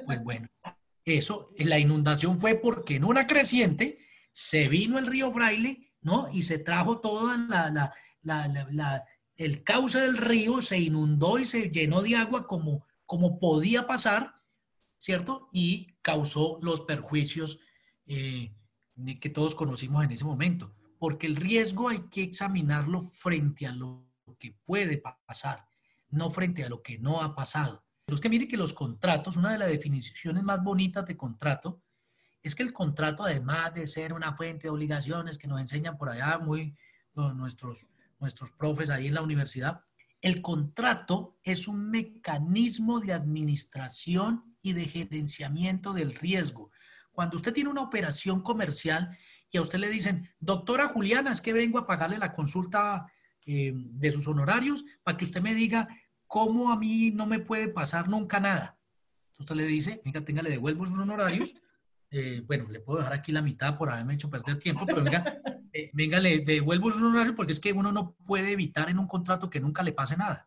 Pues 0.04 0.22
bueno, 0.22 0.48
eso, 1.04 1.48
la 1.58 1.78
inundación 1.78 2.38
fue 2.38 2.56
porque 2.56 2.96
en 2.96 3.04
una 3.04 3.26
creciente 3.26 3.98
se 4.32 4.68
vino 4.68 4.98
el 4.98 5.06
río 5.06 5.32
Fraile, 5.32 5.92
¿no? 6.00 6.28
Y 6.32 6.42
se 6.42 6.58
trajo 6.58 6.98
toda 6.98 7.36
la, 7.36 7.70
la, 7.70 8.66
la, 8.70 9.04
el 9.36 9.62
cauce 9.62 10.00
del 10.00 10.16
río, 10.16 10.60
se 10.60 10.78
inundó 10.78 11.38
y 11.38 11.46
se 11.46 11.70
llenó 11.70 12.02
de 12.02 12.16
agua 12.16 12.46
como, 12.48 12.84
como 13.06 13.38
podía 13.38 13.86
pasar, 13.86 14.34
¿cierto? 14.98 15.48
Y 15.52 15.94
causó 16.02 16.58
los 16.62 16.80
perjuicios 16.80 17.60
eh, 18.06 18.52
que 19.20 19.30
todos 19.30 19.54
conocimos 19.54 20.02
en 20.04 20.10
ese 20.10 20.24
momento. 20.24 20.74
Porque 21.04 21.26
el 21.26 21.36
riesgo 21.36 21.90
hay 21.90 22.08
que 22.10 22.22
examinarlo 22.22 23.02
frente 23.02 23.66
a 23.66 23.72
lo 23.72 24.08
que 24.38 24.56
puede 24.64 24.96
pasar, 25.26 25.66
no 26.08 26.30
frente 26.30 26.64
a 26.64 26.70
lo 26.70 26.82
que 26.82 26.98
no 26.98 27.20
ha 27.20 27.34
pasado. 27.34 27.84
Pero 28.06 28.14
es 28.14 28.22
que 28.22 28.30
mire 28.30 28.48
que 28.48 28.56
los 28.56 28.72
contratos, 28.72 29.36
una 29.36 29.52
de 29.52 29.58
las 29.58 29.68
definiciones 29.68 30.42
más 30.42 30.62
bonitas 30.62 31.04
de 31.04 31.14
contrato, 31.14 31.82
es 32.42 32.54
que 32.54 32.62
el 32.62 32.72
contrato, 32.72 33.22
además 33.22 33.74
de 33.74 33.86
ser 33.86 34.14
una 34.14 34.34
fuente 34.34 34.62
de 34.62 34.70
obligaciones 34.70 35.36
que 35.36 35.46
nos 35.46 35.60
enseñan 35.60 35.98
por 35.98 36.08
allá 36.08 36.38
muy 36.38 36.74
nuestros, 37.14 37.86
nuestros 38.18 38.50
profes 38.52 38.88
ahí 38.88 39.08
en 39.08 39.14
la 39.14 39.22
universidad, 39.22 39.82
el 40.22 40.40
contrato 40.40 41.38
es 41.42 41.68
un 41.68 41.90
mecanismo 41.90 43.00
de 43.00 43.12
administración 43.12 44.56
y 44.62 44.72
de 44.72 44.86
gerenciamiento 44.86 45.92
del 45.92 46.14
riesgo. 46.14 46.70
Cuando 47.12 47.36
usted 47.36 47.52
tiene 47.52 47.68
una 47.68 47.82
operación 47.82 48.40
comercial 48.40 49.18
y 49.50 49.58
a 49.58 49.62
usted 49.62 49.78
le 49.78 49.88
dicen, 49.88 50.28
doctora 50.40 50.88
Juliana, 50.88 51.32
es 51.32 51.40
que 51.40 51.52
vengo 51.52 51.78
a 51.78 51.86
pagarle 51.86 52.18
la 52.18 52.32
consulta 52.32 53.06
eh, 53.46 53.72
de 53.74 54.12
sus 54.12 54.26
honorarios 54.26 54.84
para 55.02 55.16
que 55.16 55.24
usted 55.24 55.40
me 55.40 55.54
diga 55.54 55.88
cómo 56.26 56.72
a 56.72 56.76
mí 56.76 57.12
no 57.12 57.26
me 57.26 57.38
puede 57.38 57.68
pasar 57.68 58.08
nunca 58.08 58.40
nada. 58.40 58.78
Usted 59.38 59.54
le 59.54 59.64
dice, 59.64 60.00
venga, 60.04 60.24
tenga, 60.24 60.42
le 60.42 60.50
devuelvo 60.50 60.86
sus 60.86 60.98
honorarios 60.98 61.54
eh, 62.16 62.44
bueno, 62.46 62.68
le 62.70 62.78
puedo 62.78 63.00
dejar 63.00 63.14
aquí 63.14 63.32
la 63.32 63.42
mitad 63.42 63.76
por 63.76 63.90
haberme 63.90 64.14
hecho 64.14 64.30
perder 64.30 64.60
tiempo, 64.60 64.86
pero 64.86 65.02
venga, 65.02 65.36
eh, 65.72 65.90
venga, 65.92 66.20
le 66.20 66.38
devuelvo 66.44 66.88
su 66.92 67.04
honorario 67.04 67.34
porque 67.34 67.52
es 67.52 67.58
que 67.58 67.72
uno 67.72 67.90
no 67.90 68.14
puede 68.24 68.52
evitar 68.52 68.88
en 68.88 69.00
un 69.00 69.08
contrato 69.08 69.50
que 69.50 69.58
nunca 69.58 69.82
le 69.82 69.92
pase 69.92 70.16
nada. 70.16 70.46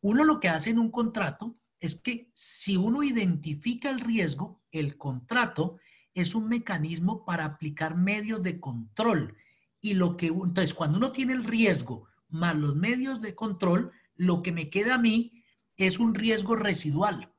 Uno 0.00 0.22
lo 0.22 0.38
que 0.38 0.48
hace 0.48 0.70
en 0.70 0.78
un 0.78 0.92
contrato 0.92 1.56
es 1.80 2.00
que 2.00 2.30
si 2.32 2.76
uno 2.76 3.02
identifica 3.02 3.90
el 3.90 3.98
riesgo, 3.98 4.62
el 4.70 4.96
contrato 4.96 5.78
es 6.14 6.34
un 6.34 6.48
mecanismo 6.48 7.24
para 7.24 7.44
aplicar 7.44 7.96
medios 7.96 8.42
de 8.42 8.60
control. 8.60 9.36
Y 9.80 9.94
lo 9.94 10.16
que, 10.16 10.28
entonces, 10.28 10.72
cuando 10.72 10.98
uno 10.98 11.12
tiene 11.12 11.34
el 11.34 11.44
riesgo 11.44 12.08
más 12.28 12.56
los 12.56 12.76
medios 12.76 13.20
de 13.20 13.34
control, 13.34 13.92
lo 14.16 14.42
que 14.42 14.52
me 14.52 14.70
queda 14.70 14.94
a 14.94 14.98
mí 14.98 15.44
es 15.76 15.98
un 15.98 16.14
riesgo 16.14 16.56
residual. 16.56 17.32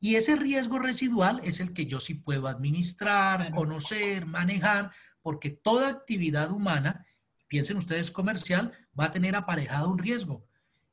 Y 0.00 0.16
ese 0.16 0.36
riesgo 0.36 0.80
residual 0.80 1.40
es 1.44 1.60
el 1.60 1.72
que 1.72 1.86
yo 1.86 2.00
sí 2.00 2.14
puedo 2.14 2.48
administrar, 2.48 3.52
conocer, 3.54 4.26
manejar, 4.26 4.90
porque 5.22 5.50
toda 5.50 5.88
actividad 5.88 6.50
humana, 6.50 7.06
piensen 7.46 7.76
ustedes 7.76 8.10
comercial, 8.10 8.72
va 8.98 9.06
a 9.06 9.10
tener 9.12 9.36
aparejado 9.36 9.88
un 9.88 9.98
riesgo. 9.98 10.44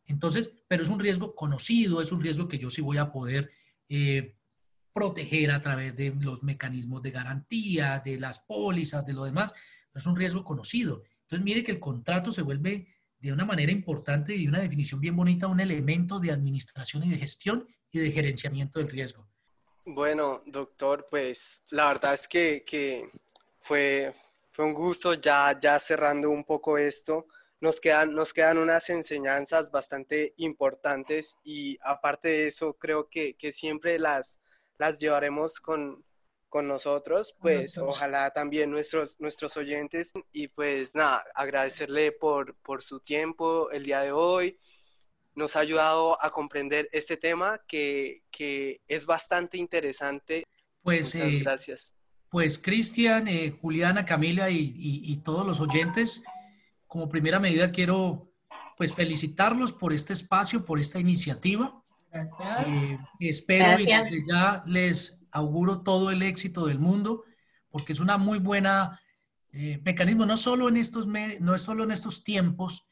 Entonces, 0.06 0.54
pero 0.68 0.84
es 0.84 0.90
un 0.90 1.00
riesgo 1.00 1.34
conocido, 1.36 2.02
es 2.02 2.12
un 2.12 2.22
riesgo 2.22 2.48
que 2.48 2.60
yo 2.60 2.70
sí 2.70 2.82
voy 2.82 2.98
a 2.98 3.12
poder 3.12 3.52
eh, 3.90 4.36
proteger 5.00 5.50
a 5.52 5.62
través 5.62 5.96
de 5.96 6.14
los 6.20 6.44
mecanismos 6.44 7.02
de 7.02 7.12
garantía, 7.12 8.02
de 8.04 8.20
las 8.20 8.40
pólizas, 8.40 9.06
de 9.06 9.14
lo 9.14 9.24
demás. 9.24 9.54
Es 9.96 10.06
un 10.06 10.18
riesgo 10.18 10.44
conocido. 10.44 11.04
Entonces, 11.22 11.46
mire 11.46 11.64
que 11.64 11.72
el 11.72 11.80
contrato 11.80 12.34
se 12.34 12.42
vuelve 12.42 12.86
de 13.18 13.32
una 13.32 13.46
manera 13.46 13.72
importante 13.72 14.36
y 14.36 14.46
una 14.46 14.60
definición 14.60 15.00
bien 15.00 15.16
bonita 15.16 15.48
un 15.48 15.62
elemento 15.62 16.20
de 16.20 16.32
administración 16.32 17.06
y 17.06 17.12
de 17.12 17.18
gestión 17.18 17.66
y 17.90 18.00
de 18.00 18.12
gerenciamiento 18.12 18.80
del 18.80 18.90
riesgo. 18.90 19.26
Bueno, 19.86 20.44
doctor, 20.46 21.08
pues 21.10 21.62
la 21.70 21.88
verdad 21.88 22.16
es 22.16 22.28
que, 22.28 22.66
que 22.68 23.10
fue, 23.62 24.14
fue 24.52 24.66
un 24.66 24.74
gusto 24.74 25.14
ya, 25.14 25.58
ya 25.62 25.80
cerrando 25.80 26.30
un 26.30 26.44
poco 26.44 26.78
esto. 26.78 27.28
Nos 27.62 27.80
quedan, 27.80 28.14
nos 28.14 28.34
quedan 28.34 28.58
unas 28.58 28.90
enseñanzas 28.90 29.72
bastante 29.72 30.34
importantes 30.36 31.38
y 31.42 31.78
aparte 31.84 32.28
de 32.28 32.48
eso 32.48 32.74
creo 32.74 33.08
que, 33.08 33.36
que 33.36 33.54
siempre 33.54 33.98
las, 33.98 34.40
las 34.80 34.98
llevaremos 34.98 35.60
con, 35.60 36.04
con 36.50 36.68
nosotros, 36.68 37.36
pues 37.40 37.78
ojalá 37.78 38.32
también 38.32 38.72
nuestros, 38.72 39.20
nuestros 39.20 39.56
oyentes 39.58 40.12
y 40.32 40.48
pues 40.48 40.96
nada, 40.96 41.24
agradecerle 41.36 42.12
por, 42.12 42.56
por 42.56 42.82
su 42.82 43.00
tiempo 43.00 43.70
el 43.70 43.84
día 43.84 44.02
de 44.02 44.12
hoy 44.12 44.58
nos 45.40 45.56
ha 45.56 45.62
ayudado 45.62 46.24
a 46.24 46.32
comprender 46.32 46.90
este 46.92 47.18
tema 47.18 47.62
que, 47.68 48.22
es 48.88 49.06
bastante 49.06 49.58
interesante. 49.58 50.46
Pues, 50.84 51.16
eh, 51.16 51.40
gracias. 51.42 51.94
Pues 52.30 52.60
Cristian, 52.60 53.28
eh, 53.28 53.58
Juliana, 53.60 54.06
Camila 54.06 54.50
y, 54.52 55.16
todos 55.24 55.48
los 55.48 55.60
oyentes, 55.60 56.22
como 56.86 57.10
primera 57.10 57.40
medida 57.40 57.72
quiero 57.72 58.28
pues 58.78 58.94
felicitarlos 58.94 59.74
por 59.74 59.94
este 59.94 60.14
espacio, 60.14 60.64
por 60.64 60.80
esta 60.80 61.00
iniciativa. 61.00 61.79
Gracias. 62.12 62.84
Eh, 62.84 63.00
espero 63.20 63.80
y 63.80 63.86
desde 63.86 64.26
ya 64.28 64.64
les 64.66 65.22
auguro 65.32 65.82
todo 65.82 66.12
el 66.12 66.24
éxito 66.24 66.66
del 66.66 66.80
mundo, 66.80 67.24
porque 67.70 67.94
es 67.94 68.00
una 68.00 68.18
muy 68.18 68.40
buena 68.40 69.00
mecanismo, 69.52 70.28
no 70.28 70.38
solo 70.38 70.70
en 70.70 70.78
estos, 70.78 71.08
no 71.08 71.56
es 71.56 71.62
solo 71.62 71.84
en 71.84 71.92
estos 71.92 72.24
tiempos, 72.24 72.88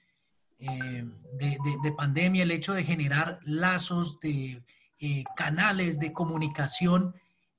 eh, 0.59 1.05
de, 1.33 1.91
pandemia, 1.91 2.43
el 2.43 2.51
hecho 2.51 2.73
de 2.73 2.83
generar 2.83 3.39
lazos 3.43 4.19
de 4.19 4.63
eh, 4.99 5.23
canales 5.35 5.99
de 5.99 6.11
comunicación 6.11 7.13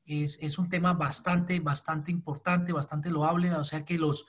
es, 0.05 0.59
un 0.59 0.69
tema 0.69 0.95
bastante, 0.95 1.61
bastante 1.61 2.11
importante, 2.11 2.73
bastante 2.73 3.11
loable. 3.11 3.53
O 3.53 3.65
sea 3.65 3.85
que 3.85 3.99
los, 3.99 4.27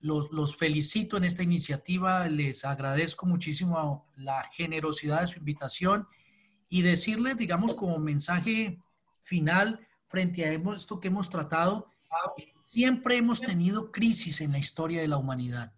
los, 0.00 0.56
felicito 0.56 1.16
en 1.16 1.24
esta 1.24 1.42
iniciativa, 1.42 2.28
les 2.28 2.64
agradezco 2.64 3.24
muchísimo 3.26 4.10
la 4.16 4.42
generosidad 4.52 5.22
de 5.22 5.28
su 5.28 5.38
invitación 5.38 6.06
y 6.72 6.82
decirles, 6.82 7.36
digamos, 7.36 7.74
como 7.74 7.98
mensaje 7.98 8.78
final 9.20 9.86
frente 10.06 10.44
a 10.44 10.52
esto 10.52 11.00
que 11.00 11.08
hemos 11.08 11.30
tratado, 11.30 11.86
siempre 12.64 13.16
hemos 13.16 13.40
tenido 13.40 13.92
crisis 13.92 14.40
en 14.40 14.52
la 14.52 14.58
historia 14.58 15.00
de 15.00 15.08
la 15.08 15.18
humanidad 15.18 15.72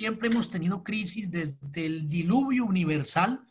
siempre 0.00 0.30
hemos 0.30 0.50
tenido 0.50 0.82
crisis 0.82 1.30
desde 1.30 1.84
el 1.84 2.08
diluvio 2.08 2.64
universal, 2.64 3.44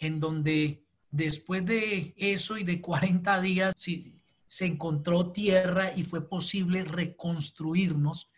en 0.00 0.18
donde 0.18 0.84
después 1.12 1.64
de 1.64 2.12
eso 2.16 2.58
y 2.58 2.64
de 2.64 2.80
40 2.80 3.40
días 3.40 3.74
se 3.76 4.66
encontró 4.66 5.30
tierra 5.30 5.92
y 5.94 6.02
fue 6.02 6.28
posible 6.28 6.84
reconstruirnos. 6.84 8.30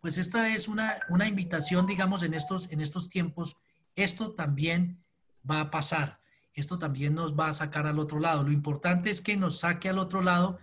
Pues 0.00 0.18
esta 0.18 0.52
es 0.52 0.66
una, 0.66 0.96
una 1.10 1.28
invitación, 1.28 1.86
digamos, 1.86 2.24
en 2.24 2.34
estos, 2.34 2.68
en 2.72 2.80
estos 2.80 3.08
tiempos. 3.08 3.56
Esto 3.94 4.32
también 4.32 5.00
va 5.48 5.60
a 5.60 5.70
pasar. 5.70 6.20
Esto 6.54 6.78
también 6.78 7.14
nos 7.14 7.38
va 7.38 7.48
a 7.48 7.52
sacar 7.52 7.86
al 7.86 7.98
otro 7.98 8.20
lado. 8.20 8.44
Lo 8.44 8.52
importante 8.52 9.10
es 9.10 9.20
que 9.20 9.36
nos 9.36 9.58
saque 9.58 9.88
al 9.88 9.98
otro 9.98 10.22
lado 10.22 10.58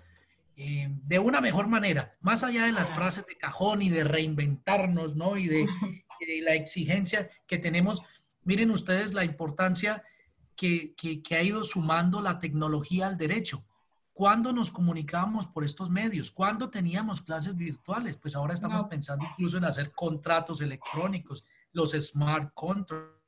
eh, 0.56 0.90
de 1.06 1.20
una 1.20 1.42
mejor 1.42 1.68
manera, 1.68 2.16
más 2.22 2.44
allá 2.44 2.66
de 2.66 2.72
las 2.72 2.90
frases 2.90 3.26
de 3.26 3.38
cajón 3.38 3.82
y 3.82 3.90
de 3.90 4.04
reinventarnos, 4.04 5.16
¿no? 5.16 5.38
Y 5.38 5.48
de, 5.48 5.68
la 6.44 6.54
exigencia 6.54 7.32
que 7.48 7.58
tenemos. 7.58 8.04
Miren 8.44 8.70
ustedes 8.70 9.14
la 9.14 9.26
importancia 9.26 10.04
que, 10.56 10.94
ha 11.32 11.42
ido 11.42 11.64
sumando 11.64 12.22
la 12.22 12.40
tecnología 12.40 13.08
al 13.08 13.18
derecho. 13.18 13.66
¿Cuándo 14.14 14.54
nos 14.54 14.70
comunicábamos 14.70 15.48
por 15.48 15.64
estos 15.64 15.90
medios? 15.90 16.30
¿Cuándo 16.30 16.70
teníamos 16.70 17.24
clases 17.24 17.56
virtuales? 17.56 18.18
Pues 18.18 18.36
ahora 18.36 18.54
estamos 18.54 18.84
pensando 18.84 19.26
incluso 19.26 19.58
en 19.58 19.66
hacer 19.66 19.92
contratos 19.94 20.62
electrónicos, 20.62 21.44
los 21.74 21.94
smart 21.94 22.52
contracts, 22.54 23.21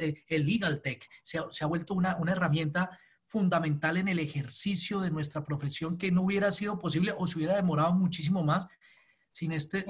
eh, 0.00 0.24
el 0.28 0.46
legal 0.46 0.80
tech. 0.82 1.08
Se 1.22 1.38
ha, 1.38 1.66
vuelto 1.66 1.94
una, 1.94 2.16
una 2.16 2.32
herramienta 2.32 2.98
fundamental 3.24 3.96
en 3.96 4.08
el 4.08 4.18
ejercicio 4.18 5.00
de 5.00 5.10
nuestra 5.10 5.44
profesión 5.44 5.96
que 5.96 6.10
no 6.10 6.22
hubiera 6.22 6.50
sido 6.50 6.78
posible 6.78 7.14
o 7.16 7.26
se 7.26 7.38
hubiera 7.38 7.56
demorado 7.56 7.92
muchísimo 7.92 8.42
más 8.42 8.66
sin 9.30 9.52
este, 9.52 9.86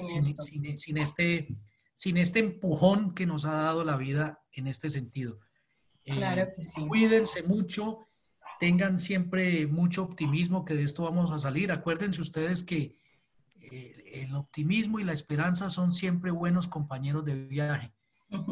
sin, 0.76 0.98
este, 0.98 1.48
sin 1.94 2.16
este 2.16 2.38
empujón 2.38 3.14
que 3.14 3.26
nos 3.26 3.44
ha 3.44 3.52
dado 3.52 3.84
la 3.84 3.96
vida 3.96 4.42
en 4.52 4.66
este 4.66 4.90
sentido. 4.90 5.40
Eh, 6.04 6.16
claro 6.16 6.50
que 6.54 6.64
sí. 6.64 6.86
Cuídense 6.86 7.42
mucho, 7.44 8.08
tengan 8.58 9.00
siempre 9.00 9.66
mucho 9.66 10.02
optimismo 10.02 10.64
que 10.64 10.74
de 10.74 10.82
esto 10.82 11.04
vamos 11.04 11.30
a 11.30 11.38
salir. 11.38 11.72
Acuérdense 11.72 12.20
ustedes 12.20 12.62
que 12.62 12.98
eh, 13.60 14.22
el 14.22 14.34
optimismo 14.34 15.00
y 15.00 15.04
la 15.04 15.12
esperanza 15.12 15.70
son 15.70 15.92
siempre 15.92 16.30
buenos 16.30 16.68
compañeros 16.68 17.24
de 17.24 17.46
viaje. 17.46 17.94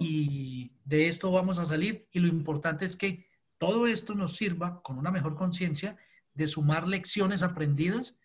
Y 0.01 0.73
de 0.85 1.09
esto 1.09 1.31
vamos 1.31 1.59
a 1.59 1.65
salir. 1.65 2.09
Y 2.13 2.21
lo 2.21 2.29
importante 2.29 2.85
es 2.85 2.97
que 2.97 3.27
todo 3.59 3.87
esto 3.87 4.15
nos 4.15 4.37
sirva 4.37 4.83
con 4.83 4.99
una 4.99 5.11
mejor 5.11 5.37
conciencia 5.37 5.97
de 6.35 6.47
sumar 6.47 6.87
lecciones 6.87 7.43
aprendidas 7.43 8.19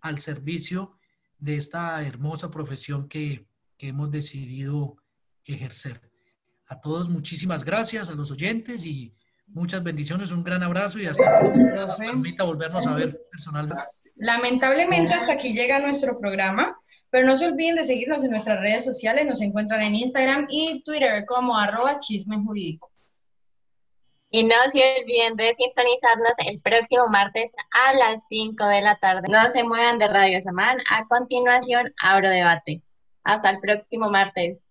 al 0.00 0.18
servicio 0.20 0.98
de 1.38 1.56
esta 1.56 2.02
hermosa 2.02 2.50
profesión 2.50 3.08
que, 3.08 3.46
hemos 3.80 4.10
decidido 4.10 4.96
ejercer. 5.44 6.00
A 6.66 6.80
todos 6.80 7.08
muchísimas 7.08 7.62
gracias, 7.62 8.08
a 8.08 8.14
los 8.14 8.32
oyentes 8.32 8.84
y 8.84 9.14
muchas 9.46 9.84
bendiciones, 9.84 10.32
un 10.32 10.42
gran 10.42 10.64
abrazo 10.64 10.98
y 10.98 11.06
hasta 11.06 11.48
que 11.48 11.94
permita 11.96 12.42
volvernos 12.42 12.88
a 12.88 12.94
ver 12.94 13.20
personalmente. 13.30 13.80
Lamentablemente 14.16 15.14
hasta 15.14 15.34
aquí 15.34 15.54
llega 15.54 15.78
nuestro 15.78 16.18
programa, 16.18 16.76
pero 17.10 17.26
no 17.26 17.36
se 17.36 17.46
olviden 17.46 17.76
de 17.76 17.84
seguirnos 17.84 18.22
en 18.22 18.30
nuestras 18.30 18.60
redes 18.60 18.84
sociales, 18.84 19.26
nos 19.26 19.40
encuentran 19.40 19.82
en 19.82 19.94
Instagram 19.94 20.46
y 20.50 20.82
Twitter 20.82 21.24
como 21.26 21.56
arroba 21.56 21.98
chisme 21.98 22.36
jurídico. 22.44 22.90
Y 24.30 24.44
no 24.44 24.56
se 24.70 24.82
olviden 25.00 25.36
de 25.36 25.54
sintonizarnos 25.54 26.32
el 26.46 26.60
próximo 26.60 27.06
martes 27.08 27.50
a 27.72 27.94
las 27.94 28.28
5 28.28 28.62
de 28.66 28.82
la 28.82 28.96
tarde. 28.96 29.22
No 29.30 29.48
se 29.48 29.64
muevan 29.64 29.98
de 29.98 30.06
Radio 30.06 30.38
Samán. 30.42 30.76
A 30.90 31.06
continuación, 31.06 31.94
abro 32.02 32.28
debate. 32.28 32.82
Hasta 33.24 33.48
el 33.50 33.60
próximo 33.60 34.10
martes. 34.10 34.67